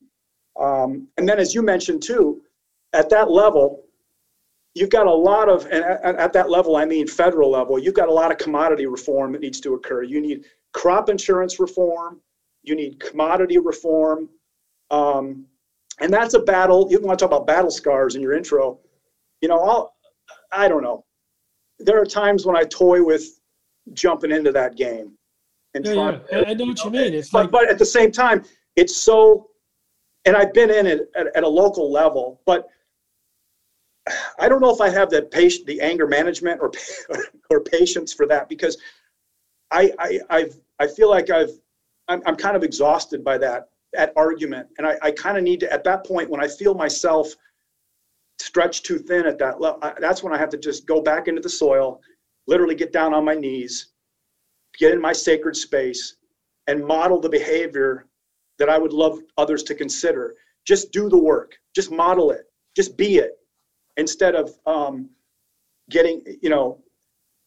um, 0.61 1.09
and 1.17 1.29
then 1.29 1.39
as 1.39 1.55
you 1.55 1.63
mentioned 1.63 2.03
too 2.03 2.43
at 2.93 3.09
that 3.09 3.31
level 3.31 3.85
you've 4.75 4.91
got 4.91 5.07
a 5.07 5.15
lot 5.15 5.49
of 5.49 5.67
and 5.67 5.85
at, 5.85 6.17
at 6.17 6.33
that 6.33 6.51
level 6.51 6.77
i 6.77 6.85
mean 6.85 7.07
federal 7.07 7.51
level 7.51 7.79
you've 7.79 7.95
got 7.95 8.09
a 8.09 8.13
lot 8.13 8.33
of 8.33 8.39
commodity 8.39 8.87
reform 8.87 9.33
that 9.33 9.41
needs 9.41 9.61
to 9.61 9.75
occur 9.75 10.03
you 10.03 10.21
need 10.21 10.45
crop 10.75 11.09
insurance 11.09 11.59
reform, 11.59 12.21
you 12.63 12.75
need 12.75 13.01
commodity 13.01 13.57
reform. 13.57 14.29
Um, 14.91 15.47
and 16.01 16.13
that's 16.13 16.35
a 16.35 16.41
battle. 16.41 16.89
You 16.91 17.01
want 17.01 17.19
to 17.19 17.25
talk 17.25 17.35
about 17.35 17.47
battle 17.47 17.71
scars 17.71 18.17
in 18.17 18.21
your 18.21 18.35
intro. 18.35 18.81
You 19.41 19.49
know, 19.49 19.61
I'll, 19.61 19.94
I 20.55 20.69
don't 20.69 20.83
know. 20.83 21.05
There 21.79 22.01
are 22.01 22.07
times 22.07 22.47
when 22.47 22.57
I 22.57 22.65
toy 22.65 23.05
with 23.05 23.41
jumping 23.93 24.31
into 24.31 24.53
that 24.53 24.77
game. 24.77 25.13
And 25.75 25.85
yeah, 25.85 25.95
trying, 25.95 26.21
yeah. 26.31 26.45
I 26.47 26.55
know 26.55 26.67
what 26.67 26.85
you 26.85 26.91
mean. 26.91 27.15
It's 27.15 27.31
but, 27.31 27.43
like, 27.43 27.51
but 27.51 27.69
at 27.69 27.79
the 27.79 27.87
same 27.87 28.13
time, 28.13 28.45
it's 28.77 28.97
so, 28.97 29.51
and 30.25 30.37
I've 30.37 30.55
been 30.55 30.71
in 30.71 30.87
it 30.87 31.11
at, 31.17 31.37
at 31.37 31.43
a 31.43 31.49
local 31.49 31.91
level, 31.91 32.41
but 32.47 32.69
I 34.39 34.49
don't 34.49 34.61
know 34.61 34.73
if 34.73 34.81
I 34.81 34.91
have 34.91 35.11
the 35.11 35.23
patient, 35.23 35.67
the 35.67 35.81
anger 35.81 36.07
management 36.07 36.61
or 36.61 36.71
or 37.51 37.61
patience 37.61 38.13
for 38.13 38.27
that 38.27 38.49
because 38.49 38.77
I, 39.71 39.93
I 39.99 40.21
I've 40.31 40.57
I 40.79 40.87
feel 40.87 41.09
like 41.09 41.31
I've 41.31 41.53
I'm, 42.09 42.23
I'm 42.27 42.37
kind 42.37 42.57
of 42.57 42.63
exhausted 42.63 43.25
by 43.25 43.39
that 43.39 43.71
that 43.95 44.13
argument, 44.17 44.69
and 44.79 44.87
I, 44.87 44.97
I 45.03 45.11
kind 45.11 45.39
of 45.39 45.45
need 45.45 45.61
to 45.61 45.73
at 45.73 45.85
that 45.85 46.05
point 46.05 46.29
when 46.29 46.43
I 46.43 46.49
feel 46.49 46.75
myself 46.75 47.35
stretched 48.39 48.85
too 48.85 48.99
thin 48.99 49.27
at 49.27 49.39
that 49.39 49.61
level, 49.61 49.81
that's 50.01 50.23
when 50.23 50.33
I 50.33 50.39
have 50.39 50.51
to 50.51 50.59
just 50.59 50.87
go 50.87 51.01
back 51.01 51.29
into 51.29 51.41
the 51.41 51.49
soil, 51.49 52.01
literally 52.47 52.75
get 52.75 52.93
down 52.93 53.15
on 53.15 53.25
my 53.25 53.35
knees, 53.35 53.93
get 54.79 54.93
in 54.93 55.01
my 55.01 55.13
sacred 55.13 55.57
space, 55.57 56.17
and 56.67 56.85
model 56.85 57.21
the 57.21 57.29
behavior 57.29 58.07
that 58.59 58.69
I 58.69 58.79
would 58.79 58.93
love 58.93 59.19
others 59.37 59.63
to 59.65 59.75
consider. 59.75 60.35
Just 60.65 60.93
do 60.93 61.09
the 61.09 61.19
work. 61.19 61.57
Just 61.75 61.91
model 61.91 62.31
it. 62.31 62.47
Just 62.77 62.97
be 62.97 63.19
it, 63.19 63.39
instead 63.97 64.35
of 64.35 64.51
um, 64.67 65.11
getting 65.91 66.23
you 66.43 66.51
know 66.51 66.83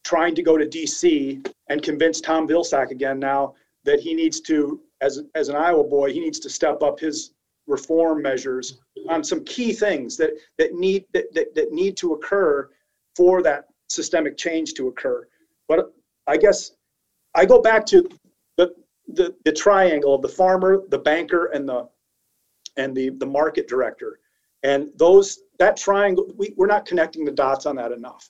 trying 0.07 0.33
to 0.33 0.41
go 0.41 0.57
to 0.57 0.65
DC 0.65 1.45
and 1.69 1.81
convince 1.81 2.21
Tom 2.21 2.47
Vilsack 2.47 2.91
again 2.91 3.19
now 3.19 3.53
that 3.83 3.99
he 3.99 4.13
needs 4.13 4.39
to, 4.41 4.79
as, 5.01 5.21
as 5.35 5.49
an 5.49 5.57
Iowa 5.57 5.83
boy, 5.83 6.13
he 6.13 6.21
needs 6.21 6.39
to 6.39 6.49
step 6.49 6.81
up 6.81 6.97
his 6.97 7.31
reform 7.67 8.21
measures 8.21 8.79
on 9.09 9.23
some 9.23 9.43
key 9.45 9.73
things 9.73 10.17
that, 10.17 10.31
that, 10.57 10.73
need, 10.73 11.05
that, 11.13 11.33
that, 11.33 11.53
that 11.55 11.71
need 11.71 11.97
to 11.97 12.13
occur 12.13 12.69
for 13.15 13.41
that 13.43 13.65
systemic 13.89 14.37
change 14.37 14.73
to 14.73 14.87
occur. 14.87 15.27
But 15.67 15.93
I 16.27 16.37
guess 16.37 16.71
I 17.35 17.45
go 17.45 17.61
back 17.61 17.85
to 17.87 18.07
the, 18.57 18.73
the, 19.07 19.35
the 19.45 19.51
triangle 19.51 20.15
of 20.15 20.21
the 20.21 20.29
farmer, 20.29 20.83
the 20.89 20.99
banker, 20.99 21.47
and 21.47 21.67
the 21.67 21.87
and 22.77 22.95
the 22.95 23.09
the 23.09 23.25
market 23.25 23.67
director, 23.67 24.19
and 24.61 24.89
those 24.97 25.39
that 25.57 25.77
triangle 25.77 26.31
we, 26.37 26.53
we're 26.55 26.67
not 26.67 26.85
connecting 26.85 27.25
the 27.25 27.31
dots 27.31 27.65
on 27.65 27.75
that 27.75 27.91
enough. 27.91 28.29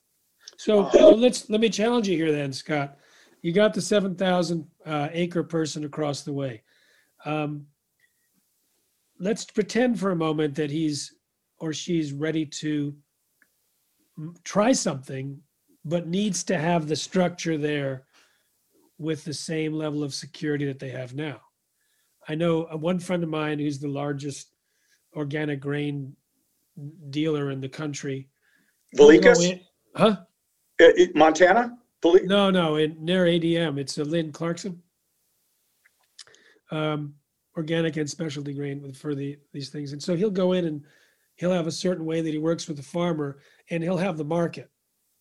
So, 0.56 0.90
so 0.92 1.10
let's 1.10 1.50
let 1.50 1.60
me 1.60 1.70
challenge 1.70 2.08
you 2.08 2.16
here 2.16 2.32
then, 2.32 2.54
Scott. 2.54 2.98
You 3.42 3.52
got 3.52 3.74
the 3.74 3.82
seven 3.82 4.16
thousand 4.16 4.66
uh, 4.86 5.10
acre 5.12 5.44
person 5.44 5.84
across 5.84 6.22
the 6.22 6.32
way. 6.34 6.63
Um, 7.26 7.66
let's 9.19 9.45
pretend 9.45 9.99
for 9.99 10.12
a 10.12 10.15
moment 10.15 10.56
that 10.56 10.71
he's 10.71 11.13
or 11.60 11.73
she's 11.73 12.13
ready 12.13 12.45
to 12.45 12.95
try 14.43 14.71
something, 14.71 15.39
but 15.86 16.08
needs 16.08 16.43
to 16.43 16.58
have 16.58 16.88
the 16.88 16.95
structure 16.95 17.58
there 17.58 18.06
with 18.99 19.23
the 19.23 19.34
same 19.34 19.73
level 19.73 20.03
of 20.03 20.13
security 20.13 20.65
that 20.65 20.80
they 20.80 20.89
have 20.89 21.13
now. 21.13 21.39
I 22.27 22.36
know 22.36 22.67
uh, 22.71 22.77
one 22.77 22.99
friend 22.99 23.23
of 23.23 23.30
mine 23.30 23.60
who's 23.60 23.80
the 23.80 23.88
largest 23.88 24.51
organic 25.15 25.60
grain 25.60 26.15
dealer 27.10 27.51
in 27.51 27.62
the 27.62 27.69
country. 27.69 28.30
Velikas, 28.95 29.60
Huh? 29.95 30.17
Uh, 30.80 30.86
uh, 30.86 31.06
Montana. 31.15 31.77
No, 32.03 32.51
no, 32.51 32.75
in 32.75 33.03
near 33.03 33.25
ADM, 33.25 33.80
it's 33.80 33.97
a 33.97 34.03
Lynn 34.03 34.32
Clarkson. 34.32 34.82
Um, 36.69 37.15
organic 37.58 37.98
and 37.98 38.10
specialty 38.10 38.54
grain 38.54 38.93
for 38.93 39.15
the, 39.15 39.38
these 39.52 39.70
things. 39.70 39.91
And 39.91 40.02
so 40.02 40.15
he'll 40.15 40.30
go 40.30 40.54
in 40.54 40.65
and 40.65 40.84
he'll 41.36 41.52
have 41.52 41.67
a 41.67 41.72
certain 41.72 42.06
way 42.06 42.22
that 42.22 42.32
he 42.32 42.38
works 42.38 42.67
with 42.67 42.78
the 42.78 42.84
farmer 42.84 43.39
and 43.72 43.84
he'll 43.84 43.98
have 43.98 44.17
the 44.17 44.24
market. 44.24 44.70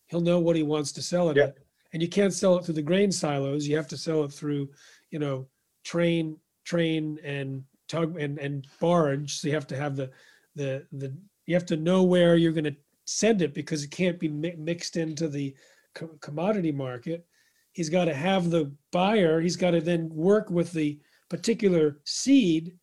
He'll 0.09 0.21
know 0.21 0.39
what 0.39 0.55
he 0.55 0.63
wants 0.63 0.93
to 0.93 1.03
sell 1.03 1.31
it 1.31 1.37
Yeah. 1.39 1.45
at. 1.45 1.57
And 1.93 2.03
you 2.03 2.09
can't 2.09 2.35
sell 2.35 2.59
it 2.59 2.65
through 2.65 2.75
the 2.75 2.83
grain 2.83 3.11
silos. 3.11 3.67
You 3.67 3.77
have 3.77 3.89
to 3.89 3.97
sell 3.97 4.23
it 4.25 4.33
through, 4.33 4.69
you 5.11 5.19
know, 5.19 5.47
train, 5.85 6.37
train 6.65 7.19
and 7.25 7.65
tug 7.89 8.19
and, 8.21 8.39
and 8.39 8.67
barge. 8.81 9.39
So 9.39 9.49
you 9.49 9.55
have 9.55 9.67
to 9.69 9.77
have 9.77 9.97
the, 9.97 10.11
the, 10.55 10.87
the, 10.93 11.17
you 11.47 11.55
have 11.55 11.67
to 11.67 11.77
know 11.77 12.03
where 12.03 12.37
you're 12.37 12.53
going 12.53 12.65
to 12.65 12.77
send 13.07 13.41
it 13.41 13.55
because 13.55 13.83
it 13.83 13.91
can't 13.91 14.19
be 14.19 14.29
mi- 14.29 14.57
mixed 14.59 14.97
into 14.97 15.29
the 15.29 15.55
co- 15.95 16.19
commodity 16.21 16.73
market. 16.73 17.25
He's 17.73 17.89
got 17.89 18.07
to 18.07 18.15
have 18.15 18.51
the 18.51 18.73
buyer. 18.93 19.41
He's 19.41 19.57
got 19.57 19.71
to 19.71 19.81
then 19.81 20.11
work 20.11 20.51
with 20.51 20.73
the 20.73 20.99
particular 21.29 21.99
seed 22.05 22.77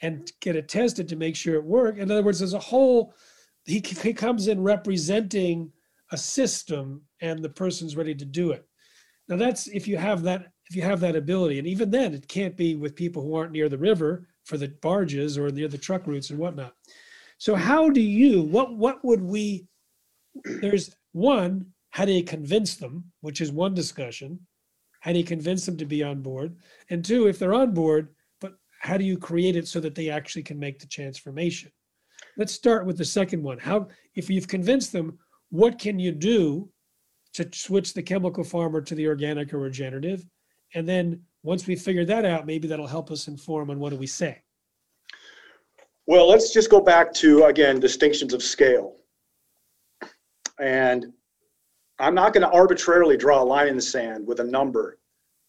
and 0.00 0.30
get 0.40 0.56
it 0.56 0.68
tested 0.68 1.08
to 1.08 1.16
make 1.16 1.34
sure 1.34 1.56
it 1.56 1.64
works. 1.64 1.98
In 1.98 2.10
other 2.10 2.22
words, 2.22 2.38
there's 2.38 2.54
a 2.54 2.58
whole. 2.58 3.14
He, 3.64 3.82
he 4.02 4.12
comes 4.12 4.48
in 4.48 4.62
representing 4.62 5.72
a 6.12 6.16
system, 6.16 7.02
and 7.20 7.42
the 7.42 7.50
person's 7.50 7.96
ready 7.96 8.14
to 8.14 8.24
do 8.24 8.52
it. 8.52 8.66
Now 9.28 9.36
that's 9.36 9.66
if 9.66 9.86
you 9.86 9.96
have 9.96 10.22
that 10.22 10.46
if 10.70 10.76
you 10.76 10.82
have 10.82 11.00
that 11.00 11.16
ability, 11.16 11.58
and 11.58 11.66
even 11.66 11.90
then, 11.90 12.14
it 12.14 12.28
can't 12.28 12.56
be 12.56 12.74
with 12.74 12.94
people 12.94 13.22
who 13.22 13.34
aren't 13.34 13.52
near 13.52 13.68
the 13.68 13.78
river 13.78 14.28
for 14.44 14.56
the 14.56 14.68
barges 14.82 15.36
or 15.36 15.50
near 15.50 15.68
the 15.68 15.78
truck 15.78 16.06
routes 16.06 16.30
and 16.30 16.38
whatnot. 16.38 16.74
So 17.38 17.54
how 17.54 17.90
do 17.90 18.00
you 18.00 18.42
what 18.42 18.76
what 18.76 19.04
would 19.04 19.22
we 19.22 19.66
there's 20.44 20.94
one, 21.12 21.66
how 21.90 22.04
do 22.04 22.12
you 22.12 22.24
convince 22.24 22.76
them, 22.76 23.04
which 23.20 23.40
is 23.40 23.50
one 23.50 23.74
discussion. 23.74 24.38
How 25.00 25.12
do 25.12 25.18
you 25.18 25.24
convince 25.24 25.64
them 25.64 25.76
to 25.76 25.84
be 25.84 26.02
on 26.02 26.22
board? 26.22 26.56
And 26.90 27.04
two, 27.04 27.28
if 27.28 27.38
they're 27.38 27.54
on 27.54 27.72
board, 27.72 28.08
but 28.40 28.54
how 28.80 28.96
do 28.96 29.04
you 29.04 29.16
create 29.16 29.56
it 29.56 29.68
so 29.68 29.80
that 29.80 29.94
they 29.94 30.10
actually 30.10 30.42
can 30.42 30.58
make 30.58 30.78
the 30.78 30.86
transformation? 30.86 31.70
Let's 32.36 32.52
start 32.52 32.86
with 32.86 32.98
the 32.98 33.04
second 33.04 33.42
one. 33.42 33.58
How 33.58 33.88
if 34.14 34.28
you've 34.28 34.48
convinced 34.48 34.92
them, 34.92 35.18
what 35.50 35.78
can 35.78 35.98
you 35.98 36.12
do 36.12 36.68
to 37.34 37.48
switch 37.52 37.94
the 37.94 38.02
chemical 38.02 38.44
farmer 38.44 38.80
to 38.80 38.94
the 38.94 39.06
organic 39.06 39.54
or 39.54 39.58
regenerative? 39.58 40.26
And 40.74 40.88
then 40.88 41.22
once 41.42 41.66
we 41.66 41.76
figure 41.76 42.04
that 42.04 42.24
out, 42.24 42.46
maybe 42.46 42.68
that'll 42.68 42.86
help 42.86 43.10
us 43.10 43.28
inform 43.28 43.70
on 43.70 43.78
what 43.78 43.90
do 43.90 43.96
we 43.96 44.06
say. 44.06 44.42
Well, 46.06 46.28
let's 46.28 46.52
just 46.52 46.70
go 46.70 46.80
back 46.80 47.12
to 47.14 47.44
again 47.44 47.80
distinctions 47.80 48.32
of 48.32 48.42
scale. 48.42 48.96
And 50.58 51.12
I'm 51.98 52.14
not 52.14 52.32
going 52.32 52.42
to 52.42 52.50
arbitrarily 52.50 53.16
draw 53.16 53.42
a 53.42 53.44
line 53.44 53.68
in 53.68 53.76
the 53.76 53.82
sand 53.82 54.26
with 54.26 54.40
a 54.40 54.44
number, 54.44 54.98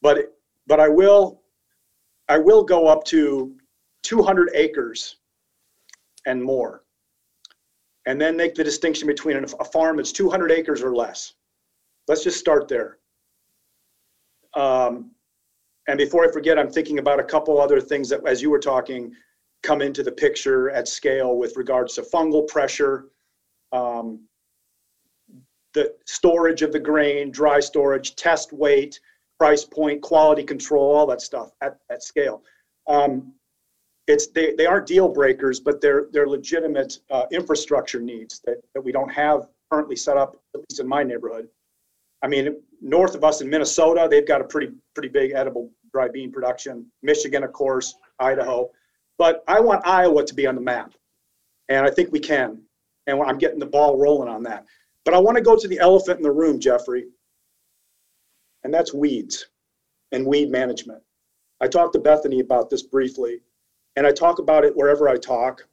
but 0.01 0.35
but 0.67 0.79
I 0.79 0.87
will 0.87 1.41
I 2.27 2.37
will 2.37 2.63
go 2.63 2.87
up 2.87 3.03
to 3.05 3.55
200 4.03 4.51
acres 4.53 5.17
and 6.25 6.41
more. 6.41 6.83
And 8.05 8.19
then 8.19 8.37
make 8.37 8.55
the 8.55 8.63
distinction 8.63 9.07
between 9.07 9.37
a 9.37 9.65
farm 9.65 9.97
that's 9.97 10.11
200 10.11 10.51
acres 10.51 10.81
or 10.81 10.95
less. 10.95 11.33
Let's 12.07 12.23
just 12.23 12.39
start 12.39 12.67
there. 12.67 12.97
Um, 14.55 15.11
and 15.87 15.97
before 15.97 16.27
I 16.27 16.31
forget, 16.31 16.57
I'm 16.57 16.71
thinking 16.71 16.99
about 16.99 17.19
a 17.19 17.23
couple 17.23 17.59
other 17.59 17.81
things 17.81 18.09
that, 18.09 18.25
as 18.25 18.41
you 18.41 18.49
were 18.49 18.59
talking, 18.59 19.11
come 19.63 19.81
into 19.81 20.01
the 20.01 20.11
picture 20.11 20.69
at 20.71 20.87
scale 20.87 21.37
with 21.37 21.57
regards 21.57 21.95
to 21.95 22.01
fungal 22.01 22.47
pressure, 22.47 23.09
um, 23.71 24.21
the 25.73 25.93
storage 26.05 26.61
of 26.61 26.71
the 26.71 26.79
grain, 26.79 27.31
dry 27.31 27.59
storage, 27.59 28.15
test 28.15 28.51
weight, 28.53 28.99
price 29.37 29.63
point, 29.63 30.01
quality 30.01 30.43
control, 30.43 30.95
all 30.95 31.05
that 31.07 31.21
stuff 31.21 31.51
at, 31.61 31.77
at 31.89 32.03
scale. 32.03 32.43
Um, 32.87 33.33
it's 34.07 34.27
they, 34.27 34.55
they 34.55 34.65
aren't 34.65 34.87
deal 34.87 35.07
breakers, 35.07 35.59
but 35.59 35.81
they're 35.81 36.07
they're 36.11 36.27
legitimate 36.27 36.99
uh, 37.11 37.25
infrastructure 37.31 37.99
needs 37.99 38.41
that, 38.45 38.57
that 38.73 38.81
we 38.81 38.91
don't 38.91 39.11
have 39.11 39.47
currently 39.71 39.95
set 39.95 40.17
up, 40.17 40.35
at 40.55 40.61
least 40.61 40.79
in 40.79 40.87
my 40.87 41.03
neighborhood. 41.03 41.47
I 42.23 42.27
mean, 42.27 42.61
north 42.81 43.15
of 43.15 43.23
us 43.23 43.41
in 43.41 43.49
Minnesota, 43.49 44.07
they've 44.09 44.27
got 44.27 44.41
a 44.41 44.45
pretty 44.45 44.71
pretty 44.95 45.09
big 45.09 45.31
edible 45.33 45.69
dry 45.93 46.07
bean 46.07 46.31
production. 46.31 46.85
Michigan, 47.03 47.43
of 47.43 47.53
course, 47.53 47.95
Idaho 48.19 48.69
but 49.19 49.43
I 49.47 49.59
want 49.59 49.85
Iowa 49.85 50.25
to 50.25 50.33
be 50.33 50.47
on 50.47 50.55
the 50.55 50.61
map. 50.61 50.93
And 51.67 51.85
I 51.85 51.91
think 51.91 52.11
we 52.11 52.19
can. 52.19 52.63
And 53.05 53.21
I'm 53.21 53.37
getting 53.37 53.59
the 53.59 53.65
ball 53.65 53.97
rolling 53.97 54.29
on 54.29 54.41
that. 54.43 54.65
But 55.09 55.15
I 55.15 55.21
want 55.21 55.37
to 55.37 55.43
go 55.43 55.57
to 55.57 55.67
the 55.67 55.79
elephant 55.79 56.17
in 56.17 56.21
the 56.21 56.31
room, 56.31 56.59
Jeffrey. 56.59 57.05
And 58.63 58.71
that's 58.71 58.93
weeds 58.93 59.47
and 60.11 60.23
weed 60.23 60.51
management. 60.51 61.01
I 61.59 61.67
talked 61.67 61.93
to 61.93 61.99
Bethany 61.99 62.41
about 62.41 62.69
this 62.69 62.83
briefly, 62.83 63.41
and 63.95 64.05
I 64.05 64.11
talk 64.11 64.37
about 64.37 64.65
it 64.65 64.75
wherever 64.75 65.09
I 65.09 65.17
talk 65.17 65.67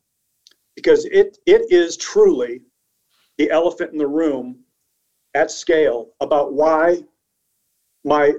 because 0.75 1.05
it, 1.05 1.37
it 1.45 1.71
is 1.71 1.99
truly 1.99 2.63
the 3.37 3.51
elephant 3.51 3.93
in 3.93 3.99
the 3.99 4.07
room 4.07 4.61
at 5.35 5.51
scale 5.51 6.13
about 6.23 6.55
why 6.55 7.05
my, 8.05 8.33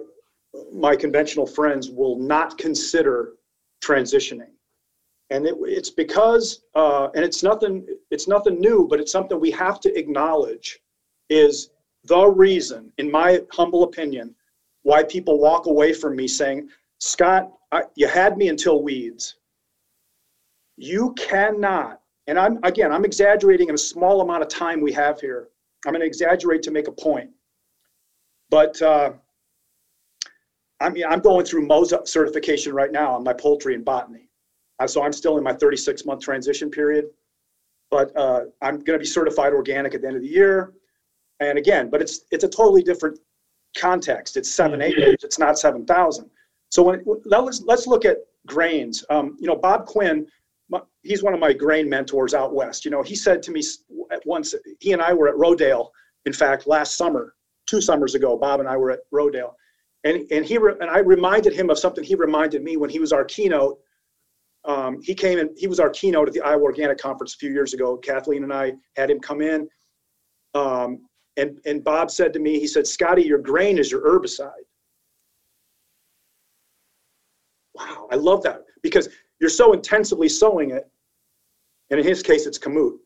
my 0.74 0.96
conventional 0.96 1.46
friends 1.46 1.92
will 1.92 2.18
not 2.18 2.58
consider 2.58 3.34
transitioning 3.84 4.50
and 5.30 5.46
it, 5.46 5.56
it's 5.62 5.90
because 5.90 6.62
uh, 6.76 7.10
and 7.16 7.24
it's 7.24 7.44
nothing 7.44 7.86
it's 8.12 8.28
nothing 8.28 8.60
new 8.60 8.88
but 8.90 9.00
it's 9.00 9.12
something 9.12 9.40
we 9.40 9.52
have 9.52 9.80
to 9.80 9.96
acknowledge 9.98 10.80
is 11.30 11.70
the 12.06 12.28
reason 12.28 12.92
in 12.98 13.12
my 13.12 13.42
humble 13.52 13.84
opinion 13.84 14.34
why 14.84 15.04
people 15.04 15.40
walk 15.40 15.66
away 15.66 15.94
from 15.94 16.16
me 16.16 16.28
saying 16.28 16.70
scott 17.00 17.52
I, 17.72 17.84
you 17.96 18.08
had 18.08 18.38
me 18.38 18.48
until 18.48 18.82
weeds. 18.82 19.36
You 20.78 21.14
cannot 21.14 22.02
and 22.28 22.38
i'm 22.40 22.60
again 22.64 22.92
i'm 22.92 23.06
exaggerating 23.06 23.70
in 23.70 23.76
a 23.76 23.80
small 23.80 24.22
amount 24.22 24.44
of 24.44 24.50
time 24.50 24.80
we 24.82 24.94
have 24.94 25.20
here. 25.20 25.50
I'm 25.86 25.94
going 25.94 26.02
to 26.02 26.08
exaggerate 26.08 26.62
to 26.64 26.72
make 26.72 26.88
a 26.88 26.92
point. 26.92 27.30
But 28.50 28.82
uh, 28.82 29.14
i 30.80 30.90
mean 30.90 31.06
i'm 31.10 31.20
going 31.20 31.46
through 31.46 31.68
MOSA 31.68 32.08
certification 32.08 32.74
right 32.74 32.92
now 32.92 33.16
on 33.16 33.24
my 33.24 33.34
poultry 33.34 33.74
and 33.76 33.84
botany. 33.84 34.30
Uh, 34.80 34.88
So 34.88 35.04
I'm 35.04 35.14
still 35.14 35.38
in 35.38 35.44
my 35.44 35.54
36 35.54 36.06
month 36.06 36.22
transition 36.22 36.70
period, 36.70 37.06
but 37.90 38.16
uh, 38.16 38.42
I'm 38.62 38.80
going 38.80 38.98
to 38.98 39.00
be 39.00 39.06
certified 39.06 39.54
organic 39.54 39.96
at 39.96 40.02
the 40.02 40.08
end 40.08 40.16
of 40.16 40.22
the 40.22 40.30
year. 40.30 40.74
And 41.40 41.58
again, 41.58 41.90
but 41.90 42.02
it's 42.02 42.22
it's 42.32 42.44
a 42.44 42.50
totally 42.50 42.82
different 42.82 43.20
context. 43.78 44.38
It's 44.38 44.50
seven 44.50 44.82
acres. 44.82 45.24
It's 45.24 45.40
not 45.40 45.60
7,000. 45.60 46.30
So 46.70 46.84
when 46.84 47.04
let's 47.26 47.62
let's 47.62 47.88
look 47.88 48.06
at 48.06 48.18
grains. 48.48 49.06
Um, 49.10 49.38
you 49.40 49.48
know, 49.48 49.56
Bob 49.56 49.86
Quinn, 49.86 50.26
my, 50.70 50.82
he's 51.04 51.24
one 51.24 51.34
of 51.34 51.40
my 51.40 51.54
grain 51.54 51.88
mentors 51.90 52.34
out 52.34 52.54
west. 52.54 52.86
You 52.86 52.92
know, 52.92 53.04
he 53.04 53.16
said 53.16 53.44
to 53.44 53.52
me 53.52 53.62
at 54.12 54.26
once. 54.26 54.56
He 54.80 54.94
and 54.94 55.02
I 55.02 55.14
were 55.14 55.30
at 55.30 55.36
Rodale. 55.36 55.90
In 56.26 56.34
fact, 56.34 56.68
last 56.68 56.98
summer, 56.98 57.36
two 57.68 57.82
summers 57.82 58.16
ago, 58.16 58.38
Bob 58.38 58.60
and 58.60 58.68
I 58.68 58.76
were 58.76 58.92
at 58.92 59.00
Rodale, 59.14 59.54
and 60.04 60.26
and 60.32 60.46
he 60.46 60.58
re, 60.58 60.74
and 60.82 60.90
I 60.90 61.00
reminded 61.00 61.54
him 61.54 61.70
of 61.70 61.80
something 61.80 62.04
he 62.04 62.16
reminded 62.16 62.64
me 62.64 62.78
when 62.78 62.90
he 62.90 63.00
was 63.00 63.14
our 63.14 63.24
keynote 63.24 63.80
um, 64.68 65.02
he 65.02 65.16
came 65.16 65.40
and 65.40 65.50
he 65.58 65.66
was 65.68 65.80
our 65.80 65.90
keynote 65.90 66.28
at 66.28 66.34
the 66.34 66.42
Iowa 66.42 66.64
Organic 66.64 66.98
Conference 66.98 67.34
a 67.34 67.38
few 67.38 67.52
years 67.52 67.74
ago. 67.74 67.96
Kathleen 67.98 68.44
and 68.44 68.54
I 68.54 68.74
had 68.98 69.10
him 69.10 69.20
come 69.20 69.42
in. 69.42 69.68
Um, 70.54 71.07
and, 71.38 71.60
and 71.66 71.84
Bob 71.84 72.12
said 72.12 72.34
to 72.34 72.40
me, 72.40 72.60
he 72.60 72.68
said, 72.68 72.88
Scotty, 72.88 73.24
your 73.24 73.38
grain 73.38 73.78
is 73.78 73.92
your 73.92 74.02
herbicide. 74.02 74.66
Wow, 77.76 78.08
I 78.12 78.16
love 78.16 78.42
that 78.44 78.64
because 78.82 79.08
you're 79.40 79.50
so 79.50 79.74
intensively 79.74 80.30
sowing 80.30 80.72
it. 80.72 80.90
And 81.90 82.00
in 82.00 82.06
his 82.06 82.24
case, 82.24 82.48
it's 82.48 82.58
kamut. 82.58 82.98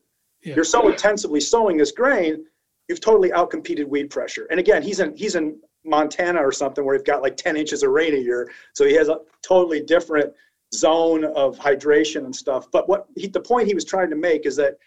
Yeah. 0.42 0.56
You're 0.56 0.64
so 0.64 0.88
intensively 0.88 1.40
sowing 1.40 1.76
this 1.76 1.92
grain, 1.92 2.44
you've 2.88 3.00
totally 3.00 3.30
outcompeted 3.30 3.86
weed 3.86 4.10
pressure. 4.10 4.46
And 4.50 4.58
again, 4.58 4.82
he's 4.82 4.98
in 4.98 5.14
he's 5.16 5.36
in 5.36 5.60
Montana 5.84 6.40
or 6.40 6.52
something 6.52 6.84
where 6.84 6.94
he's 6.94 7.02
got 7.02 7.22
like 7.22 7.36
10 7.36 7.56
inches 7.56 7.82
of 7.82 7.90
rain 7.90 8.14
a 8.14 8.18
year. 8.18 8.50
So 8.72 8.84
he 8.86 8.94
has 8.94 9.08
a 9.08 9.18
totally 9.42 9.82
different 9.82 10.32
zone 10.74 11.24
of 11.24 11.58
hydration 11.58 12.24
and 12.24 12.34
stuff. 12.34 12.70
But 12.72 12.88
what 12.88 13.06
he, 13.16 13.28
the 13.28 13.40
point 13.40 13.68
he 13.68 13.74
was 13.74 13.84
trying 13.84 14.10
to 14.10 14.16
make 14.16 14.46
is 14.46 14.56
that, 14.56 14.78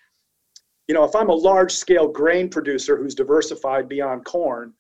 you 0.87 0.93
know, 0.93 1.03
if 1.03 1.15
I'm 1.15 1.29
a 1.29 1.35
large 1.35 1.71
scale 1.71 2.07
grain 2.07 2.49
producer 2.49 2.97
who's 2.97 3.15
diversified 3.15 3.89
beyond 3.89 4.25
corn, 4.25 4.73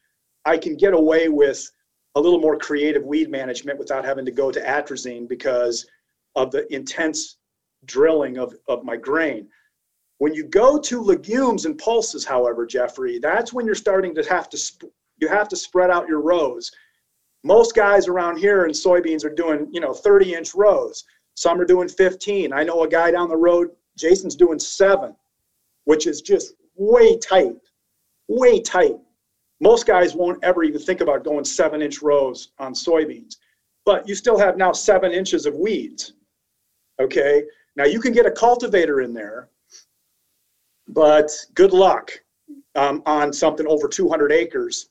I 0.45 0.57
can 0.57 0.75
get 0.75 0.93
away 0.93 1.29
with 1.29 1.69
a 2.15 2.21
little 2.21 2.39
more 2.39 2.57
creative 2.57 3.03
weed 3.03 3.29
management 3.29 3.79
without 3.79 4.05
having 4.05 4.25
to 4.25 4.31
go 4.31 4.51
to 4.51 4.61
atrazine 4.61 5.27
because 5.27 5.85
of 6.35 6.51
the 6.51 6.71
intense 6.73 7.37
drilling 7.85 8.37
of, 8.37 8.55
of 8.67 8.83
my 8.83 8.95
grain. 8.95 9.47
When 10.19 10.33
you 10.33 10.45
go 10.45 10.79
to 10.79 11.01
legumes 11.01 11.65
and 11.65 11.77
pulses, 11.77 12.23
however, 12.23 12.65
Jeffrey, 12.65 13.19
that's 13.19 13.51
when 13.51 13.65
you're 13.65 13.75
starting 13.75 14.15
to 14.15 14.23
have 14.29 14.49
to 14.49 14.57
sp- 14.57 14.93
you 15.19 15.27
have 15.27 15.47
to 15.49 15.55
spread 15.55 15.89
out 15.89 16.07
your 16.07 16.21
rows. 16.21 16.71
Most 17.43 17.75
guys 17.75 18.07
around 18.07 18.37
here 18.37 18.65
in 18.65 18.71
soybeans 18.71 19.23
are 19.23 19.33
doing, 19.33 19.67
you 19.71 19.79
know, 19.79 19.93
30 19.93 20.33
inch 20.33 20.55
rows. 20.55 21.03
Some 21.35 21.59
are 21.59 21.65
doing 21.65 21.87
15. 21.87 22.53
I 22.53 22.63
know 22.63 22.83
a 22.83 22.87
guy 22.87 23.11
down 23.11 23.29
the 23.29 23.37
road, 23.37 23.69
Jason's 23.97 24.35
doing 24.35 24.59
seven, 24.59 25.15
which 25.85 26.07
is 26.07 26.21
just 26.21 26.53
way 26.75 27.17
tight, 27.17 27.55
way 28.27 28.61
tight. 28.61 28.97
Most 29.61 29.85
guys 29.87 30.13
won't 30.13 30.43
ever 30.43 30.63
even 30.63 30.81
think 30.81 31.01
about 31.01 31.23
going 31.23 31.45
seven 31.45 31.81
inch 31.81 32.01
rows 32.01 32.51
on 32.59 32.73
soybeans, 32.73 33.37
but 33.85 34.07
you 34.07 34.13
still 34.13 34.37
have 34.37 34.57
now 34.57 34.73
seven 34.73 35.11
inches 35.11 35.45
of 35.45 35.55
weeds. 35.55 36.13
Okay. 37.01 37.43
Now 37.75 37.85
you 37.85 37.99
can 37.99 38.13
get 38.13 38.25
a 38.25 38.31
cultivator 38.31 39.01
in 39.01 39.13
there 39.13 39.49
but 40.87 41.31
good 41.53 41.73
luck 41.73 42.11
um, 42.75 43.01
on 43.05 43.33
something 43.33 43.67
over 43.67 43.87
200 43.87 44.31
acres 44.31 44.89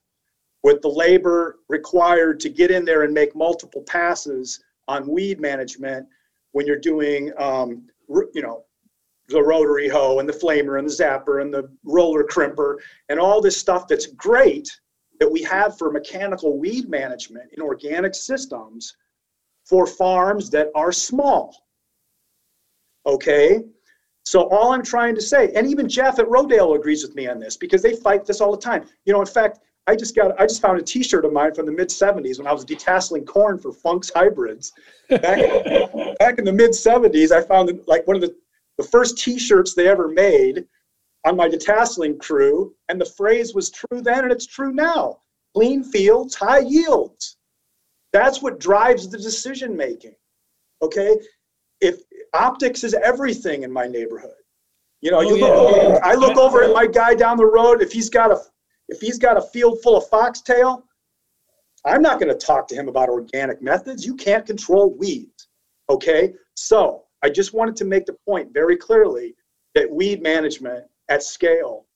with 0.63 0.81
the 0.83 0.89
labor 0.89 1.61
required 1.69 2.41
to 2.41 2.49
get 2.49 2.71
in 2.71 2.85
there 2.85 3.03
and 3.03 3.13
make 3.13 3.37
multiple 3.37 3.83
passes 3.83 4.63
on 4.89 5.07
weed 5.07 5.41
management 5.41 6.07
when 6.53 6.67
you're 6.67 6.79
doing, 6.79 7.33
um, 7.39 7.87
you 8.35 8.43
know, 8.43 8.65
the 9.29 9.43
rotary 9.43 9.89
hoe 9.89 10.19
and 10.19 10.29
the 10.29 10.33
flamer 10.33 10.79
and 10.79 10.89
the 10.89 10.93
zapper 10.93 11.41
and 11.41 11.53
the 11.53 11.71
roller 11.85 12.25
crimper 12.25 12.77
and 13.09 13.19
all 13.19 13.41
this 13.41 13.57
stuff 13.57 13.89
that's 13.89 14.07
great 14.07 14.69
that 15.21 15.31
we 15.31 15.43
have 15.43 15.79
for 15.79 15.91
mechanical 15.91 16.59
weed 16.59 16.89
management 16.89 17.51
in 17.53 17.63
organic 17.63 18.15
systems 18.15 18.97
for 19.65 19.87
farms 19.87 20.51
that 20.51 20.69
are 20.75 20.93
small. 20.93 21.57
Okay, 23.07 23.61
so 24.25 24.49
all 24.49 24.73
I'm 24.73 24.83
trying 24.83 25.15
to 25.15 25.21
say, 25.21 25.53
and 25.55 25.67
even 25.67 25.89
Jeff 25.89 26.19
at 26.19 26.27
Rodale 26.27 26.77
agrees 26.77 27.03
with 27.07 27.15
me 27.15 27.29
on 27.29 27.39
this 27.39 27.57
because 27.57 27.83
they 27.83 27.95
fight 27.95 28.25
this 28.25 28.41
all 28.41 28.51
the 28.51 28.61
time. 28.61 28.87
You 29.05 29.13
know, 29.13 29.21
in 29.21 29.27
fact, 29.27 29.61
I 29.87 29.95
just 29.95 30.17
got 30.17 30.39
I 30.41 30.47
just 30.47 30.63
found 30.63 30.79
a 30.79 30.83
T-shirt 30.83 31.27
of 31.27 31.33
mine 31.33 31.55
from 31.55 31.67
the 31.67 31.73
mid 31.73 31.89
'70s 31.89 32.39
when 32.39 32.47
I 32.47 32.53
was 32.53 32.65
detasseling 32.65 33.27
corn 33.27 33.59
for 33.59 33.71
Funks 33.71 34.11
hybrids. 34.15 34.73
Back, 35.11 35.21
back 36.19 36.39
in 36.39 36.45
the 36.45 36.53
mid 36.53 36.71
'70s, 36.71 37.33
I 37.33 37.43
found 37.43 37.79
like 37.87 38.07
one 38.07 38.17
of 38.17 38.23
the 38.23 38.35
the 38.79 38.85
first 38.85 39.19
T-shirts 39.19 39.75
they 39.75 39.89
ever 39.89 40.09
made 40.09 40.65
on 41.25 41.37
my 41.37 41.49
detasseling 41.49 42.19
crew, 42.19 42.75
and 42.89 43.01
the 43.01 43.07
phrase 43.07 43.55
was 43.55 43.71
true 43.71 44.01
then 44.01 44.25
and 44.25 44.33
it's 44.33 44.47
true 44.47 44.73
now: 44.73 45.19
clean 45.55 45.83
fields, 45.83 46.35
high 46.35 46.61
yields. 46.61 47.37
That's 48.13 48.43
what 48.43 48.61
drives 48.61 49.09
the 49.09 49.19
decision 49.19 49.77
making. 49.77 50.15
Okay, 50.83 51.17
if 51.81 52.01
optics 52.33 52.85
is 52.85 52.95
everything 52.95 53.63
in 53.63 53.73
my 53.73 53.87
neighborhood. 53.87 54.33
You 55.01 55.11
know, 55.11 55.19
oh, 55.19 55.23
you 55.23 55.39
look, 55.39 55.77
yeah. 55.77 55.99
I 56.03 56.15
look 56.15 56.39
over 56.39 56.63
at 56.63 56.73
my 56.73 56.87
guy 56.87 57.15
down 57.15 57.37
the 57.37 57.47
road. 57.47 57.83
If 57.83 57.93
he's 57.93 58.09
got 58.09 58.31
a 58.31 58.41
if 58.89 59.01
he's 59.01 59.19
got 59.19 59.37
a 59.37 59.43
field 59.43 59.81
full 59.83 59.97
of 59.97 60.09
foxtail, 60.09 60.85
I'm 61.85 62.03
not 62.03 62.19
going 62.19 62.33
to 62.33 62.47
talk 62.47 62.69
to 62.69 62.75
him 62.75 62.89
about 62.89 63.09
organic 63.09 63.63
methods. 63.63 64.07
You 64.07 64.15
can't 64.17 64.47
control 64.47 64.95
weeds. 64.95 65.49
Okay? 65.91 66.35
So 66.55 67.05
I 67.25 67.31
just 67.31 67.55
wanted 67.55 67.75
to 67.77 67.87
make 67.87 68.05
the 68.05 68.17
point 68.29 68.53
very 68.53 68.77
clearly 68.77 69.35
that 69.75 69.91
weed 69.91 70.23
management 70.23 70.85
at 71.09 71.23
scale 71.23 71.87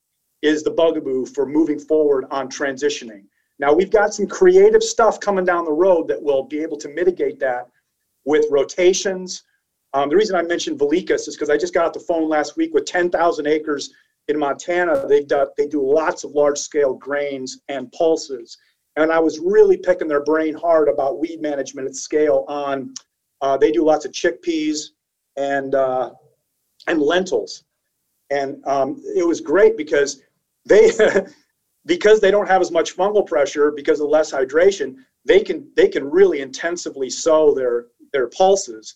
is 0.41 0.63
the 0.63 0.71
bugaboo 0.71 1.27
for 1.27 1.45
moving 1.45 1.79
forward 1.79 2.25
on 2.31 2.49
transitioning. 2.49 3.25
Now 3.59 3.75
we've 3.75 3.91
got 3.91 4.15
some 4.15 4.27
creative 4.27 4.83
stuff 4.83 5.21
coming 5.21 5.45
down 5.45 5.67
the 5.67 5.73
road 5.73 6.09
that 6.09 6.23
will 6.23 6.45
be 6.45 6.61
able 6.61 6.79
to 6.79 6.89
mitigate 6.89 7.39
that 7.41 7.69
with 8.25 8.47
rotations, 8.51 9.43
um, 9.93 10.09
the 10.09 10.17
reason 10.17 10.35
I 10.35 10.43
mentioned 10.43 10.79
Vilicus 10.79 11.29
is 11.29 11.37
because 11.37 11.51
I 11.51 11.59
just 11.59 11.75
got 11.75 11.85
off 11.85 11.93
the 11.93 12.01
phone 12.01 12.29
last 12.29 12.57
week 12.57 12.73
with 12.73 12.87
10,000 12.87 13.47
acres 13.47 13.91
in 14.29 14.39
Montana. 14.39 15.07
They 15.07 15.25
do, 15.25 15.47
they 15.59 15.67
do 15.67 15.87
lots 15.87 16.25
of 16.25 16.31
large 16.33 16.59
scale 16.59 16.95
grains 16.95 17.61
and 17.69 17.93
pulses. 17.93 18.57
And 18.97 19.13
I 19.13 19.19
was 19.19 19.39
really 19.39 19.77
picking 19.77 20.09
their 20.09 20.25
brain 20.25 20.55
hard 20.55 20.89
about 20.89 21.19
weed 21.19 21.43
management 21.43 21.87
at 21.87 21.97
scale 21.97 22.45
on, 22.49 22.95
uh, 23.43 23.59
they 23.59 23.71
do 23.71 23.85
lots 23.85 24.07
of 24.07 24.13
chickpeas 24.13 24.91
and, 25.39 25.75
uh, 25.75 26.11
and 26.87 27.01
lentils. 27.01 27.65
And 28.31 28.67
um, 28.67 29.03
it 29.17 29.27
was 29.27 29.41
great 29.41 29.77
because 29.77 30.23
they, 30.67 30.91
because 31.87 32.21
they 32.21 32.31
don't 32.31 32.49
have 32.49 32.61
as 32.61 32.71
much 32.71 32.97
fungal 32.97 33.27
pressure 33.27 33.71
because 33.71 34.01
of 34.01 34.09
less 34.09 34.33
hydration, 34.33 34.97
they 35.25 35.41
can, 35.41 35.71
they 35.77 35.89
can 35.89 36.05
really 36.11 36.41
intensively 36.41 37.09
sow 37.09 37.55
their, 37.55 37.87
their 38.13 38.29
pulses 38.29 38.95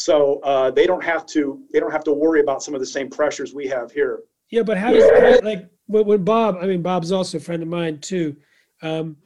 so 0.00 0.40
uh, 0.44 0.70
they 0.70 0.86
don't 0.86 1.04
have 1.04 1.26
to 1.26 1.62
they 1.72 1.78
don't 1.78 1.90
have 1.90 2.04
to 2.04 2.12
worry 2.12 2.40
about 2.40 2.62
some 2.62 2.74
of 2.74 2.80
the 2.80 2.86
same 2.86 3.10
pressures 3.10 3.52
we 3.52 3.66
have 3.68 3.92
here. 3.92 4.20
Yeah, 4.50 4.62
but 4.62 4.78
how 4.78 4.92
does 4.92 5.42
like 5.42 5.68
when 5.88 6.24
Bob? 6.24 6.56
I 6.60 6.66
mean, 6.66 6.80
Bob's 6.80 7.12
also 7.12 7.36
a 7.36 7.40
friend 7.40 7.62
of 7.62 7.68
mine 7.68 7.98
too. 7.98 8.34
Um, 8.80 9.18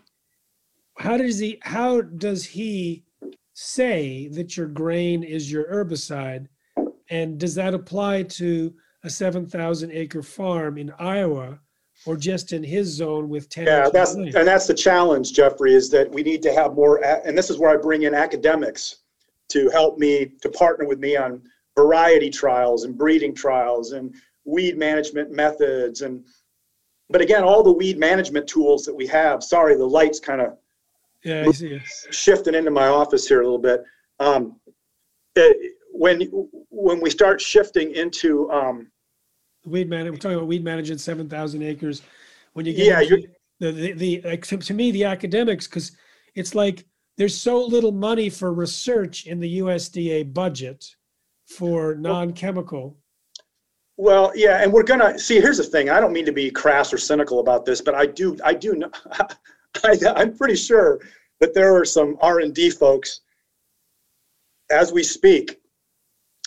how 0.98 1.16
does 1.16 1.38
he? 1.38 1.60
How 1.62 2.00
does 2.00 2.44
he 2.44 3.04
say 3.52 4.26
that 4.32 4.56
your 4.56 4.66
grain 4.66 5.22
is 5.22 5.50
your 5.50 5.64
herbicide? 5.72 6.48
And 7.14 7.38
does 7.38 7.54
that 7.54 7.74
apply 7.74 8.24
to 8.24 8.74
a 9.04 9.10
seven 9.10 9.46
thousand 9.46 9.92
acre 9.92 10.22
farm 10.22 10.78
in 10.78 10.90
Iowa, 10.98 11.60
or 12.06 12.16
just 12.16 12.52
in 12.52 12.64
his 12.64 12.88
zone 12.88 13.28
with 13.28 13.48
ten? 13.48 13.66
Yeah, 13.66 13.88
that's 13.88 14.14
and 14.14 14.32
that's 14.32 14.66
the 14.66 14.74
challenge, 14.74 15.32
Jeffrey, 15.32 15.74
is 15.74 15.88
that 15.90 16.10
we 16.10 16.24
need 16.24 16.42
to 16.42 16.52
have 16.52 16.74
more. 16.74 17.04
And 17.04 17.38
this 17.38 17.50
is 17.50 17.58
where 17.58 17.70
I 17.70 17.76
bring 17.76 18.02
in 18.02 18.14
academics 18.14 18.96
to 19.50 19.70
help 19.70 19.96
me 19.96 20.32
to 20.40 20.48
partner 20.48 20.86
with 20.88 20.98
me 20.98 21.16
on 21.16 21.42
variety 21.76 22.30
trials 22.30 22.82
and 22.82 22.98
breeding 22.98 23.32
trials 23.32 23.92
and 23.92 24.12
weed 24.44 24.76
management 24.76 25.30
methods 25.30 26.02
and 26.02 26.24
but 27.10 27.20
again 27.20 27.42
all 27.42 27.62
the 27.62 27.72
weed 27.72 27.98
management 27.98 28.46
tools 28.46 28.84
that 28.84 28.94
we 28.94 29.06
have 29.06 29.42
sorry 29.42 29.74
the 29.74 29.84
lights 29.84 30.20
kind 30.20 30.40
of 30.40 30.56
yeah 31.24 31.50
shifting 32.10 32.54
into 32.54 32.70
my 32.70 32.86
office 32.86 33.26
here 33.26 33.40
a 33.40 33.42
little 33.42 33.58
bit 33.58 33.82
um, 34.20 34.54
it, 35.34 35.74
when 35.96 36.20
when 36.70 37.00
we 37.00 37.08
start 37.08 37.40
shifting 37.40 37.94
into 37.94 38.50
um, 38.50 38.90
weed 39.64 39.88
man 39.88 40.04
we're 40.10 40.16
talking 40.16 40.36
about 40.36 40.48
weed 40.48 40.64
managing 40.64 40.98
7000 40.98 41.62
acres 41.62 42.02
when 42.52 42.66
you 42.66 42.74
get 42.74 42.86
yeah 42.86 43.16
the, 43.60 43.70
the, 43.70 43.92
the, 43.92 44.16
the 44.18 44.36
to 44.36 44.74
me 44.74 44.90
the 44.90 45.04
academics 45.04 45.66
because 45.66 45.92
it's 46.34 46.54
like 46.54 46.84
there's 47.16 47.40
so 47.40 47.64
little 47.64 47.92
money 47.92 48.28
for 48.28 48.52
research 48.52 49.26
in 49.26 49.38
the 49.38 49.60
USDA 49.60 50.34
budget 50.34 50.84
for 51.46 51.94
non-chemical. 51.94 52.96
Well, 53.96 54.32
yeah, 54.34 54.62
and 54.62 54.72
we're 54.72 54.82
gonna 54.82 55.16
see. 55.18 55.40
Here's 55.40 55.58
the 55.58 55.64
thing. 55.64 55.88
I 55.88 56.00
don't 56.00 56.12
mean 56.12 56.26
to 56.26 56.32
be 56.32 56.50
crass 56.50 56.92
or 56.92 56.98
cynical 56.98 57.38
about 57.38 57.64
this, 57.64 57.80
but 57.80 57.94
I 57.94 58.06
do. 58.06 58.36
I 58.44 58.52
do 58.52 58.74
know. 58.74 58.90
I, 59.84 59.96
I'm 60.16 60.36
pretty 60.36 60.56
sure 60.56 61.00
that 61.38 61.54
there 61.54 61.76
are 61.76 61.84
some 61.84 62.16
R 62.20 62.40
and 62.40 62.52
D 62.52 62.70
folks, 62.70 63.20
as 64.70 64.92
we 64.92 65.04
speak, 65.04 65.60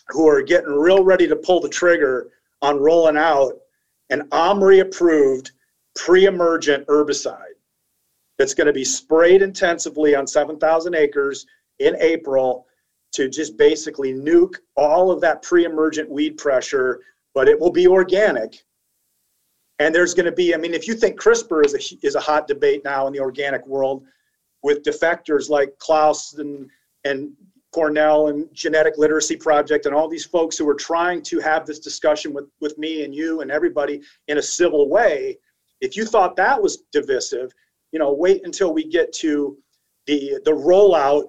who 0.09 0.27
are 0.27 0.41
getting 0.41 0.69
real 0.69 1.03
ready 1.03 1.27
to 1.27 1.35
pull 1.35 1.59
the 1.59 1.69
trigger 1.69 2.29
on 2.61 2.79
rolling 2.79 3.17
out 3.17 3.53
an 4.09 4.27
OMRI 4.31 4.81
approved 4.81 5.51
pre-emergent 5.95 6.87
herbicide 6.87 7.55
that's 8.37 8.53
going 8.53 8.67
to 8.67 8.73
be 8.73 8.85
sprayed 8.85 9.41
intensively 9.41 10.15
on 10.15 10.27
7,000 10.27 10.95
acres 10.95 11.45
in 11.79 11.95
April 11.99 12.67
to 13.13 13.27
just 13.27 13.57
basically 13.57 14.13
nuke 14.13 14.55
all 14.75 15.11
of 15.11 15.21
that 15.21 15.41
pre-emergent 15.41 16.09
weed 16.09 16.37
pressure, 16.37 17.01
but 17.33 17.47
it 17.47 17.59
will 17.59 17.71
be 17.71 17.87
organic. 17.87 18.63
And 19.79 19.93
there's 19.93 20.13
going 20.13 20.25
to 20.25 20.31
be, 20.31 20.53
I 20.53 20.57
mean, 20.57 20.73
if 20.73 20.87
you 20.87 20.95
think 20.95 21.19
CRISPR 21.19 21.65
is 21.65 21.73
a, 21.73 22.05
is 22.05 22.15
a 22.15 22.19
hot 22.19 22.47
debate 22.47 22.83
now 22.83 23.07
in 23.07 23.13
the 23.13 23.19
organic 23.19 23.65
world 23.65 24.03
with 24.63 24.83
defectors 24.83 25.49
like 25.49 25.77
Klaus 25.79 26.33
and, 26.33 26.69
and 27.05 27.31
Cornell 27.77 28.29
and 28.29 28.51
Genetic 28.53 28.97
Literacy 28.97 29.35
Project 29.35 29.85
and 29.85 29.93
all 29.93 30.07
these 30.07 30.25
folks 30.25 30.57
who 30.57 30.67
are 30.67 30.73
trying 30.73 31.21
to 31.21 31.39
have 31.39 31.63
this 31.63 31.77
discussion 31.77 32.33
with, 32.33 32.45
with 32.59 32.75
me 32.79 33.03
and 33.03 33.13
you 33.13 33.41
and 33.41 33.51
everybody 33.51 34.01
in 34.29 34.39
a 34.39 34.41
civil 34.41 34.89
way, 34.89 35.37
if 35.79 35.95
you 35.95 36.03
thought 36.03 36.35
that 36.37 36.59
was 36.59 36.85
divisive, 36.91 37.51
you 37.91 37.99
know, 37.99 38.11
wait 38.11 38.43
until 38.45 38.73
we 38.73 38.83
get 38.83 39.13
to 39.13 39.55
the, 40.07 40.39
the 40.43 40.51
rollout 40.51 41.27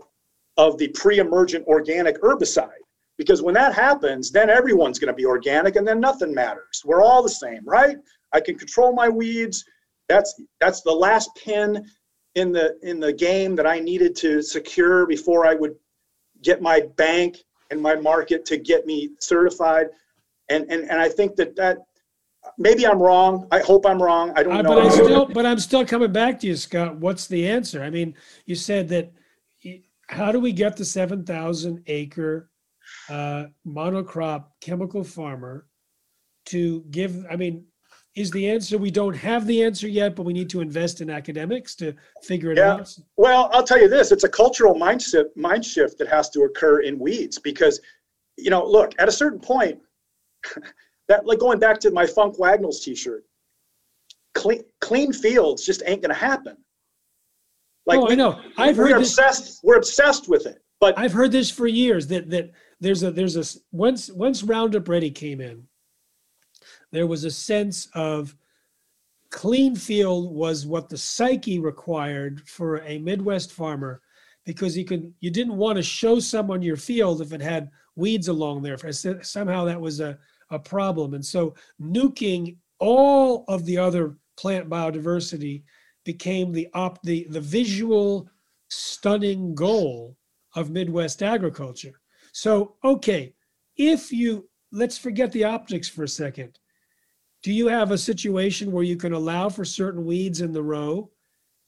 of 0.56 0.78
the 0.78 0.88
pre-emergent 0.88 1.66
organic 1.66 2.18
herbicide. 2.22 2.70
Because 3.18 3.42
when 3.42 3.52
that 3.52 3.74
happens, 3.74 4.30
then 4.30 4.48
everyone's 4.48 4.98
going 4.98 5.12
to 5.12 5.22
be 5.22 5.26
organic 5.26 5.76
and 5.76 5.86
then 5.86 6.00
nothing 6.00 6.32
matters. 6.32 6.80
We're 6.82 7.02
all 7.02 7.22
the 7.22 7.28
same, 7.28 7.60
right? 7.66 7.98
I 8.32 8.40
can 8.40 8.56
control 8.56 8.94
my 8.94 9.10
weeds. 9.10 9.66
That's 10.08 10.34
that's 10.60 10.80
the 10.80 10.92
last 10.92 11.28
pin 11.44 11.84
in 12.36 12.52
the 12.52 12.78
in 12.80 13.00
the 13.00 13.12
game 13.12 13.54
that 13.56 13.66
I 13.66 13.80
needed 13.80 14.16
to 14.16 14.40
secure 14.40 15.04
before 15.06 15.46
I 15.46 15.52
would 15.52 15.74
get 16.42 16.62
my 16.62 16.82
bank 16.96 17.38
and 17.70 17.80
my 17.80 17.94
market 17.94 18.44
to 18.46 18.56
get 18.56 18.86
me 18.86 19.10
certified. 19.20 19.86
And, 20.48 20.70
and, 20.70 20.90
and 20.90 21.00
I 21.00 21.08
think 21.08 21.36
that 21.36 21.54
that 21.56 21.78
maybe 22.56 22.86
I'm 22.86 23.00
wrong. 23.00 23.46
I 23.50 23.60
hope 23.60 23.86
I'm 23.86 24.02
wrong. 24.02 24.32
I 24.36 24.42
don't 24.42 24.56
uh, 24.56 24.62
know. 24.62 24.68
But 24.74 24.84
I'm 24.84 24.90
still, 24.90 25.26
but 25.26 25.46
I'm 25.46 25.58
still 25.58 25.84
coming 25.84 26.12
back 26.12 26.40
to 26.40 26.46
you, 26.46 26.56
Scott. 26.56 26.96
What's 26.96 27.26
the 27.26 27.48
answer? 27.48 27.82
I 27.82 27.90
mean, 27.90 28.14
you 28.46 28.54
said 28.54 28.88
that. 28.88 29.12
How 30.10 30.32
do 30.32 30.40
we 30.40 30.52
get 30.52 30.74
the 30.74 30.86
7,000 30.86 31.82
acre 31.86 32.48
uh, 33.10 33.44
monocrop 33.66 34.46
chemical 34.62 35.04
farmer 35.04 35.66
to 36.46 36.82
give? 36.90 37.26
I 37.30 37.36
mean, 37.36 37.66
is 38.18 38.30
the 38.30 38.50
answer 38.50 38.76
we 38.78 38.90
don't 38.90 39.14
have 39.14 39.46
the 39.46 39.62
answer 39.62 39.86
yet, 39.86 40.16
but 40.16 40.24
we 40.24 40.32
need 40.32 40.50
to 40.50 40.60
invest 40.60 41.00
in 41.00 41.08
academics 41.08 41.74
to 41.76 41.94
figure 42.22 42.50
it 42.50 42.58
yeah. 42.58 42.72
out? 42.72 42.98
Well, 43.16 43.48
I'll 43.52 43.62
tell 43.62 43.80
you 43.80 43.88
this: 43.88 44.10
it's 44.12 44.24
a 44.24 44.28
cultural 44.28 44.74
mindset 44.74 45.26
mind 45.36 45.64
shift 45.64 45.98
that 45.98 46.08
has 46.08 46.28
to 46.30 46.42
occur 46.42 46.80
in 46.80 46.98
weeds 46.98 47.38
because, 47.38 47.80
you 48.36 48.50
know, 48.50 48.64
look 48.64 48.92
at 48.98 49.08
a 49.08 49.12
certain 49.12 49.40
point. 49.40 49.78
that 51.08 51.26
like 51.26 51.38
going 51.38 51.58
back 51.58 51.80
to 51.80 51.90
my 51.90 52.06
Funk 52.06 52.38
Wagnalls 52.38 52.84
t-shirt, 52.84 53.24
clean 54.34 54.62
clean 54.80 55.12
fields 55.12 55.64
just 55.64 55.82
ain't 55.86 56.02
gonna 56.02 56.14
happen. 56.14 56.56
Like 57.86 58.00
oh, 58.00 58.06
we, 58.06 58.12
I 58.12 58.14
know. 58.16 58.40
I've 58.56 58.76
we're 58.76 58.88
heard 58.88 58.98
obsessed. 58.98 59.44
This, 59.44 59.60
we're 59.62 59.76
obsessed 59.76 60.28
with 60.28 60.46
it. 60.46 60.62
But 60.80 60.98
I've 60.98 61.12
heard 61.12 61.32
this 61.32 61.50
for 61.50 61.66
years 61.66 62.06
that 62.08 62.30
that 62.30 62.50
there's 62.80 63.02
a 63.02 63.10
there's 63.10 63.36
a 63.36 63.58
once 63.72 64.10
once 64.10 64.42
Roundup 64.42 64.88
Ready 64.88 65.10
came 65.10 65.40
in, 65.40 65.66
there 66.92 67.06
was 67.06 67.24
a 67.24 67.30
sense 67.30 67.88
of 67.94 68.34
clean 69.30 69.76
field 69.76 70.32
was 70.32 70.66
what 70.66 70.88
the 70.88 70.96
psyche 70.96 71.58
required 71.58 72.40
for 72.48 72.80
a 72.82 72.98
Midwest 72.98 73.52
farmer 73.52 74.00
because 74.46 74.76
you 74.76 74.84
could 74.84 75.12
you 75.20 75.30
didn't 75.30 75.56
want 75.56 75.76
to 75.76 75.82
show 75.82 76.18
someone 76.18 76.62
your 76.62 76.76
field 76.76 77.20
if 77.20 77.32
it 77.32 77.42
had 77.42 77.70
weeds 77.96 78.28
along 78.28 78.62
there. 78.62 78.78
Somehow 79.22 79.64
that 79.64 79.80
was 79.80 80.00
a 80.00 80.18
a 80.50 80.58
problem. 80.58 81.14
And 81.14 81.24
so 81.24 81.54
nuking 81.80 82.56
all 82.78 83.44
of 83.48 83.64
the 83.64 83.76
other 83.76 84.16
plant 84.36 84.68
biodiversity 84.68 85.62
became 86.04 86.52
the 86.52 86.68
op 86.74 87.02
the, 87.02 87.26
the 87.30 87.40
visual 87.40 88.30
stunning 88.68 89.54
goal 89.54 90.16
of 90.54 90.70
Midwest 90.70 91.22
agriculture. 91.22 92.00
So, 92.32 92.76
okay, 92.84 93.34
if 93.76 94.12
you 94.12 94.48
let's 94.72 94.98
forget 94.98 95.32
the 95.32 95.44
optics 95.44 95.88
for 95.88 96.04
a 96.04 96.08
second. 96.08 96.58
Do 97.42 97.52
you 97.52 97.68
have 97.68 97.92
a 97.92 97.98
situation 97.98 98.72
where 98.72 98.84
you 98.84 98.96
can 98.96 99.12
allow 99.12 99.48
for 99.48 99.64
certain 99.64 100.04
weeds 100.04 100.40
in 100.40 100.52
the 100.52 100.62
row 100.62 101.10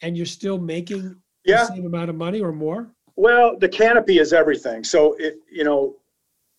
and 0.02 0.16
you're 0.16 0.26
still 0.26 0.58
making 0.58 1.16
yeah. 1.44 1.58
the 1.58 1.66
same 1.66 1.86
amount 1.86 2.10
of 2.10 2.16
money 2.16 2.40
or 2.40 2.52
more? 2.52 2.92
Well, 3.16 3.56
the 3.58 3.68
canopy 3.68 4.18
is 4.18 4.32
everything. 4.32 4.82
So 4.82 5.14
it, 5.18 5.38
you 5.50 5.62
know, 5.62 5.96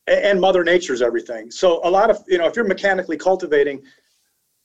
and 0.07 0.39
mother 0.39 0.63
nature's 0.63 1.01
everything 1.01 1.51
so 1.51 1.79
a 1.83 1.89
lot 1.89 2.09
of 2.09 2.23
you 2.27 2.37
know 2.37 2.45
if 2.45 2.55
you're 2.55 2.67
mechanically 2.67 3.17
cultivating 3.17 3.81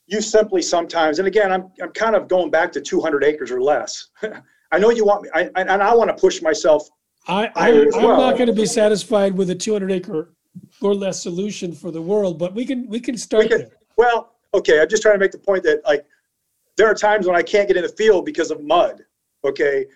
you 0.06 0.20
simply 0.20 0.62
sometimes 0.62 1.18
and 1.18 1.28
again 1.28 1.52
i'm, 1.52 1.70
I'm 1.82 1.92
kind 1.92 2.16
of 2.16 2.28
going 2.28 2.50
back 2.50 2.72
to 2.72 2.80
200 2.80 3.22
acres 3.24 3.50
or 3.50 3.60
less 3.60 4.08
i 4.72 4.78
know 4.78 4.90
you 4.90 5.04
want 5.04 5.22
me 5.22 5.30
I, 5.34 5.50
and 5.56 5.70
i 5.70 5.94
want 5.94 6.08
to 6.08 6.16
push 6.16 6.40
myself 6.40 6.88
i, 7.28 7.50
I 7.54 7.70
am 7.70 7.90
well. 7.92 8.16
not 8.16 8.36
going 8.36 8.48
to 8.48 8.54
be 8.54 8.66
satisfied 8.66 9.36
with 9.36 9.50
a 9.50 9.54
200 9.54 9.92
acre 9.92 10.32
or 10.80 10.94
less 10.94 11.22
solution 11.22 11.72
for 11.72 11.90
the 11.90 12.02
world 12.02 12.38
but 12.38 12.54
we 12.54 12.64
can 12.64 12.88
we 12.88 12.98
can 12.98 13.16
start 13.16 13.44
we 13.44 13.48
can, 13.48 13.58
there. 13.58 13.70
well 13.96 14.35
okay 14.56 14.80
i'm 14.80 14.88
just 14.88 15.02
trying 15.02 15.14
to 15.14 15.18
make 15.18 15.32
the 15.32 15.38
point 15.38 15.62
that 15.62 15.80
like 15.84 16.04
there 16.76 16.88
are 16.90 16.94
times 16.94 17.26
when 17.26 17.36
i 17.36 17.42
can't 17.42 17.68
get 17.68 17.76
in 17.76 17.82
the 17.82 17.88
field 17.88 18.24
because 18.24 18.50
of 18.50 18.62
mud 18.62 19.04
okay 19.44 19.86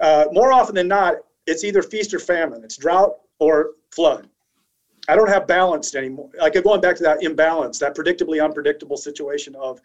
uh, 0.00 0.26
more 0.32 0.52
often 0.52 0.74
than 0.74 0.88
not 0.88 1.14
it's 1.46 1.64
either 1.64 1.82
feast 1.82 2.12
or 2.12 2.18
famine 2.18 2.62
it's 2.64 2.76
drought 2.76 3.14
or 3.38 3.70
flood 3.94 4.28
I 5.08 5.14
don't 5.14 5.28
have 5.28 5.46
balanced 5.46 5.94
anymore. 5.94 6.30
Like 6.38 6.62
going 6.62 6.80
back 6.80 6.96
to 6.96 7.02
that 7.04 7.22
imbalance, 7.22 7.78
that 7.78 7.94
predictably 7.94 8.42
unpredictable 8.42 8.96
situation 8.96 9.54
of, 9.56 9.80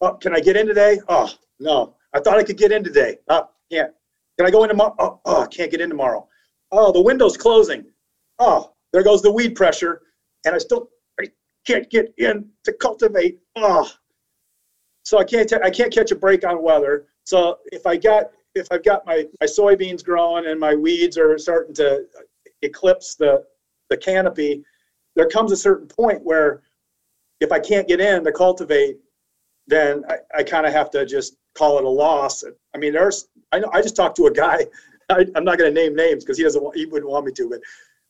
oh, 0.00 0.14
can 0.14 0.34
I 0.34 0.40
get 0.40 0.56
in 0.56 0.66
today? 0.66 0.98
Oh, 1.08 1.30
no. 1.60 1.94
I 2.14 2.20
thought 2.20 2.38
I 2.38 2.42
could 2.42 2.56
get 2.56 2.72
in 2.72 2.82
today. 2.82 3.18
Oh, 3.28 3.48
can't. 3.70 3.92
Can 4.38 4.46
I 4.46 4.50
go 4.50 4.62
in 4.64 4.70
tomorrow? 4.70 4.94
Oh, 4.98 5.20
oh, 5.24 5.42
I 5.42 5.46
can't 5.46 5.70
get 5.70 5.80
in 5.80 5.88
tomorrow. 5.88 6.26
Oh, 6.70 6.90
the 6.90 7.02
window's 7.02 7.36
closing. 7.36 7.84
Oh, 8.38 8.72
there 8.92 9.02
goes 9.02 9.22
the 9.22 9.30
weed 9.30 9.54
pressure. 9.54 10.02
And 10.44 10.54
I 10.54 10.58
still 10.58 10.88
can't 11.66 11.88
get 11.90 12.12
in 12.18 12.48
to 12.64 12.72
cultivate. 12.72 13.38
Oh, 13.56 13.90
so 15.04 15.18
I 15.18 15.24
can't, 15.24 15.48
t- 15.48 15.56
I 15.62 15.70
can't 15.70 15.92
catch 15.92 16.10
a 16.10 16.16
break 16.16 16.46
on 16.46 16.62
weather. 16.62 17.06
So 17.24 17.58
if 17.66 17.86
I 17.86 17.96
got, 17.96 18.30
if 18.54 18.66
I've 18.70 18.84
got 18.84 19.06
my, 19.06 19.26
my 19.40 19.46
soybeans 19.46 20.04
growing 20.04 20.46
and 20.46 20.58
my 20.58 20.74
weeds 20.74 21.16
are 21.16 21.36
starting 21.38 21.74
to 21.76 22.04
eclipse 22.62 23.14
the, 23.14 23.44
the 23.90 23.96
canopy, 23.96 24.64
there 25.16 25.28
comes 25.28 25.52
a 25.52 25.56
certain 25.56 25.86
point 25.86 26.22
where 26.22 26.62
if 27.40 27.52
I 27.52 27.58
can't 27.58 27.88
get 27.88 28.00
in 28.00 28.24
to 28.24 28.32
cultivate, 28.32 28.98
then 29.66 30.04
I, 30.08 30.16
I 30.38 30.42
kind 30.42 30.66
of 30.66 30.72
have 30.72 30.90
to 30.90 31.04
just 31.04 31.36
call 31.54 31.78
it 31.78 31.84
a 31.84 31.88
loss. 31.88 32.44
I 32.74 32.78
mean, 32.78 32.92
there's 32.92 33.28
I 33.52 33.58
know 33.58 33.70
I 33.72 33.82
just 33.82 33.96
talked 33.96 34.16
to 34.16 34.26
a 34.26 34.32
guy. 34.32 34.66
I, 35.10 35.26
am 35.34 35.44
not 35.44 35.58
going 35.58 35.74
to 35.74 35.80
name 35.80 35.94
names 35.94 36.24
because 36.24 36.38
he 36.38 36.44
doesn't 36.44 36.62
want, 36.62 36.76
he 36.76 36.86
wouldn't 36.86 37.10
want 37.10 37.26
me 37.26 37.32
to, 37.32 37.50
but 37.50 37.60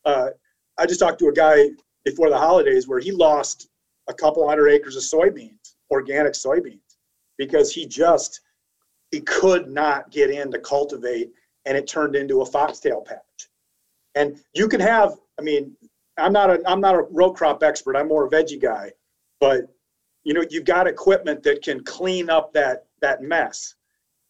uh, 0.09 0.29
I 0.77 0.85
just 0.85 0.99
talked 0.99 1.19
to 1.19 1.27
a 1.27 1.33
guy 1.33 1.69
before 2.05 2.29
the 2.29 2.37
holidays 2.37 2.87
where 2.87 2.99
he 2.99 3.11
lost 3.11 3.69
a 4.07 4.13
couple 4.13 4.47
hundred 4.47 4.69
acres 4.69 4.95
of 4.95 5.03
soybeans, 5.03 5.75
organic 5.89 6.33
soybeans, 6.33 6.79
because 7.37 7.71
he 7.71 7.85
just 7.85 8.41
he 9.11 9.21
could 9.21 9.69
not 9.69 10.11
get 10.11 10.29
in 10.31 10.51
to 10.51 10.59
cultivate, 10.59 11.31
and 11.65 11.77
it 11.77 11.87
turned 11.87 12.15
into 12.15 12.41
a 12.41 12.45
foxtail 12.45 13.01
patch. 13.01 13.49
And 14.15 14.39
you 14.53 14.67
can 14.67 14.79
have 14.79 15.17
I 15.39 15.41
mean, 15.41 15.75
I'm 16.17 16.33
not 16.33 16.49
a 16.49 16.61
I'm 16.65 16.81
not 16.81 16.95
a 16.95 17.03
row 17.11 17.31
crop 17.31 17.63
expert. 17.63 17.95
I'm 17.95 18.07
more 18.07 18.25
a 18.25 18.29
veggie 18.29 18.61
guy, 18.61 18.91
but 19.39 19.67
you 20.23 20.33
know, 20.33 20.43
you've 20.49 20.65
got 20.65 20.87
equipment 20.87 21.43
that 21.43 21.61
can 21.61 21.83
clean 21.83 22.29
up 22.29 22.53
that 22.53 22.85
that 23.01 23.21
mess, 23.21 23.75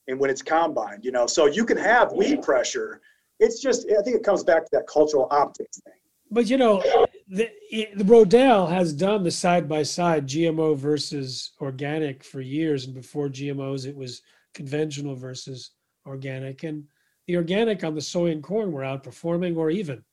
and 0.07 0.19
when 0.19 0.29
it's 0.29 0.41
combined, 0.41 1.03
you 1.03 1.11
know, 1.11 1.27
so 1.27 1.45
you 1.45 1.65
can 1.65 1.77
have 1.77 2.13
weed 2.13 2.41
pressure. 2.41 3.01
It's 3.39 3.61
just 3.61 3.87
I 3.91 4.01
think 4.01 4.15
it 4.15 4.23
comes 4.23 4.43
back 4.43 4.63
to 4.63 4.69
that 4.73 4.87
cultural 4.87 5.27
optics 5.31 5.79
thing. 5.81 5.93
But 6.33 6.49
you 6.49 6.57
know, 6.57 6.83
the, 7.27 7.49
the 7.95 8.03
Rodale 8.03 8.69
has 8.69 8.91
done 8.91 9.23
the 9.23 9.31
side 9.31 9.69
by 9.69 9.83
side 9.83 10.27
GMO 10.27 10.75
versus 10.75 11.51
organic 11.61 12.23
for 12.23 12.41
years, 12.41 12.85
and 12.85 12.95
before 12.95 13.29
GMOs, 13.29 13.85
it 13.85 13.95
was 13.95 14.21
conventional 14.53 15.15
versus 15.15 15.71
organic, 16.05 16.63
and 16.63 16.83
the 17.27 17.37
organic 17.37 17.83
on 17.83 17.95
the 17.95 18.01
soy 18.01 18.31
and 18.31 18.43
corn 18.43 18.71
were 18.71 18.81
outperforming 18.81 19.55
or 19.57 19.69
even. 19.69 20.03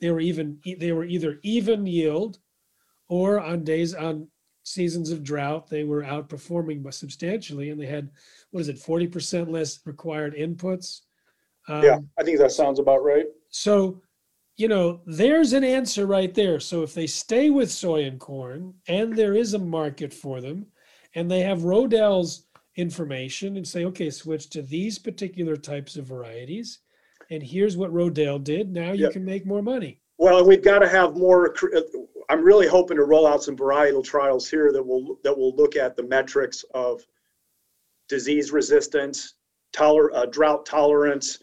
They 0.00 0.10
were 0.10 0.20
even 0.20 0.58
they 0.78 0.92
were 0.92 1.04
either 1.04 1.40
even 1.42 1.86
yield 1.86 2.38
or 3.08 3.40
on 3.40 3.64
days 3.64 3.94
on 3.94 4.28
seasons 4.62 5.10
of 5.10 5.24
drought 5.24 5.68
they 5.68 5.84
were 5.84 6.02
outperforming 6.02 6.92
substantially. 6.92 7.70
And 7.70 7.80
they 7.80 7.86
had 7.86 8.10
what 8.50 8.60
is 8.60 8.68
it 8.68 8.76
40% 8.76 9.50
less 9.50 9.80
required 9.84 10.34
inputs? 10.36 11.00
Um, 11.68 11.84
yeah 11.84 11.98
i 12.18 12.22
think 12.22 12.38
that 12.38 12.52
sounds 12.52 12.78
about 12.78 13.04
right. 13.04 13.26
so 13.50 14.00
you 14.56 14.68
know 14.68 15.00
there's 15.06 15.52
an 15.52 15.64
answer 15.64 16.06
right 16.06 16.34
there 16.34 16.60
so 16.60 16.82
if 16.82 16.94
they 16.94 17.06
stay 17.06 17.50
with 17.50 17.70
soy 17.70 18.04
and 18.04 18.20
corn 18.20 18.74
and 18.88 19.14
there 19.14 19.34
is 19.34 19.54
a 19.54 19.58
market 19.58 20.12
for 20.12 20.40
them 20.40 20.66
and 21.14 21.30
they 21.30 21.40
have 21.40 21.60
rodale's 21.60 22.46
information 22.76 23.56
and 23.56 23.66
say 23.66 23.84
okay 23.84 24.10
switch 24.10 24.48
to 24.50 24.62
these 24.62 24.98
particular 24.98 25.56
types 25.56 25.96
of 25.96 26.06
varieties 26.06 26.80
and 27.30 27.42
here's 27.42 27.76
what 27.76 27.92
Rodale 27.92 28.42
did. 28.42 28.72
Now 28.72 28.92
you 28.92 29.04
yep. 29.04 29.12
can 29.12 29.24
make 29.24 29.46
more 29.46 29.62
money. 29.62 30.00
Well, 30.18 30.46
we've 30.46 30.62
got 30.62 30.80
to 30.80 30.88
have 30.88 31.16
more. 31.16 31.54
I'm 32.28 32.44
really 32.44 32.66
hoping 32.66 32.96
to 32.98 33.04
roll 33.04 33.26
out 33.26 33.42
some 33.42 33.56
varietal 33.56 34.04
trials 34.04 34.50
here 34.50 34.72
that 34.72 34.82
will 34.82 35.18
that 35.24 35.36
will 35.36 35.54
look 35.56 35.76
at 35.76 35.96
the 35.96 36.02
metrics 36.02 36.64
of 36.74 37.00
disease 38.08 38.52
resistance, 38.52 39.34
toler, 39.72 40.14
uh, 40.14 40.26
drought 40.26 40.66
tolerance, 40.66 41.38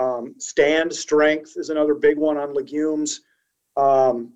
um, 0.00 0.34
stand 0.38 0.92
strength 0.92 1.54
is 1.56 1.68
another 1.68 1.94
big 1.94 2.16
one 2.16 2.36
on 2.38 2.54
legumes. 2.54 3.20
Um, 3.76 4.32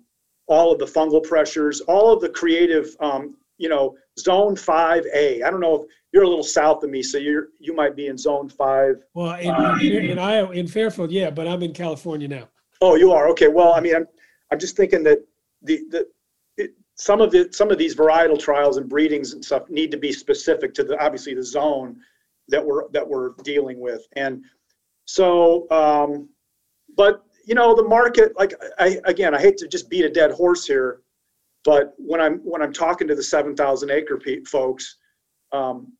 all 0.47 0.71
of 0.71 0.77
the 0.77 0.85
fungal 0.85 1.23
pressures, 1.23 1.81
all 1.81 2.13
of 2.13 2.21
the 2.21 2.29
creative, 2.29 2.95
um, 2.99 3.35
you 3.57 3.67
know, 3.67 3.97
zone 4.19 4.55
5A. 4.55 5.43
I 5.43 5.49
don't 5.49 5.59
know 5.59 5.83
if 5.83 5.91
you're 6.13 6.23
a 6.23 6.27
little 6.29 6.43
south 6.43 6.83
of 6.83 6.89
me, 6.89 7.01
so 7.01 7.17
you're 7.17 7.47
you 7.59 7.75
might 7.75 7.95
be 7.95 8.07
in 8.07 8.17
zone 8.17 8.47
five. 8.47 9.03
Well, 9.13 9.35
in, 9.35 9.49
uh, 9.49 9.77
in, 9.81 10.11
in 10.11 10.19
Iowa, 10.19 10.51
in 10.51 10.65
Fairfield, 10.65 11.11
yeah, 11.11 11.29
but 11.29 11.45
I'm 11.45 11.61
in 11.61 11.73
California 11.73 12.27
now. 12.27 12.47
Oh, 12.79 12.95
you 12.95 13.11
are 13.11 13.27
okay. 13.29 13.49
Well, 13.49 13.73
I 13.73 13.81
mean, 13.81 13.95
I'm 13.97 14.07
I'm 14.49 14.57
just 14.57 14.77
thinking 14.77 15.03
that 15.03 15.19
the 15.61 15.81
the 15.89 16.07
it, 16.55 16.71
some 16.95 17.19
of 17.19 17.31
the 17.31 17.49
some 17.51 17.69
of 17.69 17.77
these 17.77 17.95
varietal 17.95 18.39
trials 18.39 18.77
and 18.77 18.87
breedings 18.87 19.33
and 19.33 19.43
stuff 19.43 19.69
need 19.69 19.91
to 19.91 19.97
be 19.97 20.13
specific 20.13 20.73
to 20.75 20.85
the 20.85 20.97
obviously 21.03 21.33
the 21.33 21.43
zone 21.43 21.97
that 22.47 22.65
we're 22.65 22.87
that 22.91 23.05
we're 23.05 23.31
dealing 23.43 23.81
with, 23.81 24.07
and 24.15 24.45
so. 25.05 25.69
Um, 25.71 26.29
but 26.97 27.23
you 27.45 27.55
know 27.55 27.75
the 27.75 27.83
market 27.83 28.35
like 28.37 28.53
I 28.79 28.99
again 29.05 29.35
I 29.35 29.39
hate 29.39 29.57
to 29.57 29.67
just 29.67 29.89
beat 29.89 30.05
a 30.05 30.09
dead 30.09 30.31
horse 30.31 30.65
here, 30.65 31.01
but 31.63 31.93
when 31.97 32.21
I'm 32.21 32.39
when 32.39 32.61
I'm 32.61 32.73
talking 32.73 33.07
to 33.07 33.15
the 33.15 33.23
7,000 33.23 33.91
acre 33.91 34.19
folks, 34.45 34.97
um, 35.51 35.93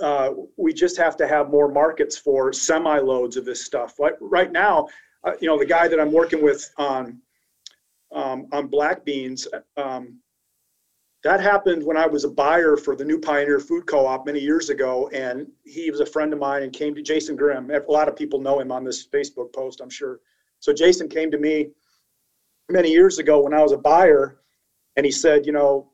uh, 0.00 0.30
we 0.56 0.72
just 0.72 0.96
have 0.96 1.16
to 1.16 1.28
have 1.28 1.50
more 1.50 1.70
markets 1.70 2.16
for 2.16 2.52
semi 2.52 2.98
loads 2.98 3.36
of 3.36 3.44
this 3.44 3.64
stuff. 3.64 3.98
Right, 3.98 4.14
right 4.20 4.50
now, 4.50 4.88
uh, 5.24 5.32
you 5.40 5.48
know, 5.48 5.58
the 5.58 5.66
guy 5.66 5.88
that 5.88 6.00
I'm 6.00 6.12
working 6.12 6.42
with 6.42 6.72
on 6.78 7.20
um, 8.12 8.46
on 8.52 8.66
black 8.66 9.04
beans. 9.04 9.48
Um, 9.76 10.18
that 11.24 11.40
happened 11.40 11.84
when 11.84 11.96
I 11.96 12.06
was 12.06 12.24
a 12.24 12.30
buyer 12.30 12.76
for 12.76 12.96
the 12.96 13.04
New 13.04 13.18
Pioneer 13.18 13.60
Food 13.60 13.86
Co-op 13.86 14.26
many 14.26 14.40
years 14.40 14.70
ago, 14.70 15.08
and 15.12 15.46
he 15.64 15.90
was 15.90 16.00
a 16.00 16.06
friend 16.06 16.32
of 16.32 16.40
mine 16.40 16.64
and 16.64 16.72
came 16.72 16.94
to 16.94 17.02
Jason 17.02 17.36
Grimm. 17.36 17.70
A 17.70 17.80
lot 17.90 18.08
of 18.08 18.16
people 18.16 18.40
know 18.40 18.58
him 18.58 18.72
on 18.72 18.84
this 18.84 19.06
Facebook 19.06 19.52
post, 19.52 19.80
I'm 19.80 19.90
sure. 19.90 20.20
So 20.58 20.72
Jason 20.72 21.08
came 21.08 21.30
to 21.30 21.38
me 21.38 21.70
many 22.68 22.90
years 22.90 23.18
ago 23.18 23.40
when 23.40 23.54
I 23.54 23.62
was 23.62 23.72
a 23.72 23.78
buyer, 23.78 24.40
and 24.96 25.06
he 25.06 25.12
said, 25.12 25.46
you 25.46 25.52
know, 25.52 25.90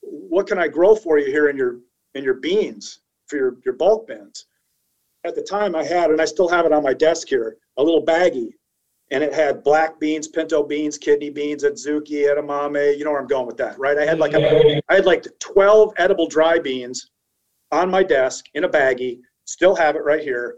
what 0.00 0.46
can 0.46 0.58
I 0.58 0.68
grow 0.68 0.96
for 0.96 1.18
you 1.18 1.26
here 1.26 1.48
in 1.48 1.56
your 1.56 1.78
in 2.14 2.24
your 2.24 2.34
beans 2.34 3.00
for 3.26 3.36
your 3.36 3.56
your 3.64 3.74
bulk 3.74 4.08
bins? 4.08 4.46
At 5.24 5.34
the 5.34 5.42
time, 5.42 5.74
I 5.74 5.84
had, 5.84 6.10
and 6.10 6.20
I 6.20 6.24
still 6.24 6.48
have 6.48 6.66
it 6.66 6.72
on 6.72 6.84
my 6.84 6.94
desk 6.94 7.28
here, 7.28 7.56
a 7.78 7.82
little 7.82 8.04
baggie 8.04 8.52
and 9.10 9.22
it 9.22 9.32
had 9.32 9.62
black 9.62 10.00
beans, 10.00 10.26
pinto 10.26 10.62
beans, 10.62 10.98
kidney 10.98 11.30
beans, 11.30 11.62
adzuki, 11.64 12.26
edamame. 12.26 12.98
You 12.98 13.04
know 13.04 13.12
where 13.12 13.20
I'm 13.20 13.26
going 13.26 13.46
with 13.46 13.56
that, 13.58 13.78
right? 13.78 13.96
I 13.96 14.04
had 14.04 14.18
like 14.18 14.34
a, 14.34 14.80
I 14.88 14.94
had 14.94 15.06
like 15.06 15.26
12 15.38 15.92
edible 15.96 16.26
dry 16.26 16.58
beans 16.58 17.10
on 17.70 17.90
my 17.90 18.02
desk 18.02 18.46
in 18.54 18.64
a 18.64 18.68
baggie. 18.68 19.20
Still 19.44 19.76
have 19.76 19.94
it 19.94 20.04
right 20.04 20.22
here, 20.22 20.56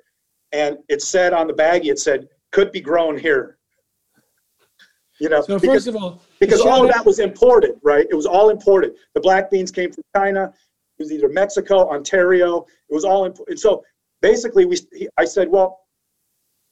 and 0.53 0.79
it 0.89 1.03
said 1.03 1.35
on 1.35 1.47
the 1.47 1.53
baggie, 1.53 1.91
it 1.91 1.99
said 1.99 2.29
could 2.53 2.73
be 2.73 2.81
grown 2.81 3.19
here. 3.19 3.59
You 5.21 5.29
know, 5.29 5.43
so 5.43 5.59
because, 5.59 5.85
first 5.85 5.87
of 5.89 5.97
all, 5.97 6.23
because 6.41 6.61
all 6.61 6.87
of 6.87 6.93
that 6.93 7.05
was 7.05 7.19
imported, 7.19 7.73
right? 7.83 8.07
It 8.09 8.15
was 8.15 8.25
all 8.25 8.51
imported. 8.51 8.95
The 9.15 9.21
black 9.21 9.51
beans 9.51 9.71
came 9.71 9.93
from 9.93 10.05
China. 10.17 10.53
It 10.99 11.03
was 11.03 11.13
either 11.13 11.29
Mexico, 11.29 11.91
Ontario. 11.91 12.65
It 12.89 12.95
was 12.95 13.05
all 13.05 13.27
imported. 13.27 13.59
So 13.59 13.85
basically, 14.23 14.65
we 14.65 14.79
I 15.19 15.27
said, 15.27 15.49
well, 15.51 15.81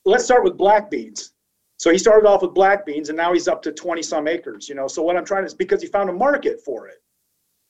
let's 0.06 0.24
start 0.24 0.42
with 0.42 0.56
black 0.56 0.90
beans 0.90 1.34
so 1.78 1.90
he 1.90 1.98
started 1.98 2.26
off 2.26 2.42
with 2.42 2.54
black 2.54 2.86
beans 2.86 3.10
and 3.10 3.16
now 3.16 3.32
he's 3.32 3.48
up 3.48 3.62
to 3.62 3.72
20 3.72 4.02
some 4.02 4.26
acres, 4.26 4.68
you 4.68 4.74
know. 4.74 4.88
So 4.88 5.02
what 5.02 5.16
I'm 5.16 5.24
trying 5.24 5.42
to 5.42 5.46
is 5.46 5.54
because 5.54 5.82
he 5.82 5.88
found 5.88 6.08
a 6.08 6.12
market 6.12 6.60
for 6.64 6.88
it. 6.88 7.02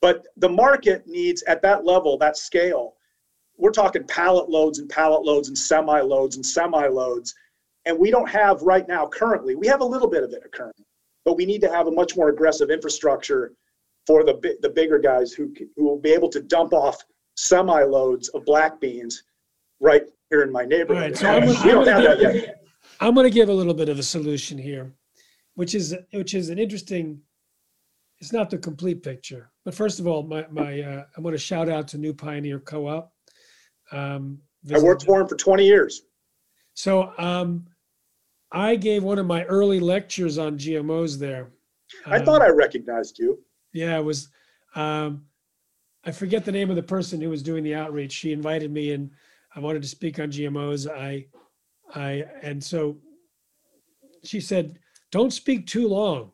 But 0.01 0.27
the 0.37 0.49
market 0.49 1.07
needs 1.07 1.43
at 1.45 1.63
that 1.63 1.85
level, 1.85 2.17
that 2.19 2.37
scale, 2.37 2.95
we're 3.57 3.71
talking 3.71 4.05
pallet 4.05 4.49
loads 4.49 4.79
and 4.79 4.89
pallet 4.89 5.23
loads 5.23 5.49
and 5.49 5.57
semi 5.59 6.01
loads 6.01 6.37
and 6.37 6.45
semi 6.45 6.87
loads. 6.87 7.35
And 7.87 7.99
we 7.99 8.11
don't 8.11 8.29
have 8.29 8.63
right 8.63 8.87
now 8.87 9.07
currently, 9.07 9.55
we 9.55 9.67
have 9.67 9.81
a 9.81 9.85
little 9.85 10.09
bit 10.09 10.23
of 10.23 10.33
it 10.33 10.43
occurring, 10.45 10.73
but 11.25 11.37
we 11.37 11.47
need 11.47 11.61
to 11.63 11.71
have 11.71 11.87
a 11.87 11.91
much 11.91 12.17
more 12.17 12.29
aggressive 12.29 12.71
infrastructure 12.71 13.53
for 14.07 14.23
the, 14.23 14.57
the 14.63 14.69
bigger 14.69 14.99
guys 14.99 15.33
who, 15.33 15.53
who 15.77 15.85
will 15.85 15.99
be 15.99 16.11
able 16.13 16.29
to 16.29 16.41
dump 16.41 16.73
off 16.73 17.03
semi 17.37 17.83
loads 17.83 18.29
of 18.31 18.45
black 18.45 18.81
beans 18.81 19.25
right 19.81 20.05
here 20.31 20.43
in 20.43 20.53
my 20.53 20.65
neighborhood. 20.65 21.21
Right, 21.23 21.57
so 21.57 21.65
we 21.65 21.71
don't 21.73 21.87
have 21.89 22.03
that 22.03 22.21
yet. 22.21 22.66
I'm 23.01 23.15
going 23.15 23.27
to 23.27 23.35
give 23.35 23.49
a 23.49 23.55
little 23.55 23.75
bit 23.75 23.89
of 23.89 23.99
a 23.99 24.03
solution 24.03 24.59
here, 24.59 24.93
which 25.55 25.75
is 25.75 25.95
which 26.13 26.35
is 26.35 26.49
an 26.49 26.59
interesting. 26.59 27.21
It's 28.19 28.33
not 28.33 28.49
the 28.49 28.57
complete 28.57 29.03
picture, 29.03 29.51
but 29.65 29.75
first 29.75 30.01
of 30.01 30.07
all, 30.07 30.23
my 30.23 30.47
my 30.51 30.81
uh, 30.81 31.05
I 31.17 31.21
want 31.21 31.35
to 31.35 31.39
shout 31.39 31.69
out 31.69 31.87
to 31.89 31.99
New 31.99 32.15
Pioneer 32.15 32.61
Co-op. 32.61 33.13
Um, 33.93 34.39
I 34.75 34.79
worked 34.79 35.05
for 35.05 35.21
him 35.21 35.29
for 35.29 35.37
20 35.37 35.65
years. 35.65 36.03
So 36.75 37.13
um, 37.19 37.67
I 38.53 38.77
gave 38.77 39.03
one 39.03 39.19
of 39.19 39.27
my 39.27 39.45
early 39.45 39.81
lectures 39.81 40.39
on 40.39 40.59
GMOs 40.59 41.19
there. 41.19 41.51
I 42.07 42.19
um, 42.19 42.25
thought 42.25 42.43
I 42.43 42.49
recognized 42.49 43.19
you. 43.19 43.39
Yeah, 43.73 43.99
it 43.99 44.05
was. 44.05 44.29
Um, 44.75 45.27
I 46.05 46.13
forget 46.13 46.45
the 46.45 46.53
name 46.53 46.71
of 46.71 46.77
the 46.77 46.83
person 46.83 47.21
who 47.21 47.31
was 47.31 47.43
doing 47.43 47.65
the 47.65 47.75
outreach. 47.75 48.13
She 48.13 48.33
invited 48.33 48.71
me, 48.71 48.93
and 48.93 49.11
I 49.55 49.61
wanted 49.61 49.83
to 49.83 49.89
speak 49.89 50.19
on 50.19 50.31
GMOs. 50.31 50.91
I 50.91 51.27
I 51.95 52.24
and 52.43 52.62
so 52.62 52.97
she 54.24 54.41
said, 54.41 54.78
"Don't 55.12 55.32
speak 55.32 55.66
too 55.66 55.89
long." 55.89 56.32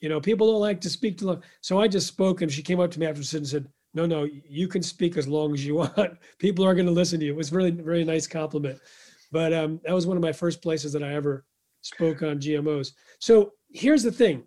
You 0.00 0.08
know, 0.08 0.20
people 0.20 0.50
don't 0.50 0.60
like 0.60 0.80
to 0.82 0.90
speak 0.90 1.18
too 1.18 1.26
long. 1.26 1.42
So 1.62 1.80
I 1.80 1.88
just 1.88 2.06
spoke, 2.06 2.42
and 2.42 2.52
she 2.52 2.62
came 2.62 2.80
up 2.80 2.90
to 2.92 3.00
me 3.00 3.06
afterwards 3.06 3.34
and 3.34 3.46
said, 3.46 3.66
"No, 3.94 4.06
no, 4.06 4.28
you 4.48 4.68
can 4.68 4.82
speak 4.82 5.16
as 5.16 5.26
long 5.26 5.52
as 5.54 5.64
you 5.64 5.74
want. 5.96 6.18
People 6.38 6.64
are 6.64 6.74
going 6.74 6.86
to 6.86 6.92
listen 6.92 7.20
to 7.20 7.26
you." 7.26 7.32
It 7.32 7.36
was 7.36 7.52
really, 7.52 7.72
really 7.72 8.04
nice 8.04 8.26
compliment. 8.26 8.78
But 9.32 9.52
um, 9.52 9.80
that 9.84 9.94
was 9.94 10.06
one 10.06 10.16
of 10.16 10.22
my 10.22 10.32
first 10.32 10.62
places 10.62 10.92
that 10.92 11.02
I 11.02 11.14
ever 11.14 11.44
spoke 11.82 12.22
on 12.22 12.40
GMOs. 12.40 12.92
So 13.18 13.52
here's 13.70 14.02
the 14.02 14.12
thing. 14.12 14.44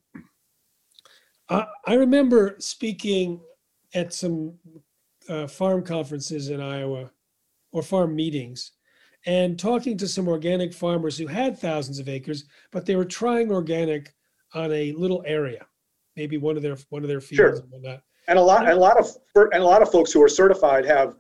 I, 1.50 1.66
I 1.86 1.94
remember 1.96 2.56
speaking 2.60 3.42
at 3.94 4.14
some 4.14 4.54
uh, 5.28 5.48
farm 5.48 5.84
conferences 5.84 6.50
in 6.50 6.62
Iowa 6.62 7.12
or 7.72 7.82
farm 7.82 8.16
meetings, 8.16 8.72
and 9.26 9.60
talking 9.60 9.98
to 9.98 10.08
some 10.08 10.28
organic 10.28 10.74
farmers 10.74 11.18
who 11.18 11.28
had 11.28 11.58
thousands 11.58 12.00
of 12.00 12.08
acres, 12.08 12.46
but 12.72 12.86
they 12.86 12.96
were 12.96 13.06
trying 13.06 13.52
organic 13.52 14.14
on 14.54 14.72
a 14.72 14.92
little 14.94 15.24
area, 15.26 15.66
maybe 16.16 16.38
one 16.38 16.56
of 16.56 16.64
their 16.64 16.78
one 16.90 17.04
of 17.04 17.10
their 17.10 17.22
fields 17.22 17.36
sure. 17.36 17.64
and 17.64 17.72
whatnot. 17.72 18.02
And 18.28 18.40
a 18.40 18.42
lot 18.42 18.64
and 18.64 18.74
a 18.74 18.80
lot 18.80 18.98
of 18.98 19.10
and 19.36 19.62
a 19.62 19.66
lot 19.66 19.82
of 19.82 19.92
folks 19.92 20.12
who 20.12 20.24
are 20.24 20.30
certified 20.30 20.86
have, 20.86 21.16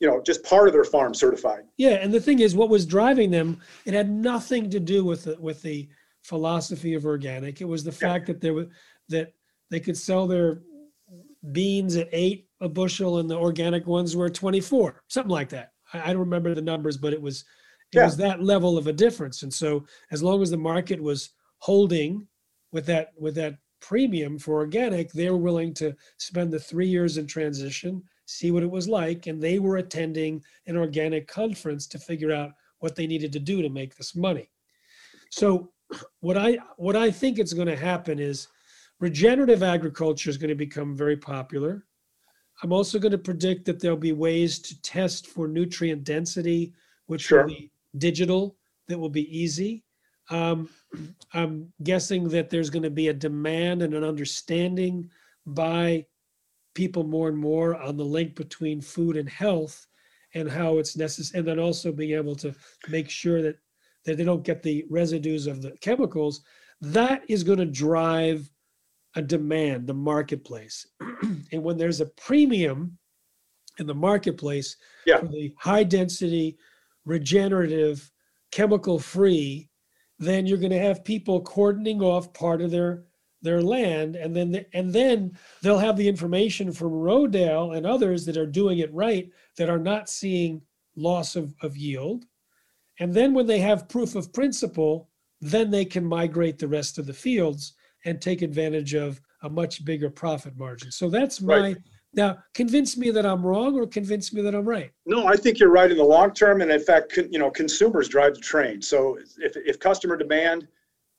you 0.00 0.06
know, 0.06 0.22
just 0.22 0.42
part 0.44 0.68
of 0.68 0.74
their 0.74 0.84
farm 0.84 1.14
certified. 1.14 1.64
Yeah, 1.76 1.94
and 1.94 2.12
the 2.12 2.20
thing 2.20 2.40
is, 2.40 2.54
what 2.54 2.68
was 2.68 2.86
driving 2.86 3.30
them, 3.30 3.60
it 3.84 3.94
had 3.94 4.10
nothing 4.10 4.70
to 4.70 4.80
do 4.80 5.04
with 5.04 5.24
the 5.24 5.36
with 5.40 5.62
the 5.62 5.88
philosophy 6.22 6.94
of 6.94 7.04
organic. 7.04 7.60
It 7.60 7.66
was 7.66 7.82
the 7.82 7.92
fact 7.92 8.28
yeah. 8.28 8.34
that 8.34 8.40
there 8.40 8.54
was 8.54 8.66
that 9.08 9.32
they 9.70 9.80
could 9.80 9.96
sell 9.96 10.26
their 10.26 10.62
beans 11.50 11.96
at 11.96 12.08
eight 12.12 12.46
a 12.60 12.68
bushel 12.68 13.18
and 13.18 13.28
the 13.28 13.36
organic 13.36 13.86
ones 13.86 14.14
were 14.14 14.30
24 14.30 15.02
something 15.08 15.30
like 15.30 15.48
that 15.48 15.71
I, 15.92 16.08
don't 16.08 16.18
remember 16.18 16.54
the 16.54 16.62
numbers, 16.62 16.96
but 16.96 17.12
it 17.12 17.20
was 17.20 17.44
it 17.92 17.98
yeah. 17.98 18.04
was 18.04 18.16
that 18.16 18.42
level 18.42 18.78
of 18.78 18.86
a 18.86 18.92
difference. 18.92 19.42
And 19.42 19.52
so 19.52 19.84
as 20.10 20.22
long 20.22 20.42
as 20.42 20.50
the 20.50 20.56
market 20.56 21.02
was 21.02 21.30
holding 21.58 22.26
with 22.72 22.86
that 22.86 23.10
with 23.18 23.34
that 23.36 23.58
premium 23.80 24.38
for 24.38 24.56
organic, 24.56 25.12
they 25.12 25.30
were 25.30 25.36
willing 25.36 25.74
to 25.74 25.94
spend 26.16 26.52
the 26.52 26.58
three 26.58 26.86
years 26.86 27.18
in 27.18 27.26
transition, 27.26 28.02
see 28.26 28.50
what 28.50 28.62
it 28.62 28.70
was 28.70 28.88
like, 28.88 29.26
and 29.26 29.42
they 29.42 29.58
were 29.58 29.76
attending 29.76 30.42
an 30.66 30.76
organic 30.76 31.26
conference 31.26 31.86
to 31.88 31.98
figure 31.98 32.32
out 32.32 32.52
what 32.78 32.96
they 32.96 33.06
needed 33.06 33.32
to 33.32 33.38
do 33.38 33.62
to 33.62 33.68
make 33.68 33.96
this 33.96 34.14
money. 34.14 34.48
So 35.30 35.72
what 36.20 36.36
I 36.36 36.58
what 36.76 36.96
I 36.96 37.10
think 37.10 37.38
is 37.38 37.52
going 37.52 37.68
to 37.68 37.76
happen 37.76 38.18
is 38.18 38.48
regenerative 39.00 39.62
agriculture 39.62 40.30
is 40.30 40.38
going 40.38 40.48
to 40.48 40.54
become 40.54 40.96
very 40.96 41.16
popular. 41.16 41.84
I'm 42.62 42.72
also 42.72 42.98
going 42.98 43.12
to 43.12 43.18
predict 43.18 43.64
that 43.64 43.80
there'll 43.80 43.96
be 43.96 44.12
ways 44.12 44.58
to 44.60 44.80
test 44.82 45.26
for 45.26 45.48
nutrient 45.48 46.04
density, 46.04 46.72
which 47.06 47.22
sure. 47.22 47.40
will 47.42 47.48
be 47.48 47.72
digital, 47.98 48.56
that 48.88 48.98
will 48.98 49.10
be 49.10 49.36
easy. 49.36 49.84
Um, 50.30 50.68
I'm 51.34 51.72
guessing 51.82 52.28
that 52.28 52.50
there's 52.50 52.70
going 52.70 52.84
to 52.84 52.90
be 52.90 53.08
a 53.08 53.12
demand 53.12 53.82
and 53.82 53.94
an 53.94 54.04
understanding 54.04 55.10
by 55.46 56.06
people 56.74 57.04
more 57.04 57.28
and 57.28 57.36
more 57.36 57.76
on 57.76 57.96
the 57.96 58.04
link 58.04 58.36
between 58.36 58.80
food 58.80 59.16
and 59.16 59.28
health 59.28 59.86
and 60.34 60.48
how 60.48 60.78
it's 60.78 60.96
necessary, 60.96 61.40
and 61.40 61.48
then 61.48 61.58
also 61.58 61.92
being 61.92 62.16
able 62.16 62.36
to 62.36 62.54
make 62.88 63.10
sure 63.10 63.42
that, 63.42 63.56
that 64.04 64.16
they 64.16 64.24
don't 64.24 64.44
get 64.44 64.62
the 64.62 64.84
residues 64.88 65.46
of 65.46 65.60
the 65.60 65.72
chemicals. 65.80 66.42
That 66.80 67.22
is 67.28 67.44
going 67.44 67.58
to 67.58 67.66
drive 67.66 68.48
a 69.16 69.22
demand, 69.22 69.86
the 69.86 69.94
marketplace. 69.94 70.86
and 71.52 71.62
when 71.62 71.76
there's 71.76 72.00
a 72.00 72.06
premium 72.06 72.98
in 73.78 73.86
the 73.86 73.94
marketplace 73.94 74.76
yeah. 75.06 75.18
for 75.18 75.26
the 75.26 75.52
high 75.58 75.84
density, 75.84 76.56
regenerative, 77.04 78.10
chemical 78.50 78.98
free, 78.98 79.68
then 80.18 80.46
you're 80.46 80.58
going 80.58 80.70
to 80.70 80.78
have 80.78 81.04
people 81.04 81.42
cordoning 81.42 82.00
off 82.00 82.32
part 82.32 82.62
of 82.62 82.70
their 82.70 83.04
their 83.42 83.60
land 83.60 84.14
and 84.14 84.36
then 84.36 84.52
the, 84.52 84.64
and 84.72 84.92
then 84.92 85.36
they'll 85.62 85.76
have 85.76 85.96
the 85.96 86.08
information 86.08 86.70
from 86.70 86.92
Rodale 86.92 87.76
and 87.76 87.84
others 87.84 88.24
that 88.24 88.36
are 88.36 88.46
doing 88.46 88.78
it 88.78 88.94
right 88.94 89.28
that 89.56 89.68
are 89.68 89.80
not 89.80 90.08
seeing 90.08 90.62
loss 90.94 91.34
of, 91.34 91.52
of 91.60 91.76
yield. 91.76 92.24
And 93.00 93.12
then 93.12 93.34
when 93.34 93.46
they 93.46 93.58
have 93.58 93.88
proof 93.88 94.14
of 94.14 94.32
principle, 94.32 95.08
then 95.40 95.70
they 95.70 95.84
can 95.84 96.04
migrate 96.04 96.58
the 96.60 96.68
rest 96.68 96.98
of 96.98 97.06
the 97.06 97.12
fields 97.12 97.74
and 98.04 98.20
take 98.20 98.42
advantage 98.42 98.94
of 98.94 99.20
a 99.42 99.50
much 99.50 99.84
bigger 99.84 100.10
profit 100.10 100.56
margin. 100.56 100.90
So 100.90 101.08
that's 101.08 101.40
my 101.40 101.58
right. 101.58 101.76
now 102.14 102.38
convince 102.54 102.96
me 102.96 103.10
that 103.10 103.26
I'm 103.26 103.44
wrong 103.44 103.78
or 103.78 103.86
convince 103.86 104.32
me 104.32 104.42
that 104.42 104.54
I'm 104.54 104.64
right. 104.64 104.90
No, 105.06 105.26
I 105.26 105.36
think 105.36 105.58
you're 105.58 105.70
right 105.70 105.90
in 105.90 105.96
the 105.96 106.04
long 106.04 106.32
term, 106.32 106.62
and 106.62 106.70
in 106.70 106.80
fact, 106.80 107.16
you 107.16 107.38
know, 107.38 107.50
consumers 107.50 108.08
drive 108.08 108.34
the 108.34 108.40
train. 108.40 108.80
So 108.82 109.18
if 109.38 109.56
if 109.56 109.78
customer 109.78 110.16
demand 110.16 110.68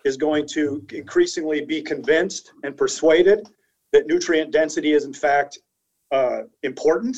is 0.06 0.18
going 0.18 0.46
to 0.46 0.86
increasingly 0.92 1.64
be 1.66 1.82
convinced 1.82 2.52
and 2.64 2.76
persuaded 2.76 3.48
that 3.94 4.08
nutrient 4.08 4.52
density 4.52 4.94
is 4.94 5.06
in 5.06 5.14
fact 5.14 5.60
uh, 6.12 6.42
important, 6.64 7.18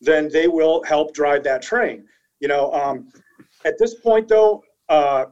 then 0.00 0.28
they 0.28 0.48
will 0.48 0.82
help 0.84 1.12
drive 1.14 1.42
that 1.44 1.62
train. 1.62 2.04
You 2.40 2.48
know, 2.48 2.72
um, 2.72 3.08
at 3.64 3.78
this 3.78 3.94
point 3.94 4.28
though, 4.28 4.62
uh, 4.88 5.26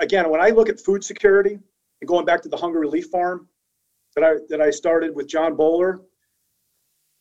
again, 0.00 0.28
when 0.30 0.40
I 0.40 0.50
look 0.50 0.68
at 0.68 0.80
food 0.80 1.02
security, 1.02 1.58
and 2.00 2.08
going 2.08 2.24
back 2.24 2.42
to 2.42 2.48
the 2.48 2.56
hunger 2.56 2.78
relief 2.78 3.06
farm 3.10 3.48
that 4.14 4.24
I 4.24 4.34
that 4.48 4.60
I 4.60 4.70
started 4.70 5.14
with 5.14 5.28
John 5.28 5.56
Bowler, 5.56 6.00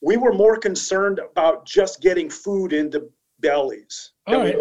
we 0.02 0.18
were 0.18 0.34
more 0.34 0.58
concerned 0.58 1.20
about 1.20 1.66
just 1.66 2.02
getting 2.02 2.30
food 2.30 2.74
into 2.74 3.10
bellies. 3.40 4.12
All 4.26 4.38
right, 4.38 4.56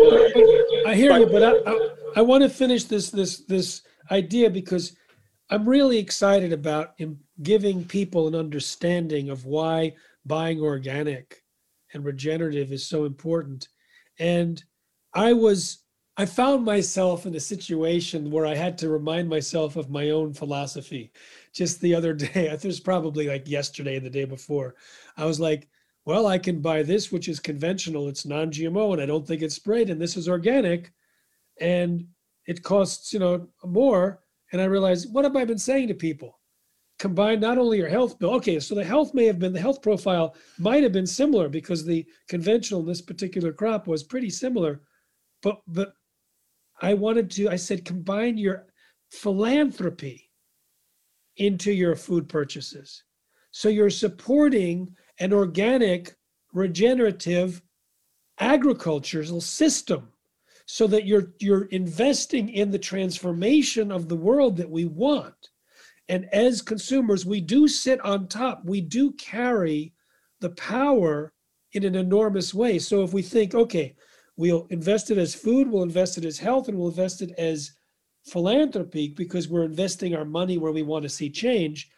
I 0.86 0.94
hear 0.94 1.10
but, 1.10 1.20
you, 1.20 1.26
but 1.26 1.42
I, 1.42 1.70
I, 1.70 1.88
I 2.16 2.22
want 2.22 2.42
to 2.42 2.48
finish 2.48 2.84
this 2.84 3.10
this 3.10 3.44
this 3.46 3.82
idea 4.10 4.50
because 4.50 4.96
I'm 5.50 5.68
really 5.68 5.98
excited 5.98 6.52
about 6.52 6.98
giving 7.42 7.84
people 7.84 8.26
an 8.26 8.34
understanding 8.34 9.30
of 9.30 9.44
why 9.44 9.94
buying 10.24 10.60
organic 10.60 11.42
and 11.94 12.04
regenerative 12.04 12.72
is 12.72 12.86
so 12.86 13.04
important. 13.04 13.68
And 14.18 14.62
I 15.14 15.32
was 15.32 15.84
I 16.18 16.24
found 16.24 16.64
myself 16.64 17.26
in 17.26 17.34
a 17.34 17.40
situation 17.40 18.30
where 18.30 18.46
I 18.46 18.54
had 18.54 18.78
to 18.78 18.88
remind 18.88 19.28
myself 19.28 19.76
of 19.76 19.90
my 19.90 20.10
own 20.10 20.32
philosophy. 20.32 21.12
Just 21.52 21.80
the 21.80 21.94
other 21.94 22.14
day, 22.14 22.48
I 22.48 22.66
was 22.66 22.80
probably 22.80 23.28
like 23.28 23.46
yesterday 23.48 23.96
and 23.96 24.06
the 24.06 24.10
day 24.10 24.24
before. 24.24 24.76
I 25.18 25.26
was 25.26 25.38
like, 25.38 25.68
well, 26.06 26.26
I 26.26 26.38
can 26.38 26.60
buy 26.62 26.82
this, 26.82 27.12
which 27.12 27.28
is 27.28 27.38
conventional, 27.40 28.08
it's 28.08 28.24
non 28.24 28.50
GMO, 28.50 28.92
and 28.92 29.02
I 29.02 29.06
don't 29.06 29.26
think 29.26 29.42
it's 29.42 29.56
sprayed, 29.56 29.90
and 29.90 30.00
this 30.00 30.16
is 30.16 30.28
organic, 30.28 30.92
and 31.60 32.06
it 32.46 32.62
costs, 32.62 33.12
you 33.12 33.18
know, 33.18 33.48
more. 33.64 34.22
And 34.52 34.62
I 34.62 34.66
realized, 34.66 35.12
what 35.12 35.24
have 35.24 35.36
I 35.36 35.44
been 35.44 35.58
saying 35.58 35.88
to 35.88 35.94
people? 35.94 36.38
Combine 36.98 37.40
not 37.40 37.58
only 37.58 37.76
your 37.76 37.88
health 37.88 38.18
bill, 38.18 38.30
okay, 38.34 38.58
so 38.60 38.74
the 38.74 38.84
health 38.84 39.12
may 39.12 39.26
have 39.26 39.38
been, 39.38 39.52
the 39.52 39.60
health 39.60 39.82
profile 39.82 40.34
might 40.58 40.82
have 40.82 40.92
been 40.92 41.06
similar 41.06 41.48
because 41.48 41.84
the 41.84 42.06
conventional 42.28 42.80
in 42.80 42.86
this 42.86 43.02
particular 43.02 43.52
crop 43.52 43.86
was 43.86 44.04
pretty 44.04 44.30
similar. 44.30 44.80
But, 45.42 45.60
but 45.66 45.92
I 46.80 46.94
wanted 46.94 47.30
to, 47.32 47.48
I 47.48 47.56
said, 47.56 47.84
combine 47.84 48.36
your 48.36 48.66
philanthropy 49.10 50.30
into 51.36 51.72
your 51.72 51.96
food 51.96 52.28
purchases. 52.28 53.02
So 53.50 53.68
you're 53.68 53.90
supporting 53.90 54.94
an 55.18 55.32
organic, 55.32 56.14
regenerative 56.52 57.62
agricultural 58.40 59.40
system 59.40 60.12
so 60.66 60.86
that 60.88 61.06
you're 61.06 61.32
you're 61.38 61.66
investing 61.66 62.48
in 62.48 62.70
the 62.70 62.78
transformation 62.78 63.92
of 63.92 64.08
the 64.08 64.16
world 64.16 64.56
that 64.56 64.68
we 64.68 64.84
want. 64.84 65.50
And 66.08 66.26
as 66.32 66.62
consumers, 66.62 67.24
we 67.24 67.40
do 67.40 67.66
sit 67.66 68.00
on 68.00 68.28
top. 68.28 68.62
We 68.64 68.80
do 68.80 69.12
carry 69.12 69.92
the 70.40 70.50
power 70.50 71.32
in 71.72 71.84
an 71.84 71.94
enormous 71.94 72.54
way. 72.54 72.78
So 72.78 73.02
if 73.02 73.12
we 73.12 73.22
think, 73.22 73.54
okay, 73.54 73.96
We'll 74.36 74.66
invest 74.70 75.10
it 75.10 75.18
as 75.18 75.34
food, 75.34 75.70
we'll 75.70 75.82
invest 75.82 76.18
it 76.18 76.24
as 76.24 76.38
health, 76.38 76.68
and 76.68 76.76
we'll 76.76 76.88
invest 76.88 77.22
it 77.22 77.32
as 77.38 77.72
philanthropy 78.24 79.08
because 79.08 79.48
we're 79.48 79.64
investing 79.64 80.14
our 80.14 80.24
money 80.24 80.58
where 80.58 80.72
we 80.72 80.82
want 80.82 81.04
to 81.04 81.08
see 81.08 81.30
change. 81.30 81.90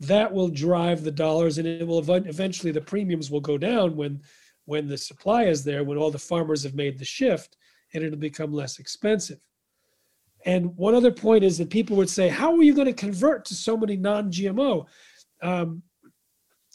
That 0.00 0.30
will 0.30 0.48
drive 0.48 1.02
the 1.02 1.10
dollars, 1.10 1.56
and 1.56 1.66
it 1.66 1.86
will 1.86 1.98
eventually 2.10 2.70
the 2.70 2.82
premiums 2.82 3.30
will 3.30 3.40
go 3.40 3.56
down 3.56 3.96
when 3.96 4.20
when 4.66 4.88
the 4.88 4.98
supply 4.98 5.44
is 5.44 5.62
there, 5.62 5.84
when 5.84 5.96
all 5.96 6.10
the 6.10 6.18
farmers 6.18 6.64
have 6.64 6.74
made 6.74 6.98
the 6.98 7.04
shift, 7.04 7.56
and 7.94 8.02
it'll 8.02 8.18
become 8.18 8.52
less 8.52 8.80
expensive. 8.80 9.38
And 10.44 10.76
one 10.76 10.94
other 10.94 11.12
point 11.12 11.44
is 11.44 11.56
that 11.58 11.70
people 11.70 11.96
would 11.96 12.10
say, 12.10 12.28
"How 12.28 12.54
are 12.54 12.62
you 12.62 12.74
going 12.74 12.86
to 12.86 12.92
convert 12.92 13.46
to 13.46 13.54
so 13.54 13.76
many 13.76 13.96
non-GMO?" 13.96 14.86
Um, 15.40 15.82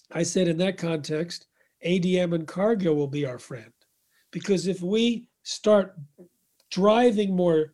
I 0.10 0.24
said 0.24 0.48
in 0.48 0.58
that 0.58 0.78
context, 0.78 1.46
ADM 1.86 2.34
and 2.34 2.48
Cargill 2.48 2.96
will 2.96 3.08
be 3.08 3.26
our 3.26 3.38
friend 3.38 3.72
because 4.32 4.68
if 4.68 4.82
we 4.82 5.28
start 5.44 5.96
driving 6.70 7.36
more 7.36 7.74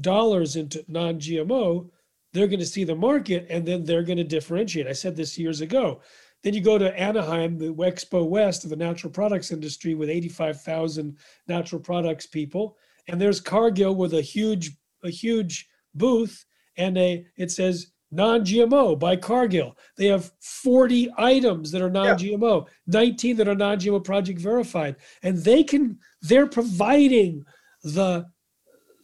dollars 0.00 0.56
into 0.56 0.84
non 0.88 1.18
GMO, 1.18 1.90
they're 2.32 2.48
going 2.48 2.60
to 2.60 2.66
see 2.66 2.84
the 2.84 2.94
market 2.94 3.46
and 3.48 3.64
then 3.64 3.84
they're 3.84 4.02
going 4.02 4.18
to 4.18 4.24
differentiate. 4.24 4.86
I 4.86 4.92
said 4.92 5.16
this 5.16 5.38
years 5.38 5.60
ago. 5.60 6.00
Then 6.42 6.52
you 6.52 6.60
go 6.60 6.76
to 6.76 6.98
Anaheim, 7.00 7.56
the 7.56 7.72
Expo 7.72 8.28
West 8.28 8.64
of 8.64 8.70
the 8.70 8.76
natural 8.76 9.10
products 9.10 9.50
industry 9.50 9.94
with 9.94 10.10
85,000 10.10 11.16
natural 11.48 11.80
products 11.80 12.26
people. 12.26 12.76
And 13.08 13.20
there's 13.20 13.40
Cargill 13.40 13.94
with 13.94 14.14
a 14.14 14.20
huge, 14.20 14.72
a 15.02 15.10
huge 15.10 15.66
booth 15.94 16.44
and 16.76 16.98
a, 16.98 17.24
it 17.38 17.50
says 17.50 17.92
non-GMO 18.14 18.98
by 18.98 19.16
Cargill. 19.16 19.76
They 19.96 20.06
have 20.06 20.32
40 20.40 21.12
items 21.18 21.70
that 21.70 21.82
are 21.82 21.90
non-GMO, 21.90 22.66
yeah. 22.66 22.72
19 22.86 23.36
that 23.36 23.48
are 23.48 23.54
non-GMO 23.54 24.04
project 24.04 24.40
verified. 24.40 24.96
And 25.22 25.38
they 25.38 25.62
can, 25.64 25.98
they're 26.22 26.46
providing 26.46 27.44
the 27.82 28.26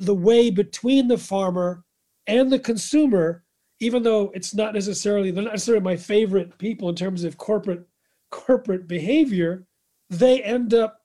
the 0.01 0.15
way 0.15 0.51
between 0.51 1.07
the 1.07 1.19
farmer 1.19 1.85
and 2.27 2.51
the 2.51 2.59
consumer, 2.59 3.45
even 3.81 4.03
though 4.03 4.31
it's 4.35 4.55
not 4.55 4.75
necessarily 4.75 5.31
they're 5.31 5.45
not 5.45 5.53
necessarily 5.53 5.85
my 5.85 5.97
favorite 5.97 6.57
people 6.59 6.89
in 6.89 6.95
terms 6.95 7.23
of 7.23 7.37
corporate 7.37 7.87
corporate 8.31 8.89
behavior, 8.89 9.67
they 10.09 10.43
end 10.43 10.73
up 10.73 11.01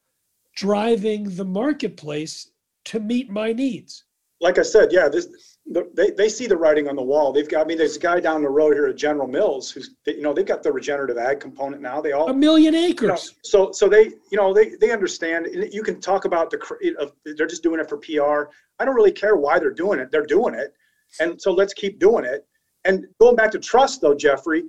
driving 0.56 1.36
the 1.36 1.46
marketplace 1.46 2.52
to 2.86 3.00
meet 3.00 3.30
my 3.30 3.52
needs. 3.52 4.06
Like 4.40 4.58
I 4.58 4.62
said, 4.62 4.90
yeah, 4.92 5.10
this 5.10 5.55
they, 5.68 6.12
they 6.12 6.30
see 6.30 6.46
the 6.46 6.56
writing 6.56 6.88
on 6.88 6.96
the 6.96 7.02
wall. 7.02 7.34
They've 7.34 7.50
got, 7.50 7.62
I 7.62 7.64
mean, 7.66 7.78
there's 7.78 7.96
a 7.96 8.00
guy 8.00 8.20
down 8.20 8.44
the 8.44 8.50
road 8.50 8.74
here 8.74 8.86
at 8.86 8.96
General 8.96 9.28
Mills 9.28 9.72
who's, 9.72 9.96
you 10.06 10.22
know, 10.22 10.32
they've 10.32 10.46
got 10.46 10.62
the 10.62 10.72
regenerative 10.72 11.18
ag 11.18 11.40
component 11.40 11.82
now. 11.82 12.02
They 12.02 12.12
all 12.12 12.30
a 12.30 12.34
million 12.34 12.76
acres. 12.76 13.02
You 13.02 13.08
know, 13.08 13.18
so, 13.42 13.72
so 13.72 13.90
they, 13.90 14.12
you 14.30 14.38
know, 14.38 14.54
they, 14.54 14.76
they 14.76 14.92
understand. 14.92 15.48
You 15.72 15.82
can 15.82 16.00
talk 16.00 16.26
about 16.26 16.52
the, 16.52 17.12
they're 17.36 17.48
just 17.48 17.64
doing 17.64 17.80
it 17.80 17.90
for 17.90 17.98
PR. 17.98 18.52
I 18.80 18.86
don't 18.86 18.96
really 18.96 19.12
care 19.12 19.36
why 19.36 19.58
they're 19.58 19.72
doing 19.72 20.00
it. 20.00 20.12
They're 20.12 20.26
doing 20.26 20.54
it, 20.54 20.74
and 21.20 21.42
so 21.42 21.52
let's 21.52 21.74
keep 21.74 22.00
doing 22.00 22.26
it. 22.26 22.46
And 22.84 23.08
going 23.20 23.36
back 23.36 23.50
to 23.52 23.60
trust, 23.60 24.02
though, 24.02 24.14
Jeffrey, 24.14 24.64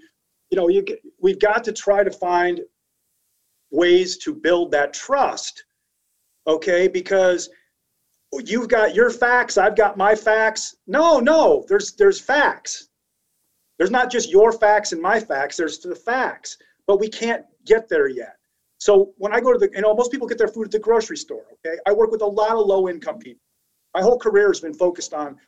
you 0.50 0.56
know, 0.56 0.68
you 0.68 0.82
get, 0.82 1.00
we've 1.20 1.38
got 1.38 1.62
to 1.64 1.72
try 1.72 2.04
to 2.04 2.10
find 2.10 2.62
ways 3.70 4.16
to 4.18 4.34
build 4.34 4.70
that 4.72 4.94
trust. 4.94 5.64
Okay, 6.46 6.88
because 6.88 7.50
you've 8.44 8.68
got 8.68 8.94
your 8.94 9.10
facts 9.10 9.56
i've 9.56 9.76
got 9.76 9.96
my 9.96 10.14
facts. 10.14 10.76
No 10.86 11.20
no 11.20 11.64
there's 11.68 11.92
there's 11.92 12.20
facts. 12.20 12.88
There's 13.78 13.90
not 13.90 14.10
just 14.10 14.30
your 14.30 14.52
facts 14.52 14.92
and 14.92 15.00
my 15.00 15.20
facts 15.20 15.56
there's 15.56 15.78
the 15.78 15.94
facts 15.94 16.58
but 16.86 17.00
we 17.00 17.08
can't 17.08 17.44
get 17.64 17.88
there 17.88 18.08
yet. 18.08 18.36
So 18.78 19.12
when 19.16 19.32
i 19.32 19.40
go 19.40 19.52
to 19.52 19.58
the 19.58 19.70
you 19.74 19.80
know 19.80 19.94
most 19.94 20.10
people 20.10 20.26
get 20.26 20.38
their 20.38 20.48
food 20.48 20.66
at 20.66 20.70
the 20.70 20.78
grocery 20.78 21.16
store 21.16 21.44
okay? 21.54 21.78
I 21.86 21.92
work 21.92 22.10
with 22.10 22.22
a 22.22 22.26
lot 22.26 22.52
of 22.52 22.66
low 22.66 22.88
income 22.88 23.18
people. 23.18 23.42
My 23.94 24.02
whole 24.02 24.18
career 24.18 24.48
has 24.48 24.60
been 24.60 24.74
focused 24.74 25.14
on 25.14 25.38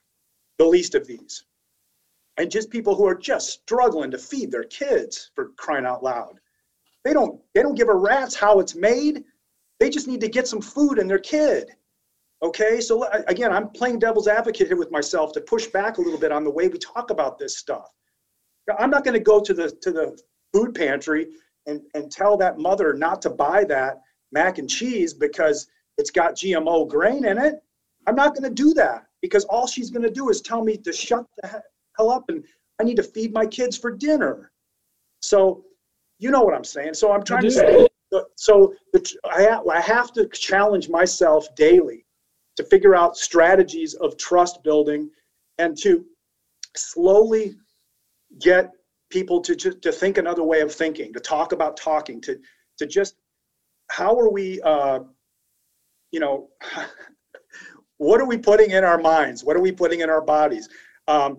the 0.59 0.65
least 0.65 0.95
of 0.95 1.07
these. 1.07 1.45
And 2.39 2.51
just 2.51 2.71
people 2.71 2.95
who 2.95 3.07
are 3.07 3.15
just 3.15 3.51
struggling 3.51 4.11
to 4.13 4.19
feed 4.19 4.51
their 4.51 4.65
kids 4.65 5.31
for 5.35 5.51
crying 5.57 5.85
out 5.85 6.05
loud. 6.05 6.39
They 7.05 7.13
don't 7.13 7.41
they 7.55 7.63
don't 7.63 7.77
give 7.77 7.89
a 7.89 7.95
rat's 7.95 8.35
how 8.35 8.61
it's 8.61 8.75
made. 8.75 9.25
They 9.81 9.91
just 9.91 10.09
need 10.09 10.21
to 10.21 10.29
get 10.29 10.49
some 10.49 10.61
food 10.61 10.99
and 10.99 11.09
their 11.11 11.19
kid 11.19 11.71
Okay, 12.43 12.81
so 12.81 13.05
again, 13.27 13.53
I'm 13.53 13.69
playing 13.71 13.99
devil's 13.99 14.29
advocate 14.29 14.69
here 14.69 14.77
with 14.77 14.93
myself 14.93 15.33
to 15.33 15.41
push 15.41 15.67
back 15.67 15.99
a 15.99 16.01
little 16.01 16.19
bit 16.19 16.31
on 16.31 16.45
the 16.45 16.51
way 16.51 16.69
we 16.69 16.79
talk 16.79 17.11
about 17.11 17.39
this 17.39 17.59
stuff. 17.59 17.91
I'm 18.79 18.91
not 18.91 19.05
going 19.05 19.15
to 19.15 19.21
go 19.21 19.41
to 19.41 19.55
the 19.55 19.71
to 19.83 19.91
the 19.91 20.19
food 20.53 20.75
pantry 20.75 21.29
and 21.67 21.81
and 21.95 22.13
tell 22.13 22.37
that 22.37 22.59
mother 22.59 22.95
not 22.95 23.21
to 23.23 23.31
buy 23.31 23.65
that 23.65 24.03
mac 24.31 24.59
and 24.59 24.71
cheese 24.71 25.15
because 25.15 25.69
it's 25.97 26.11
got 26.11 26.37
GMO 26.37 26.89
grain 26.89 27.25
in 27.25 27.39
it. 27.39 27.57
I'm 28.07 28.15
not 28.15 28.35
going 28.35 28.45
to 28.49 28.55
do 28.55 28.73
that 28.75 29.07
because 29.21 29.45
all 29.47 29.67
she's 29.67 29.91
going 29.91 30.03
to 30.03 30.11
do 30.11 30.29
is 30.29 30.41
tell 30.41 30.63
me 30.63 30.77
to 30.77 30.93
shut 30.93 31.27
the 31.43 31.63
hell 31.97 32.11
up 32.11 32.25
and 32.29 32.45
I 32.81 32.85
need 32.85 32.97
to 32.97 33.03
feed 33.03 33.33
my 33.33 33.47
kids 33.47 33.77
for 33.77 33.91
dinner. 33.91 34.53
So, 35.21 35.65
you 36.21 36.31
know 36.31 36.43
what 36.43 36.55
I'm 36.55 36.65
saying. 36.65 36.95
So 36.95 37.11
I'm 37.11 37.25
trying 37.25 37.43
to 37.43 37.51
say. 37.51 37.89
So 38.37 38.75
the, 38.93 39.17
I, 39.25 39.59
I 39.71 39.81
have 39.81 40.13
to 40.13 40.27
challenge 40.29 40.89
myself 40.89 41.55
daily 41.57 42.07
to 42.59 42.65
figure 42.65 42.97
out 42.97 43.17
strategies 43.17 43.95
of 43.95 44.17
trust 44.17 44.65
building 44.65 45.09
and 45.59 45.79
to 45.79 46.05
slowly 46.77 47.55
get 48.41 48.73
people 49.11 49.41
to, 49.41 49.55
to, 49.55 49.73
to 49.75 49.93
think 49.93 50.19
another 50.19 50.43
way 50.43 50.61
of 50.61 50.75
thinking, 50.75 51.13
to 51.13 51.21
talk 51.21 51.53
about 51.53 51.77
talking, 51.77 52.21
to, 52.21 52.37
to 52.77 52.85
just 52.85 53.15
how 53.93 54.19
are 54.19 54.29
we, 54.29 54.61
uh, 54.63 54.99
you 56.11 56.19
know, 56.19 56.49
what 57.99 58.21
are 58.21 58.27
we 58.27 58.37
putting 58.37 58.73
in 58.73 58.83
our 58.83 58.99
minds? 58.99 59.45
What 59.45 59.57
are 59.57 59.63
we 59.63 59.71
putting 59.71 60.01
in 60.01 60.11
our 60.11 60.21
bodies? 60.21 60.69
Um, 61.07 61.37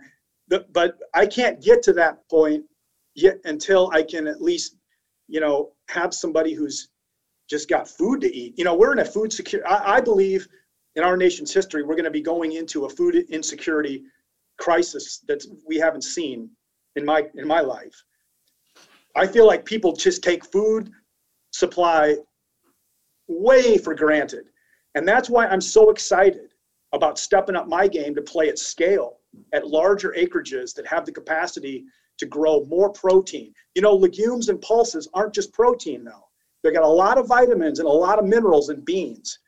the, 0.48 0.68
but 0.72 0.98
I 1.14 1.26
can't 1.26 1.62
get 1.62 1.84
to 1.84 1.94
that 1.94 2.30
point 2.30 2.64
yet 3.16 3.40
until 3.44 3.92
I 3.94 4.04
can 4.04 4.26
at 4.26 4.42
least, 4.42 4.78
you 5.28 5.42
know, 5.42 5.74
have 5.90 6.14
somebody 6.14 6.54
who's 6.54 6.88
just 7.50 7.68
got 7.68 7.90
food 7.90 8.22
to 8.22 8.34
eat. 8.34 8.58
You 8.58 8.64
know, 8.64 8.74
we're 8.74 8.94
in 8.94 9.00
a 9.00 9.06
food 9.06 9.34
security. 9.34 9.68
I, 9.70 9.98
I 9.98 10.02
believe 10.02 10.48
in 10.96 11.04
our 11.04 11.18
nation's 11.18 11.54
history, 11.54 11.84
we're 11.84 11.96
going 11.96 12.04
to 12.06 12.12
be 12.12 12.22
going 12.22 12.54
into 12.54 12.86
a 12.86 12.90
food 12.90 13.16
insecurity 13.16 14.04
crisis 14.58 15.24
that 15.28 15.44
we 15.68 15.78
haven't 15.78 16.04
seen 16.04 16.50
in 16.96 17.06
my 17.06 17.28
in 17.36 17.48
my 17.48 17.62
life. 17.62 18.04
I 19.16 19.28
feel 19.28 19.48
like 19.48 19.66
people 19.66 19.94
just 19.94 20.24
take 20.24 20.46
food 20.46 20.92
supply 21.52 22.18
way 23.28 23.78
for 23.78 23.94
granted. 23.94 24.46
And 24.96 25.08
that's 25.08 25.30
why 25.30 25.48
I'm 25.48 25.62
so 25.62 25.90
excited 25.90 26.54
about 26.94 27.20
stepping 27.20 27.56
up 27.56 27.68
my 27.68 27.88
game 27.88 28.16
to 28.16 28.22
play 28.22 28.50
at 28.50 28.58
scale 28.58 29.20
at 29.54 29.68
larger 29.68 30.14
acreages 30.18 30.74
that 30.76 30.88
have 30.88 31.06
the 31.06 31.12
capacity 31.12 31.86
to 32.18 32.26
grow 32.26 32.66
more 32.66 32.90
protein. 32.92 33.54
You 33.76 33.82
know, 33.82 33.96
legumes 33.96 34.50
and 34.50 34.62
pulses 34.62 35.08
aren't 35.14 35.34
just 35.34 35.54
protein 35.54 36.04
though. 36.04 36.28
They 36.64 36.72
got 36.72 36.84
a 36.84 36.88
lot 36.88 37.18
of 37.18 37.28
vitamins 37.28 37.80
and 37.80 37.88
a 37.88 37.92
lot 37.92 38.20
of 38.20 38.26
minerals 38.26 38.70
in 38.70 38.82
beans. 38.82 39.40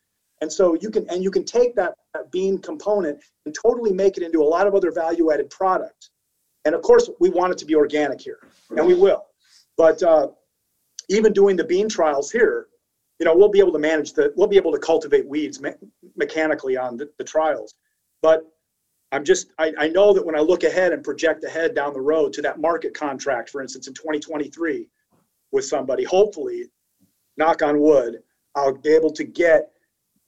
And 0.41 0.51
so 0.51 0.75
you 0.81 0.89
can 0.89 1.07
and 1.09 1.23
you 1.23 1.31
can 1.31 1.45
take 1.45 1.75
that, 1.75 1.93
that 2.13 2.31
bean 2.31 2.57
component 2.57 3.19
and 3.45 3.55
totally 3.55 3.93
make 3.93 4.17
it 4.17 4.23
into 4.23 4.41
a 4.41 4.43
lot 4.43 4.67
of 4.67 4.75
other 4.75 4.91
value-added 4.91 5.49
products. 5.49 6.09
And 6.65 6.75
of 6.75 6.81
course, 6.81 7.09
we 7.19 7.29
want 7.29 7.53
it 7.53 7.57
to 7.59 7.65
be 7.65 7.75
organic 7.75 8.19
here, 8.19 8.39
and 8.75 8.85
we 8.85 8.93
will. 8.93 9.25
But 9.77 10.01
uh, 10.03 10.29
even 11.09 11.33
doing 11.33 11.55
the 11.55 11.63
bean 11.63 11.89
trials 11.89 12.31
here, 12.31 12.67
you 13.19 13.25
know, 13.25 13.35
we'll 13.35 13.49
be 13.49 13.59
able 13.59 13.73
to 13.73 13.79
manage 13.79 14.13
the, 14.13 14.33
we'll 14.35 14.47
be 14.47 14.57
able 14.57 14.71
to 14.71 14.79
cultivate 14.79 15.27
weeds 15.27 15.61
me- 15.61 15.73
mechanically 16.15 16.77
on 16.77 16.97
the, 16.97 17.09
the 17.17 17.23
trials. 17.23 17.75
But 18.21 18.43
I'm 19.11 19.23
just, 19.23 19.51
I, 19.59 19.73
I 19.77 19.87
know 19.89 20.13
that 20.13 20.25
when 20.25 20.35
I 20.35 20.39
look 20.39 20.63
ahead 20.63 20.93
and 20.93 21.03
project 21.03 21.43
ahead 21.43 21.75
down 21.75 21.93
the 21.93 22.01
road 22.01 22.33
to 22.33 22.41
that 22.43 22.59
market 22.59 22.93
contract, 22.93 23.49
for 23.49 23.61
instance, 23.61 23.87
in 23.87 23.93
2023 23.93 24.87
with 25.51 25.65
somebody, 25.65 26.03
hopefully, 26.03 26.65
knock 27.37 27.61
on 27.61 27.79
wood, 27.79 28.23
I'll 28.55 28.77
be 28.77 28.89
able 28.89 29.11
to 29.13 29.23
get 29.23 29.70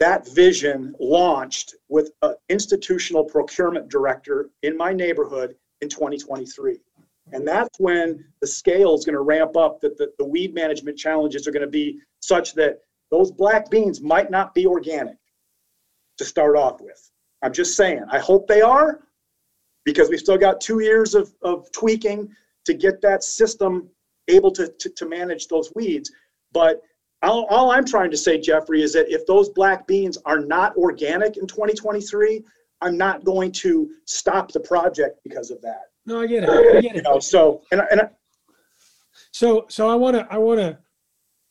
that 0.03 0.27
vision 0.27 0.93
launched 0.99 1.75
with 1.87 2.11
an 2.23 2.35
institutional 2.49 3.23
procurement 3.23 3.87
director 3.87 4.49
in 4.61 4.75
my 4.75 4.91
neighborhood 4.91 5.55
in 5.79 5.87
2023. 5.87 6.77
And 7.31 7.47
that's 7.47 7.79
when 7.79 8.25
the 8.41 8.47
scale 8.47 8.95
is 8.95 9.05
going 9.05 9.13
to 9.13 9.21
ramp 9.21 9.55
up, 9.55 9.79
that 9.79 9.97
the, 9.97 10.11
the 10.19 10.25
weed 10.25 10.53
management 10.53 10.97
challenges 10.97 11.47
are 11.47 11.51
going 11.51 11.61
to 11.61 11.71
be 11.71 12.01
such 12.19 12.53
that 12.55 12.79
those 13.11 13.31
black 13.31 13.69
beans 13.69 14.01
might 14.01 14.29
not 14.29 14.53
be 14.53 14.67
organic 14.67 15.15
to 16.17 16.25
start 16.25 16.57
off 16.57 16.81
with. 16.81 17.09
I'm 17.41 17.53
just 17.53 17.77
saying, 17.77 18.03
I 18.11 18.19
hope 18.19 18.45
they 18.45 18.61
are 18.61 19.07
because 19.85 20.09
we've 20.09 20.19
still 20.19 20.37
got 20.37 20.59
two 20.59 20.81
years 20.81 21.15
of, 21.15 21.33
of 21.43 21.71
tweaking 21.71 22.29
to 22.65 22.73
get 22.73 22.99
that 23.03 23.23
system 23.23 23.87
able 24.27 24.51
to, 24.51 24.67
to, 24.67 24.89
to 24.89 25.07
manage 25.07 25.47
those 25.47 25.71
weeds. 25.75 26.11
But 26.51 26.81
all, 27.23 27.45
all 27.49 27.71
I'm 27.71 27.85
trying 27.85 28.11
to 28.11 28.17
say, 28.17 28.39
Jeffrey, 28.39 28.81
is 28.81 28.93
that 28.93 29.09
if 29.11 29.25
those 29.25 29.49
black 29.49 29.87
beans 29.87 30.17
are 30.25 30.39
not 30.39 30.75
organic 30.75 31.37
in 31.37 31.47
2023, 31.47 32.43
I'm 32.81 32.97
not 32.97 33.23
going 33.23 33.51
to 33.53 33.89
stop 34.05 34.51
the 34.51 34.59
project 34.59 35.19
because 35.23 35.49
of 35.51 35.61
that. 35.61 35.83
No, 36.05 36.21
I 36.21 36.27
get 36.27 36.43
it. 36.43 36.49
I 36.49 36.81
get 36.81 36.95
You 36.97 37.01
know, 37.01 37.19
so 37.19 37.61
and 37.71 37.81
I- 37.81 37.87
and 37.91 38.01
I- 38.01 38.09
So, 39.31 39.65
so 39.69 39.89
I 39.89 39.95
want 39.95 40.15
to, 40.17 40.27
I 40.29 40.37
want 40.37 40.59
to 40.59 40.77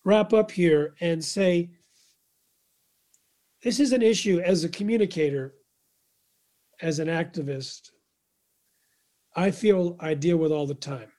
wrap 0.04 0.32
up 0.32 0.50
here 0.50 0.94
and 1.00 1.24
say, 1.24 1.70
this 3.62 3.80
is 3.80 3.92
an 3.92 4.02
issue 4.02 4.40
as 4.40 4.64
a 4.64 4.68
communicator, 4.68 5.54
as 6.82 6.98
an 6.98 7.08
activist, 7.08 7.90
I 9.36 9.50
feel 9.52 9.96
I 10.00 10.14
deal 10.14 10.36
with 10.36 10.52
all 10.52 10.66
the 10.66 10.74
time, 10.74 11.10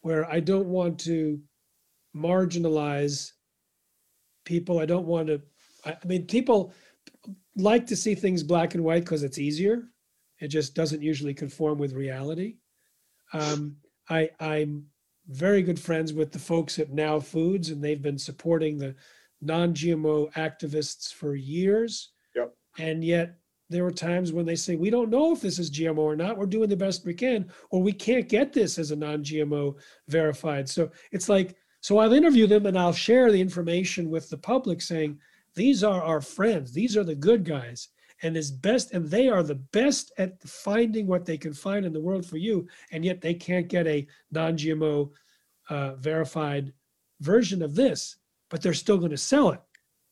where 0.00 0.24
I 0.30 0.40
don't 0.40 0.68
want 0.68 0.98
to 1.00 1.40
marginalize 2.16 3.32
people. 4.44 4.78
I 4.80 4.86
don't 4.86 5.06
want 5.06 5.28
to, 5.28 5.40
I, 5.84 5.92
I 5.92 6.06
mean, 6.06 6.26
people 6.26 6.72
like 7.56 7.86
to 7.86 7.96
see 7.96 8.14
things 8.14 8.42
black 8.42 8.74
and 8.74 8.84
white 8.84 9.04
because 9.04 9.22
it's 9.22 9.38
easier. 9.38 9.88
It 10.40 10.48
just 10.48 10.74
doesn't 10.74 11.02
usually 11.02 11.34
conform 11.34 11.78
with 11.78 11.92
reality. 11.92 12.56
Um, 13.32 13.76
I, 14.08 14.30
I'm 14.40 14.86
very 15.28 15.62
good 15.62 15.78
friends 15.78 16.12
with 16.12 16.32
the 16.32 16.38
folks 16.38 16.78
at 16.78 16.90
Now 16.90 17.20
Foods, 17.20 17.70
and 17.70 17.82
they've 17.82 18.02
been 18.02 18.18
supporting 18.18 18.78
the 18.78 18.94
non-GMO 19.40 20.32
activists 20.34 21.12
for 21.12 21.34
years. 21.34 22.10
Yep. 22.34 22.54
And 22.78 23.04
yet 23.04 23.36
there 23.70 23.84
were 23.84 23.92
times 23.92 24.32
when 24.32 24.44
they 24.44 24.56
say, 24.56 24.76
we 24.76 24.90
don't 24.90 25.10
know 25.10 25.32
if 25.32 25.40
this 25.40 25.58
is 25.58 25.70
GMO 25.70 25.98
or 25.98 26.16
not. 26.16 26.36
We're 26.36 26.46
doing 26.46 26.68
the 26.68 26.76
best 26.76 27.06
we 27.06 27.14
can, 27.14 27.50
or 27.70 27.82
we 27.82 27.92
can't 27.92 28.28
get 28.28 28.52
this 28.52 28.78
as 28.78 28.90
a 28.90 28.96
non-GMO 28.96 29.76
verified. 30.08 30.68
So 30.68 30.90
it's 31.12 31.28
like, 31.28 31.56
so 31.82 31.98
I'll 31.98 32.12
interview 32.12 32.46
them 32.46 32.66
and 32.66 32.78
I'll 32.78 32.92
share 32.92 33.30
the 33.30 33.40
information 33.40 34.08
with 34.08 34.30
the 34.30 34.38
public 34.38 34.80
saying, 34.80 35.18
these 35.54 35.82
are 35.82 36.00
our 36.00 36.20
friends. 36.20 36.72
These 36.72 36.96
are 36.96 37.02
the 37.04 37.14
good 37.14 37.44
guys. 37.44 37.88
And 38.22 38.36
is 38.36 38.52
best, 38.52 38.92
and 38.92 39.10
they 39.10 39.28
are 39.28 39.42
the 39.42 39.56
best 39.56 40.12
at 40.16 40.40
finding 40.44 41.08
what 41.08 41.26
they 41.26 41.36
can 41.36 41.52
find 41.52 41.84
in 41.84 41.92
the 41.92 42.00
world 42.00 42.24
for 42.24 42.36
you, 42.36 42.68
and 42.92 43.04
yet 43.04 43.20
they 43.20 43.34
can't 43.34 43.66
get 43.66 43.84
a 43.88 44.06
non-GMO 44.30 45.10
uh, 45.70 45.94
verified 45.96 46.72
version 47.20 47.62
of 47.62 47.74
this, 47.74 48.18
but 48.48 48.62
they're 48.62 48.74
still 48.74 48.96
going 48.96 49.10
to 49.10 49.16
sell 49.16 49.50
it. 49.50 49.60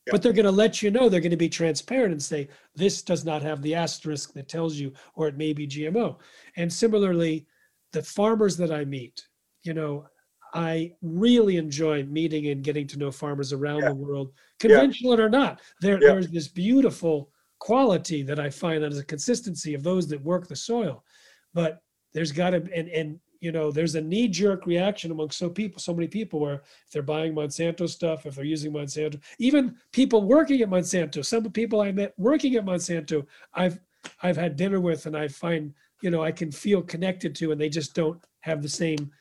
Yeah. 0.07 0.11
But 0.11 0.21
they're 0.21 0.33
going 0.33 0.43
to 0.43 0.51
let 0.51 0.81
you 0.81 0.91
know 0.91 1.07
they're 1.07 1.21
going 1.21 1.31
to 1.31 1.37
be 1.37 1.47
transparent 1.47 2.11
and 2.11 2.21
say 2.21 2.49
this 2.75 3.01
does 3.01 3.23
not 3.23 3.41
have 3.43 3.61
the 3.61 3.75
asterisk 3.75 4.33
that 4.33 4.49
tells 4.49 4.75
you, 4.75 4.91
or 5.15 5.29
it 5.29 5.37
may 5.37 5.53
be 5.53 5.65
GMO. 5.65 6.17
And 6.57 6.71
similarly, 6.71 7.47
the 7.93 8.03
farmers 8.03 8.57
that 8.57 8.73
I 8.73 8.83
meet, 8.83 9.25
you 9.63 9.73
know, 9.73 10.05
I 10.53 10.93
really 11.01 11.57
enjoy 11.57 12.03
meeting 12.03 12.47
and 12.47 12.63
getting 12.63 12.87
to 12.87 12.97
know 12.99 13.11
farmers 13.11 13.53
around 13.53 13.81
Yeah. 13.81 13.89
the 13.89 13.95
world, 13.95 14.33
conventional 14.59 15.19
or 15.19 15.29
not. 15.29 15.61
There, 15.81 16.01
Yeah. 16.01 16.13
there's 16.13 16.29
this 16.29 16.47
beautiful 16.47 17.31
quality 17.59 18.23
that 18.23 18.39
I 18.39 18.49
find 18.49 18.83
that 18.83 18.91
is 18.91 18.99
a 18.99 19.03
consistency 19.05 19.73
of 19.73 19.83
those 19.83 20.07
that 20.07 20.21
work 20.23 20.47
the 20.47 20.55
soil. 20.55 21.05
But 21.53 21.81
there's 22.13 22.31
got 22.31 22.49
to 22.51 22.57
and 22.73 22.89
and 22.89 23.19
you 23.39 23.51
know 23.51 23.71
there's 23.71 23.95
a 23.95 24.01
knee 24.01 24.27
jerk 24.27 24.65
reaction 24.65 25.09
among 25.11 25.29
so 25.31 25.49
people 25.49 25.79
so 25.79 25.93
many 25.93 26.07
people 26.07 26.39
where 26.39 26.55
if 26.85 26.91
they're 26.91 27.01
buying 27.01 27.33
Monsanto 27.33 27.87
stuff, 27.89 28.25
if 28.25 28.35
they're 28.35 28.43
using 28.45 28.71
Monsanto, 28.73 29.19
even 29.39 29.77
people 29.91 30.23
working 30.23 30.61
at 30.61 30.69
Monsanto, 30.69 31.23
some 31.25 31.49
people 31.51 31.81
I 31.81 31.91
met 31.91 32.13
working 32.17 32.55
at 32.55 32.65
Monsanto, 32.65 33.25
I've 33.53 33.79
I've 34.21 34.37
had 34.37 34.55
dinner 34.55 34.79
with 34.79 35.05
and 35.05 35.15
I 35.15 35.27
find 35.27 35.73
you 36.01 36.09
know 36.11 36.23
I 36.23 36.31
can 36.31 36.51
feel 36.51 36.81
connected 36.81 37.35
to, 37.35 37.51
and 37.51 37.61
they 37.61 37.69
just 37.69 37.93
don't 37.93 38.21
have 38.41 38.61
the 38.61 38.69
same 38.69 39.11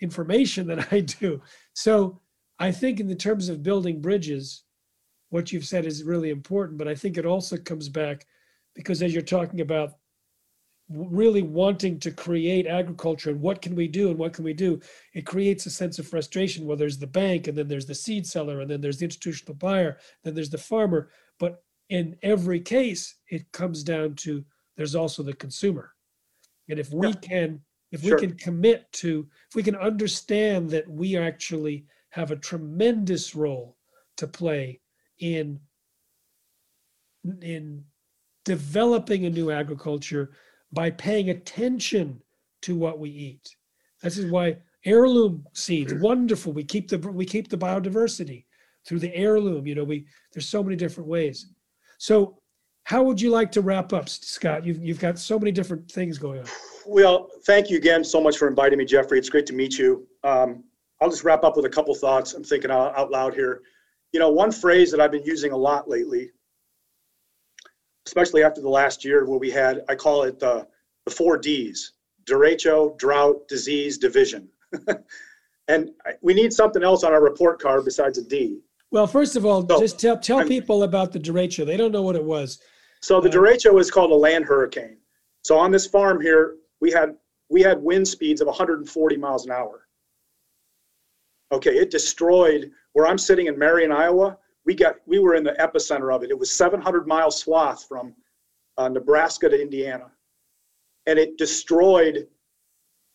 information 0.00 0.66
that 0.68 0.92
I 0.92 1.00
do. 1.00 1.40
So 1.74 2.20
I 2.58 2.72
think 2.72 3.00
in 3.00 3.06
the 3.06 3.14
terms 3.14 3.48
of 3.48 3.62
building 3.62 4.00
bridges, 4.00 4.62
what 5.30 5.52
you've 5.52 5.66
said 5.66 5.86
is 5.86 6.04
really 6.04 6.30
important, 6.30 6.78
but 6.78 6.88
I 6.88 6.94
think 6.94 7.18
it 7.18 7.26
also 7.26 7.56
comes 7.56 7.88
back 7.88 8.26
because 8.74 9.02
as 9.02 9.12
you're 9.12 9.22
talking 9.22 9.60
about 9.60 9.94
really 10.88 11.42
wanting 11.42 11.98
to 11.98 12.12
create 12.12 12.66
agriculture 12.66 13.30
and 13.30 13.40
what 13.40 13.60
can 13.60 13.74
we 13.74 13.88
do 13.88 14.08
and 14.08 14.18
what 14.18 14.32
can 14.32 14.44
we 14.44 14.52
do, 14.52 14.80
it 15.14 15.26
creates 15.26 15.66
a 15.66 15.70
sense 15.70 15.98
of 15.98 16.06
frustration. 16.06 16.64
Well, 16.64 16.76
there's 16.76 16.98
the 16.98 17.08
bank 17.08 17.48
and 17.48 17.58
then 17.58 17.66
there's 17.66 17.86
the 17.86 17.94
seed 17.94 18.24
seller 18.26 18.60
and 18.60 18.70
then 18.70 18.80
there's 18.80 18.98
the 18.98 19.04
institutional 19.06 19.54
buyer, 19.56 19.98
then 20.22 20.34
there's 20.34 20.50
the 20.50 20.58
farmer. 20.58 21.10
But 21.40 21.64
in 21.88 22.16
every 22.22 22.60
case, 22.60 23.16
it 23.30 23.50
comes 23.52 23.82
down 23.82 24.14
to 24.16 24.44
there's 24.76 24.94
also 24.94 25.22
the 25.24 25.32
consumer. 25.34 25.92
And 26.68 26.78
if 26.78 26.92
we 26.92 27.08
Yeah. 27.08 27.14
can, 27.14 27.60
if 27.96 28.04
we 28.04 28.16
can 28.16 28.36
commit 28.36 28.90
to, 28.92 29.26
if 29.48 29.54
we 29.54 29.62
can 29.62 29.76
understand 29.76 30.70
that 30.70 30.88
we 30.88 31.16
actually 31.16 31.86
have 32.10 32.30
a 32.30 32.36
tremendous 32.36 33.34
role 33.34 33.76
to 34.16 34.26
play 34.26 34.80
in 35.18 35.60
in 37.42 37.84
developing 38.44 39.26
a 39.26 39.30
new 39.30 39.50
agriculture 39.50 40.30
by 40.72 40.90
paying 40.90 41.30
attention 41.30 42.20
to 42.62 42.76
what 42.76 42.98
we 42.98 43.10
eat. 43.10 43.56
This 44.02 44.18
is 44.18 44.30
why 44.30 44.58
heirloom 44.84 45.44
seeds 45.52 45.92
wonderful. 45.94 46.52
We 46.52 46.64
keep 46.64 46.88
the 46.88 46.98
we 46.98 47.24
keep 47.24 47.48
the 47.48 47.58
biodiversity 47.58 48.44
through 48.86 49.00
the 49.00 49.14
heirloom. 49.14 49.66
You 49.66 49.74
know, 49.74 49.84
we 49.84 50.06
there's 50.32 50.48
so 50.48 50.62
many 50.62 50.76
different 50.76 51.08
ways. 51.08 51.46
So, 51.98 52.38
how 52.86 53.02
would 53.02 53.20
you 53.20 53.30
like 53.30 53.50
to 53.50 53.62
wrap 53.62 53.92
up, 53.92 54.08
Scott? 54.08 54.64
You've 54.64 54.78
you've 54.78 55.00
got 55.00 55.18
so 55.18 55.40
many 55.40 55.50
different 55.50 55.90
things 55.90 56.18
going 56.18 56.38
on. 56.38 56.46
Well, 56.86 57.28
thank 57.44 57.68
you 57.68 57.78
again 57.78 58.04
so 58.04 58.20
much 58.20 58.36
for 58.38 58.46
inviting 58.46 58.78
me, 58.78 58.84
Jeffrey. 58.84 59.18
It's 59.18 59.28
great 59.28 59.44
to 59.46 59.52
meet 59.52 59.76
you. 59.76 60.06
Um, 60.22 60.62
I'll 61.02 61.10
just 61.10 61.24
wrap 61.24 61.42
up 61.42 61.56
with 61.56 61.64
a 61.64 61.68
couple 61.68 61.92
thoughts. 61.96 62.32
I'm 62.34 62.44
thinking 62.44 62.70
out, 62.70 62.96
out 62.96 63.10
loud 63.10 63.34
here. 63.34 63.62
You 64.12 64.20
know, 64.20 64.30
one 64.30 64.52
phrase 64.52 64.92
that 64.92 65.00
I've 65.00 65.10
been 65.10 65.24
using 65.24 65.50
a 65.50 65.56
lot 65.56 65.88
lately, 65.90 66.30
especially 68.06 68.44
after 68.44 68.60
the 68.60 68.68
last 68.68 69.04
year 69.04 69.26
where 69.26 69.40
we 69.40 69.50
had, 69.50 69.82
I 69.88 69.96
call 69.96 70.22
it 70.22 70.38
the, 70.38 70.68
the 71.06 71.10
four 71.10 71.36
Ds 71.38 71.92
derecho, 72.24 72.96
drought, 72.98 73.48
disease, 73.48 73.98
division. 73.98 74.48
and 75.68 75.90
we 76.22 76.34
need 76.34 76.52
something 76.52 76.84
else 76.84 77.02
on 77.02 77.12
our 77.12 77.22
report 77.22 77.60
card 77.60 77.84
besides 77.84 78.16
a 78.18 78.22
D. 78.22 78.60
Well, 78.92 79.08
first 79.08 79.34
of 79.34 79.44
all, 79.44 79.66
So, 79.68 79.80
just 79.80 79.98
tell 79.98 80.16
tell 80.18 80.38
I'm- 80.38 80.48
people 80.48 80.84
about 80.84 81.10
the 81.12 81.18
derecho. 81.18 81.66
They 81.66 81.76
don't 81.76 81.90
know 81.90 82.02
what 82.02 82.14
it 82.14 82.24
was. 82.24 82.60
So 83.06 83.20
the 83.20 83.28
derecho 83.28 83.78
is 83.78 83.88
called 83.88 84.10
a 84.10 84.16
land 84.16 84.46
hurricane. 84.46 84.96
So 85.44 85.56
on 85.56 85.70
this 85.70 85.86
farm 85.86 86.20
here, 86.20 86.56
we 86.80 86.90
had 86.90 87.14
we 87.48 87.62
had 87.62 87.80
wind 87.80 88.08
speeds 88.08 88.40
of 88.40 88.48
140 88.48 89.16
miles 89.16 89.46
an 89.46 89.52
hour. 89.52 89.86
Okay, 91.52 91.76
it 91.76 91.92
destroyed 91.92 92.72
where 92.94 93.06
I'm 93.06 93.16
sitting 93.16 93.46
in 93.46 93.56
Marion, 93.56 93.92
Iowa. 93.92 94.36
We 94.64 94.74
got 94.74 94.96
we 95.06 95.20
were 95.20 95.36
in 95.36 95.44
the 95.44 95.52
epicenter 95.52 96.12
of 96.12 96.24
it. 96.24 96.30
It 96.30 96.38
was 96.38 96.50
700 96.50 97.06
mile 97.06 97.30
swath 97.30 97.86
from 97.86 98.12
uh, 98.76 98.88
Nebraska 98.88 99.48
to 99.48 99.62
Indiana, 99.62 100.10
and 101.06 101.16
it 101.16 101.38
destroyed 101.38 102.26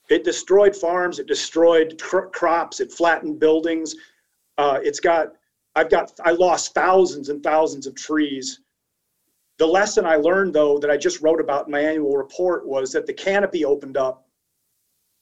it 0.10 0.24
destroyed 0.24 0.74
farms. 0.74 1.20
It 1.20 1.28
destroyed 1.28 2.00
cr- 2.02 2.30
crops. 2.32 2.80
It 2.80 2.94
flattened 2.94 3.42
buildings. 3.42 3.98
Uh, 4.58 4.80
it's 4.82 5.02
got 5.02 5.34
I've 5.76 5.90
got 5.90 6.18
I 6.24 6.32
lost 6.32 6.74
thousands 6.74 7.28
and 7.28 7.44
thousands 7.44 7.88
of 7.88 7.96
trees 7.96 8.62
the 9.58 9.66
lesson 9.66 10.06
I 10.06 10.16
learned, 10.16 10.54
though, 10.54 10.80
that 10.80 10.90
I 10.90 10.98
just 10.98 11.22
wrote 11.22 11.40
about 11.40 11.68
in 11.68 11.72
my 11.72 11.80
annual 11.80 12.18
report 12.18 12.68
was 12.68 12.92
that 12.94 13.06
the 13.06 13.14
canopy 13.14 13.66
opened 13.66 13.98
up. 13.98 14.26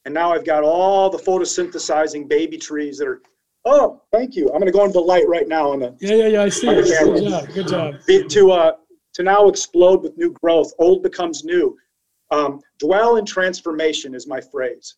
And 0.06 0.14
now 0.14 0.32
I've 0.32 0.46
got 0.46 0.64
all 0.64 1.10
the 1.10 1.18
photosynthesizing 1.18 2.28
baby 2.28 2.58
trees 2.58 2.98
that 2.98 3.08
are, 3.08 3.22
oh, 3.66 4.02
thank 4.12 4.36
you. 4.36 4.46
I'm 4.48 4.60
going 4.60 4.66
to 4.66 4.72
go 4.72 4.84
into 4.86 4.94
the 4.94 5.02
light 5.02 5.28
right 5.28 5.48
now 5.48 5.72
on 5.72 5.80
the, 5.80 5.96
Yeah, 6.00 6.16
yeah, 6.16 6.28
yeah. 6.28 6.44
I 6.44 6.50
see. 6.50 6.68
It. 6.70 6.86
Good 6.86 7.30
job. 7.30 7.54
Good 7.54 7.68
job. 7.68 7.96
be- 8.08 8.28
to, 8.28 8.52
uh, 8.52 8.72
to 9.16 9.24
now 9.24 9.50
explode 9.50 10.02
with 10.02 10.18
new 10.18 10.34
growth. 10.42 10.72
Old 10.80 11.04
becomes 11.04 11.44
new. 11.44 11.78
Um, 12.32 12.62
dwell 12.80 13.18
in 13.18 13.26
transformation 13.26 14.16
is 14.16 14.28
my 14.28 14.40
phrase. 14.40 14.96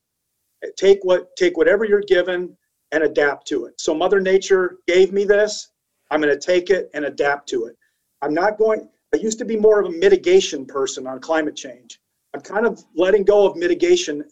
Take 0.78 1.00
what 1.04 1.36
take 1.38 1.58
whatever 1.58 1.86
you're 1.86 2.02
given 2.02 2.56
and 2.92 3.04
adapt 3.04 3.48
to 3.48 3.66
it. 3.66 3.80
So 3.80 3.96
Mother 3.96 4.20
Nature 4.20 4.78
gave 4.88 5.12
me 5.12 5.24
this. 5.24 5.72
I'm 6.12 6.22
going 6.22 6.38
to 6.38 6.40
take 6.40 6.70
it 6.70 6.90
and 6.94 7.06
adapt 7.06 7.48
to 7.50 7.66
it. 7.66 7.78
I'm 8.22 8.34
not 8.34 8.58
going. 8.58 8.88
I 9.14 9.18
used 9.18 9.40
to 9.40 9.46
be 9.46 9.58
more 9.58 9.80
of 9.80 9.88
a 9.88 9.92
mitigation 9.92 10.66
person 10.66 11.06
on 11.06 11.20
climate 11.20 11.56
change. 11.56 12.00
I'm 12.34 12.42
kind 12.42 12.66
of 12.66 12.84
letting 12.96 13.24
go 13.24 13.46
of 13.46 13.58
mitigation. 13.58 14.24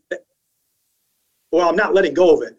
Well, 1.51 1.67
I'm 1.67 1.75
not 1.75 1.93
letting 1.93 2.13
go 2.13 2.35
of 2.35 2.43
it. 2.43 2.55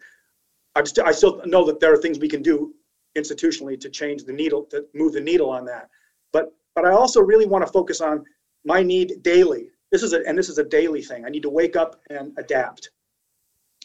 I'm 0.75 0.85
still. 0.85 1.05
I 1.05 1.11
still 1.11 1.41
know 1.45 1.65
that 1.65 1.79
there 1.79 1.93
are 1.93 1.97
things 1.97 2.19
we 2.19 2.29
can 2.29 2.41
do 2.41 2.73
institutionally 3.17 3.79
to 3.79 3.89
change 3.89 4.23
the 4.23 4.33
needle, 4.33 4.63
to 4.65 4.85
move 4.93 5.13
the 5.13 5.21
needle 5.21 5.49
on 5.49 5.65
that. 5.65 5.89
But 6.31 6.53
but 6.75 6.85
I 6.85 6.91
also 6.91 7.21
really 7.21 7.45
want 7.45 7.65
to 7.65 7.71
focus 7.71 8.01
on 8.01 8.23
my 8.63 8.83
need 8.83 9.23
daily. 9.23 9.69
This 9.91 10.03
is 10.03 10.13
a 10.13 10.25
and 10.27 10.37
this 10.37 10.49
is 10.49 10.59
a 10.59 10.63
daily 10.63 11.01
thing. 11.01 11.25
I 11.25 11.29
need 11.29 11.43
to 11.43 11.49
wake 11.49 11.75
up 11.75 11.99
and 12.09 12.33
adapt. 12.37 12.91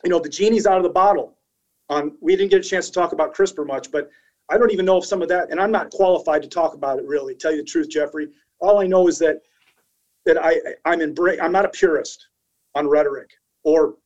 You 0.05 0.11
know, 0.11 0.21
the 0.21 0.29
genie's 0.29 0.67
out 0.67 0.77
of 0.77 0.83
the 0.83 0.91
bottle. 0.91 1.37
Um, 1.89 2.19
we 2.21 2.37
didn't 2.37 2.51
get 2.51 2.65
a 2.65 2.69
chance 2.69 2.87
to 2.87 2.93
talk 2.93 3.13
about 3.13 3.35
CRISPR 3.35 3.67
much, 3.67 3.91
but 3.91 4.11
I 4.49 4.59
don't 4.59 4.71
even 4.71 4.87
know 4.87 4.99
if 4.99 5.05
some 5.05 5.23
of 5.23 5.29
that, 5.29 5.51
and 5.51 5.61
I'm 5.61 5.73
not 5.73 5.91
qualified 5.91 6.43
to 6.43 6.49
talk 6.49 6.75
about 6.75 6.99
it 6.99 7.05
really. 7.05 7.35
Tell 7.35 7.51
you 7.51 7.59
the 7.59 7.65
truth, 7.65 7.89
Jeffrey. 7.89 8.29
All 8.61 8.81
I 8.81 8.87
know 8.87 9.09
is 9.09 9.19
that 9.19 9.43
that 10.25 10.43
I 10.43 10.61
I'm 10.85 11.01
embrace. 11.01 11.39
I'm 11.43 11.53
not 11.53 11.65
a 11.65 11.69
purist 11.69 12.29
on 12.75 12.89
rhetoric 12.89 13.31
or 13.65 13.97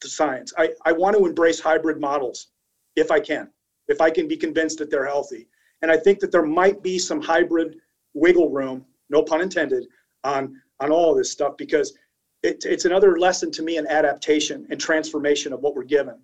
the 0.00 0.08
science. 0.08 0.52
I 0.56 0.70
I 0.84 0.92
want 0.92 1.16
to 1.16 1.26
embrace 1.26 1.60
hybrid 1.60 2.00
models 2.00 2.48
if 2.96 3.10
I 3.10 3.20
can, 3.20 3.50
if 3.88 4.00
I 4.00 4.10
can 4.10 4.28
be 4.28 4.36
convinced 4.36 4.78
that 4.78 4.90
they're 4.90 5.06
healthy. 5.06 5.48
And 5.82 5.90
I 5.90 5.96
think 5.96 6.20
that 6.20 6.30
there 6.32 6.44
might 6.44 6.82
be 6.82 6.98
some 6.98 7.20
hybrid 7.20 7.78
wiggle 8.14 8.50
room, 8.50 8.84
no 9.10 9.22
pun 9.22 9.40
intended, 9.40 9.86
on 10.24 10.60
on 10.80 10.90
all 10.90 11.12
of 11.12 11.18
this 11.18 11.30
stuff 11.30 11.56
because 11.56 11.94
it, 12.42 12.64
it's 12.64 12.84
another 12.86 13.18
lesson 13.18 13.50
to 13.52 13.62
me 13.62 13.76
in 13.76 13.86
adaptation 13.86 14.66
and 14.70 14.80
transformation 14.80 15.52
of 15.52 15.60
what 15.60 15.74
we're 15.74 15.84
given. 15.84 16.18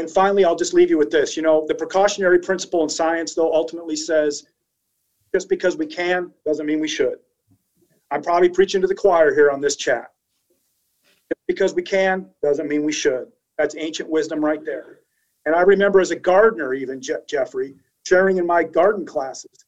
And 0.00 0.10
finally, 0.10 0.46
I'll 0.46 0.56
just 0.56 0.72
leave 0.72 0.88
you 0.88 0.96
with 0.96 1.10
this. 1.10 1.36
You 1.36 1.42
know, 1.42 1.66
the 1.68 1.74
precautionary 1.74 2.38
principle 2.38 2.82
in 2.82 2.88
science, 2.88 3.34
though, 3.34 3.52
ultimately 3.52 3.96
says 3.96 4.46
just 5.34 5.50
because 5.50 5.76
we 5.76 5.84
can 5.84 6.32
doesn't 6.46 6.64
mean 6.64 6.80
we 6.80 6.88
should. 6.88 7.18
I'm 8.10 8.22
probably 8.22 8.48
preaching 8.48 8.80
to 8.80 8.86
the 8.86 8.94
choir 8.94 9.34
here 9.34 9.50
on 9.50 9.60
this 9.60 9.76
chat. 9.76 10.10
Just 11.30 11.46
because 11.46 11.74
we 11.74 11.82
can 11.82 12.30
doesn't 12.42 12.66
mean 12.66 12.82
we 12.82 12.92
should. 12.92 13.26
That's 13.58 13.76
ancient 13.76 14.08
wisdom 14.08 14.42
right 14.42 14.64
there. 14.64 15.00
And 15.44 15.54
I 15.54 15.60
remember 15.60 16.00
as 16.00 16.12
a 16.12 16.16
gardener, 16.16 16.72
even 16.72 17.02
Je- 17.02 17.26
Jeffrey, 17.28 17.74
sharing 18.06 18.38
in 18.38 18.46
my 18.46 18.64
garden 18.64 19.04
classes 19.04 19.66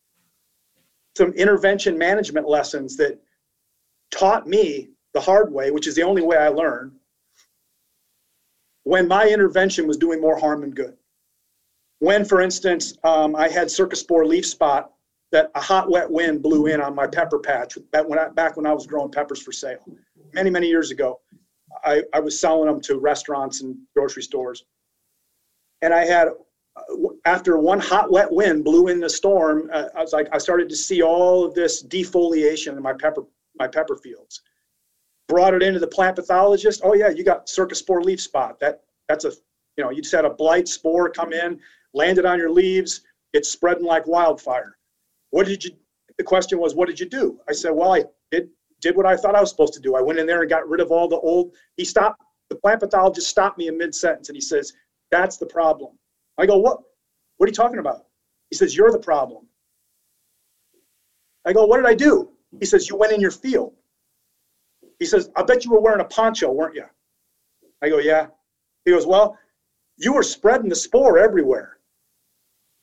some 1.15 1.35
intervention 1.35 1.99
management 1.99 2.49
lessons 2.49 2.97
that 2.97 3.21
taught 4.11 4.47
me 4.47 4.89
the 5.13 5.21
hard 5.21 5.53
way, 5.53 5.71
which 5.71 5.87
is 5.87 5.95
the 5.95 6.03
only 6.03 6.23
way 6.23 6.39
I 6.39 6.49
learn, 6.49 6.99
when 8.85 9.07
my 9.09 9.29
intervention 9.29 9.87
was 9.87 9.97
doing 9.97 10.21
more 10.21 10.39
harm 10.39 10.63
than 10.63 10.71
good. 10.71 10.97
When, 12.01 12.25
for 12.25 12.41
instance, 12.41 12.95
um, 13.05 13.37
I 13.37 13.49
had 13.49 13.69
cercospora 13.69 14.27
leaf 14.27 14.47
spot 14.47 14.93
that 15.31 15.51
a 15.55 15.61
hot, 15.61 15.91
wet 15.91 16.11
wind 16.11 16.43
blew 16.43 16.67
in 16.67 16.81
on 16.81 16.95
my 16.95 17.07
pepper 17.07 17.39
patch 17.39 17.79
back 17.93 18.09
when 18.09 18.19
I, 18.19 18.29
back 18.29 18.57
when 18.57 18.67
I 18.67 18.73
was 18.73 18.87
growing 18.87 19.11
peppers 19.11 19.41
for 19.41 19.53
sale, 19.53 19.85
many, 20.35 20.51
many 20.51 20.69
years 20.69 20.91
ago. 20.91 21.21
I, 21.85 22.03
I 22.13 22.21
was 22.21 22.39
selling 22.39 22.67
them 22.67 22.81
to 22.83 22.99
restaurants 22.99 23.63
and 23.63 23.77
grocery 23.97 24.23
stores. 24.23 24.65
And 25.81 25.95
I 25.95 26.05
had, 26.05 26.29
after 27.25 27.59
one 27.59 27.81
hot, 27.81 28.11
wet 28.11 28.31
wind 28.31 28.65
blew 28.65 28.89
in 28.89 29.01
the 29.01 29.09
storm, 29.09 29.71
uh, 29.73 29.87
I 29.97 30.01
was 30.01 30.13
like, 30.13 30.29
I 30.33 30.39
started 30.39 30.69
to 30.69 30.77
see 30.77 31.03
all 31.03 31.45
of 31.45 31.55
this 31.55 31.83
defoliation 31.83 32.77
in 32.77 32.83
my 32.83 32.93
pepper, 32.93 33.23
my 33.59 33.69
pepper 33.69 33.97
fields 33.97 34.43
brought 35.29 35.55
it 35.55 35.63
into 35.63 35.81
the 35.81 35.87
plant 35.87 36.17
pathologist. 36.17 36.83
Oh 36.85 36.95
yeah, 36.95 37.09
you 37.09 37.25
got 37.25 37.47
cercospora 37.47 38.05
leaf 38.05 38.21
spot. 38.21 38.59
That 38.61 38.83
that's 39.09 39.25
a 39.25 39.33
you 39.77 39.85
know 39.85 39.91
you 39.91 40.03
just 40.03 40.15
had 40.15 40.25
a 40.25 40.31
blight 40.31 40.69
spore 40.69 41.11
come 41.11 41.33
in, 41.33 41.61
landed 41.95 42.27
on 42.27 42.39
your 42.39 42.51
leaves. 42.51 43.03
It's 43.33 43.49
spreading 43.49 43.85
like 43.85 44.07
wildfire. 44.07 44.77
What 45.31 45.47
did 45.47 45.65
you? 45.65 45.73
The 46.19 46.25
question 46.25 46.59
was, 46.59 46.75
what 46.75 46.89
did 46.89 47.01
you 47.01 47.07
do? 47.07 47.41
I 47.49 47.53
said, 47.53 47.71
well, 47.71 47.93
I 47.93 48.05
did 48.31 48.51
did 48.81 48.97
what 48.97 49.07
I 49.07 49.17
thought 49.17 49.35
I 49.35 49.41
was 49.41 49.49
supposed 49.51 49.73
to 49.75 49.81
do. 49.81 49.97
I 49.97 50.03
went 50.03 50.19
in 50.19 50.27
there 50.27 50.43
and 50.43 50.51
got 50.51 50.69
rid 50.69 50.81
of 50.81 50.91
all 50.91 51.09
the 51.09 51.17
old. 51.17 51.55
He 51.77 51.85
stopped. 51.85 52.23
The 52.51 52.57
plant 52.57 52.81
pathologist 52.81 53.29
stopped 53.29 53.57
me 53.57 53.69
in 53.69 53.79
mid 53.79 53.95
sentence 53.95 54.29
and 54.29 54.37
he 54.37 54.43
says, 54.43 54.75
"That's 55.11 55.39
the 55.39 55.47
problem." 55.47 55.99
I 56.37 56.45
go, 56.45 56.59
"What? 56.59 56.81
What 57.39 57.47
are 57.47 57.49
you 57.49 57.55
talking 57.55 57.79
about?" 57.79 58.07
He 58.51 58.57
says, 58.57 58.77
"You're 58.77 58.93
the 58.93 58.99
problem." 58.99 59.47
I 61.47 61.53
go, 61.53 61.65
"What 61.65 61.79
did 61.79 61.87
I 61.87 61.95
do?" 61.95 62.31
He 62.61 62.67
says, 62.67 62.91
"You 62.91 62.97
went 62.97 63.13
in 63.13 63.21
your 63.21 63.31
field." 63.31 63.75
He 65.03 65.07
says, 65.07 65.31
I 65.35 65.43
bet 65.43 65.65
you 65.65 65.73
were 65.73 65.81
wearing 65.81 66.01
a 66.01 66.05
poncho, 66.05 66.53
weren't 66.53 66.77
you? 66.77 66.85
I 67.83 67.89
go, 67.89 67.99
Yeah. 67.99 68.29
He 68.85 68.93
goes, 68.93 69.05
Well, 69.05 69.37
you 69.97 70.13
were 70.13 70.23
spreading 70.23 70.69
the 70.69 70.77
spore 70.77 71.19
everywhere. 71.19 71.79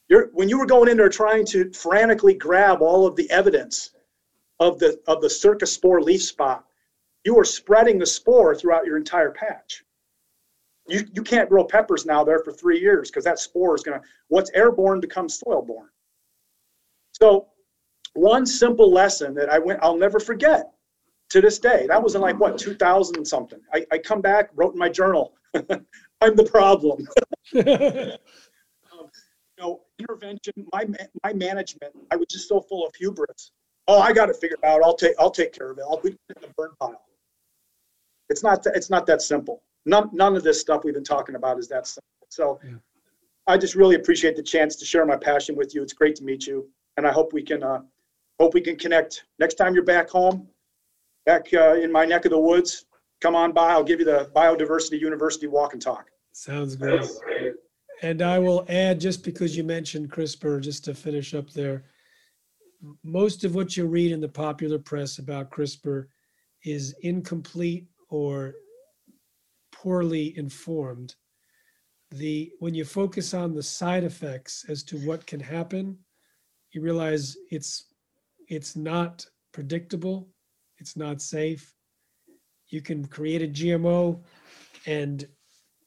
You're, 0.09 0.27
when 0.33 0.49
you 0.49 0.59
were 0.59 0.65
going 0.65 0.89
in 0.89 0.97
there 0.97 1.07
trying 1.07 1.45
to 1.45 1.71
frantically 1.71 2.33
grab 2.33 2.81
all 2.81 3.07
of 3.07 3.15
the 3.15 3.31
evidence 3.31 3.91
of 4.59 4.79
the 4.79 4.99
of 5.07 5.21
the 5.21 5.29
cercospora 5.29 6.03
leaf 6.03 6.21
spot, 6.21 6.65
you 7.23 7.35
were 7.35 7.45
spreading 7.45 7.97
the 7.97 8.05
spore 8.05 8.53
throughout 8.53 8.85
your 8.85 8.97
entire 8.97 9.31
patch. 9.31 9.85
You, 10.89 11.07
you 11.13 11.23
can't 11.23 11.47
grow 11.47 11.63
peppers 11.63 12.05
now 12.05 12.25
there 12.25 12.43
for 12.43 12.51
three 12.51 12.81
years 12.81 13.09
because 13.09 13.23
that 13.23 13.39
spore 13.39 13.75
is 13.75 13.81
gonna 13.81 14.01
what's 14.27 14.51
airborne 14.53 14.99
becomes 14.99 15.39
soil 15.39 15.61
borne. 15.61 15.87
So 17.13 17.47
one 18.13 18.45
simple 18.45 18.91
lesson 18.91 19.33
that 19.35 19.47
I 19.47 19.57
went 19.57 19.79
I'll 19.81 19.95
never 19.95 20.19
forget 20.19 20.73
to 21.29 21.41
this 21.41 21.59
day. 21.59 21.85
That 21.87 22.01
was 22.01 22.15
in 22.15 22.21
like 22.21 22.39
what 22.39 22.57
2000 22.57 23.25
something. 23.25 23.59
I, 23.73 23.85
I 23.91 23.97
come 23.97 24.21
back, 24.21 24.49
wrote 24.55 24.73
in 24.73 24.79
my 24.79 24.89
journal, 24.89 25.33
I'm 26.21 26.35
the 26.35 26.43
problem. 26.43 27.07
um, 27.55 27.63
you 29.57 29.63
know, 29.63 29.81
intervention, 29.99 30.53
my 30.73 30.85
my 31.23 31.33
management, 31.33 31.93
I 32.11 32.15
was 32.15 32.27
just 32.29 32.47
so 32.47 32.61
full 32.61 32.85
of 32.85 32.93
hubris. 32.95 33.51
Oh, 33.87 33.99
I 33.99 34.13
got 34.13 34.27
to 34.27 34.33
figure 34.33 34.55
it 34.55 34.59
figured 34.61 34.65
out. 34.65 34.83
I'll 34.83 34.95
take 34.95 35.15
I'll 35.19 35.31
take 35.31 35.53
care 35.53 35.71
of 35.71 35.77
it. 35.77 35.83
I'll 35.89 35.97
put 35.97 36.13
it 36.13 36.19
in 36.35 36.41
the 36.41 36.53
burn 36.57 36.71
pile. 36.79 37.01
It's 38.29 38.43
not 38.43 38.65
it's 38.67 38.89
not 38.89 39.05
that 39.07 39.21
simple. 39.21 39.63
None 39.85 40.09
none 40.13 40.35
of 40.35 40.43
this 40.43 40.59
stuff 40.59 40.83
we've 40.83 40.93
been 40.93 41.03
talking 41.03 41.35
about 41.35 41.57
is 41.59 41.67
that 41.69 41.87
simple. 41.87 42.03
So 42.29 42.59
yeah. 42.63 42.75
I 43.47 43.57
just 43.57 43.75
really 43.75 43.95
appreciate 43.95 44.35
the 44.35 44.43
chance 44.43 44.75
to 44.75 44.85
share 44.85 45.05
my 45.05 45.17
passion 45.17 45.55
with 45.55 45.73
you. 45.73 45.81
It's 45.81 45.93
great 45.93 46.15
to 46.17 46.23
meet 46.23 46.45
you, 46.45 46.69
and 46.97 47.07
I 47.07 47.11
hope 47.11 47.33
we 47.33 47.41
can 47.41 47.63
uh, 47.63 47.81
hope 48.39 48.53
we 48.53 48.61
can 48.61 48.75
connect 48.75 49.23
next 49.39 49.55
time 49.55 49.73
you're 49.73 49.83
back 49.83 50.09
home 50.09 50.47
back 51.25 51.47
uh, 51.53 51.75
in 51.75 51.91
my 51.91 52.05
neck 52.05 52.25
of 52.25 52.31
the 52.31 52.39
woods, 52.39 52.85
come 53.21 53.35
on 53.35 53.51
by. 53.51 53.71
I'll 53.71 53.83
give 53.83 53.99
you 53.99 54.05
the 54.05 54.29
Biodiversity 54.35 54.99
University 54.99 55.47
walk 55.47 55.73
and 55.73 55.81
talk. 55.81 56.09
Sounds 56.31 56.75
great. 56.75 57.03
And 58.01 58.21
I 58.21 58.39
will 58.39 58.65
add, 58.69 58.99
just 58.99 59.23
because 59.23 59.57
you 59.57 59.63
mentioned 59.63 60.11
CRISPR, 60.11 60.61
just 60.61 60.85
to 60.85 60.93
finish 60.93 61.33
up 61.33 61.51
there, 61.51 61.83
most 63.03 63.43
of 63.43 63.55
what 63.55 63.75
you 63.75 63.85
read 63.87 64.11
in 64.11 64.21
the 64.21 64.29
popular 64.29 64.79
press 64.79 65.19
about 65.19 65.51
CRISPR 65.51 66.07
is 66.63 66.95
incomplete 67.01 67.87
or 68.09 68.53
poorly 69.71 70.37
informed. 70.37 71.15
The 72.11 72.51
when 72.59 72.73
you 72.73 72.85
focus 72.85 73.33
on 73.33 73.53
the 73.53 73.61
side 73.61 74.03
effects 74.03 74.65
as 74.67 74.83
to 74.83 74.97
what 74.99 75.27
can 75.27 75.39
happen, 75.39 75.97
you 76.71 76.81
realize 76.81 77.37
it's 77.51 77.85
it's 78.47 78.75
not 78.75 79.25
predictable 79.51 80.29
it's 80.79 80.97
not 80.97 81.21
safe. 81.21 81.73
You 82.67 82.81
can 82.81 83.05
create 83.05 83.41
a 83.41 83.47
GMO 83.47 84.21
and 84.85 85.27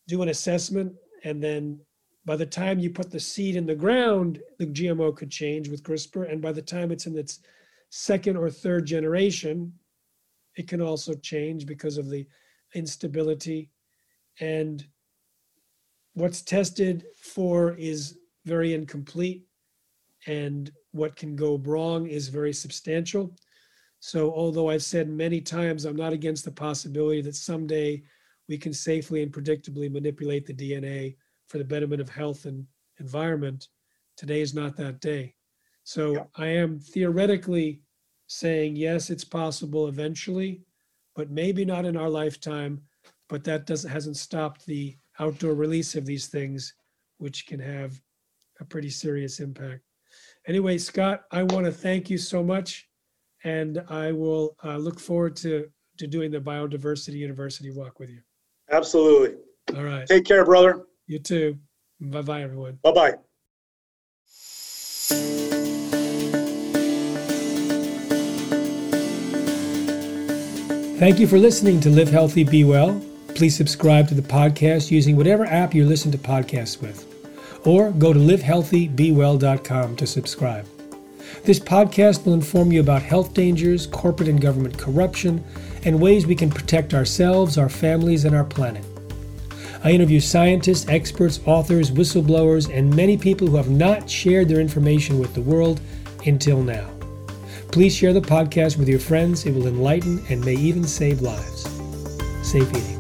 do 0.09 0.23
an 0.23 0.29
assessment, 0.29 0.93
and 1.25 1.43
then 1.43 1.81
by 2.25 2.37
the 2.37 2.47
time 2.47 2.79
you 2.79 2.91
put 2.91 3.11
the 3.11 3.21
seed 3.21 3.57
in 3.57 3.67
the 3.67 3.75
ground, 3.75 4.41
the 4.59 4.67
GMO 4.67 5.15
could 5.17 5.31
change 5.31 5.69
with 5.69 5.83
CRISPR. 5.83 6.31
And 6.31 6.41
by 6.41 6.53
the 6.53 6.63
time 6.63 6.93
it's 6.93 7.07
in 7.07 7.19
its 7.19 7.41
second 7.91 8.37
or 8.37 8.49
third 8.49 8.87
generation, 8.87 9.73
it 10.57 10.69
can 10.69 10.81
also 10.81 11.15
change 11.15 11.67
because 11.67 11.99
of 11.99 12.11
the 12.11 12.27
instability. 12.75 13.71
And 14.41 14.87
what's 16.15 16.43
tested 16.43 17.07
for 17.21 17.75
is 17.77 18.19
very 18.45 18.75
incomplete, 18.75 19.47
and 20.27 20.71
what 20.93 21.17
can 21.17 21.35
go 21.35 21.59
wrong 21.59 22.07
is 22.07 22.29
very 22.29 22.53
substantial. 22.53 23.35
So 24.05 24.35
although 24.35 24.69
I've 24.69 24.83
said 24.83 25.09
many 25.09 25.41
times 25.41 25.85
I'm 25.85 25.95
not 25.95 26.13
against 26.13 26.45
the 26.45 26.51
possibility 26.51 27.23
that 27.23 27.37
someday 27.37 28.03
we 28.49 28.59
can 28.59 28.73
safely 28.73 29.23
and 29.23 29.33
predictably 29.33 29.89
manipulate 29.89 30.45
the 30.45 30.53
DNA 30.53 31.15
for 31.47 31.59
the 31.59 31.65
betterment 31.65 32.01
of 32.01 32.09
health 32.09 32.45
and 32.45 32.67
environment, 32.99 33.69
today 34.17 34.41
is 34.41 34.55
not 34.55 34.77
that 34.77 35.01
day. 35.01 35.37
So 35.85 36.15
yeah. 36.15 36.25
I 36.35 36.49
am 36.49 36.81
theoretically 36.81 37.81
saying 38.27 38.75
yes, 38.75 39.09
it's 39.09 39.25
possible 39.25 39.87
eventually, 39.87 40.63
but 41.15 41.31
maybe 41.31 41.65
not 41.65 41.85
in 41.85 41.97
our 41.97 42.11
lifetime. 42.11 42.83
But 43.29 43.45
that 43.45 43.67
doesn't 43.67 43.89
hasn't 43.89 44.17
stopped 44.17 44.67
the 44.67 44.97
outdoor 45.21 45.55
release 45.55 45.95
of 45.95 46.07
these 46.07 46.27
things, 46.27 46.75
which 47.19 47.47
can 47.47 47.61
have 47.61 48.03
a 48.59 48.65
pretty 48.65 48.91
serious 48.91 49.39
impact. 49.39 49.83
Anyway, 50.49 50.79
Scott, 50.79 51.23
I 51.31 51.45
want 51.45 51.67
to 51.67 51.73
thank 51.73 52.11
you 52.11 52.19
so 52.19 52.43
much 52.43 52.89
and 53.45 53.83
I 53.89 54.13
will 54.13 54.57
uh, 54.65 54.77
look 54.77 55.01
forward 55.01 55.37
to 55.37 55.69
to 55.99 56.07
doing 56.07 56.31
the 56.31 56.41
Biodiversity 56.41 57.15
University 57.15 57.71
Walk 57.71 58.01
with 58.01 58.11
you. 58.11 58.21
Absolutely. 58.71 59.37
All 59.77 59.85
right. 59.85 60.07
Take 60.07 60.25
care, 60.25 60.45
brother. 60.45 60.87
You 61.07 61.19
too. 61.19 61.59
Bye 62.01 62.23
bye, 62.23 62.43
everyone. 62.43 62.79
Bye 62.83 62.93
bye. 62.93 63.15
Thank 70.99 71.19
you 71.19 71.27
for 71.27 71.37
listening 71.37 71.81
to 71.81 71.91
Live 71.91 72.11
Healthy, 72.11 72.45
Be 72.45 72.63
Well. 72.63 73.03
Please 73.35 73.57
subscribe 73.57 74.09
to 74.09 74.15
the 74.15 74.23
podcast 74.23 74.91
using 74.91 75.17
whatever 75.17 75.45
app 75.47 75.75
you 75.75 75.85
listen 75.85 76.13
to 76.13 76.19
podcasts 76.19 76.81
with, 76.81 77.05
or 77.67 77.91
go 77.91 78.13
to 78.13 78.19
livehealthybewell.com 78.21 79.97
to 79.97 80.07
subscribe. 80.07 80.67
This 81.45 81.59
podcast 81.59 82.25
will 82.25 82.35
inform 82.35 82.71
you 82.71 82.81
about 82.81 83.03
health 83.03 83.35
dangers, 83.35 83.87
corporate 83.87 84.29
and 84.29 84.41
government 84.41 84.79
corruption, 84.79 85.43
and 85.85 86.01
ways 86.01 86.27
we 86.27 86.37
can 86.37 86.51
protect 86.51 86.95
ourselves, 86.95 87.59
our 87.59 87.69
families, 87.69 88.25
and 88.25 88.35
our 88.35 88.45
planet. 88.45 88.85
I 89.85 89.91
interview 89.91 90.21
scientists, 90.21 90.89
experts, 90.89 91.41
authors, 91.45 91.91
whistleblowers, 91.91 92.73
and 92.73 92.95
many 92.95 93.17
people 93.17 93.49
who 93.49 93.57
have 93.57 93.71
not 93.71 94.09
shared 94.09 94.49
their 94.49 94.61
information 94.61 95.19
with 95.19 95.35
the 95.35 95.41
world 95.41 95.81
until 96.25 96.63
now. 96.63 96.89
Please 97.73 97.95
share 97.95 98.13
the 98.13 98.21
podcast 98.21 98.77
with 98.77 98.89
your 98.89 99.01
friends. 99.01 99.45
It 99.45 99.55
will 99.55 99.67
enlighten 99.67 100.23
and 100.29 100.45
may 100.45 100.55
even 100.55 100.85
save 100.85 101.23
lives. 101.23 101.69
Safe 102.43 102.71
eating. 102.71 102.92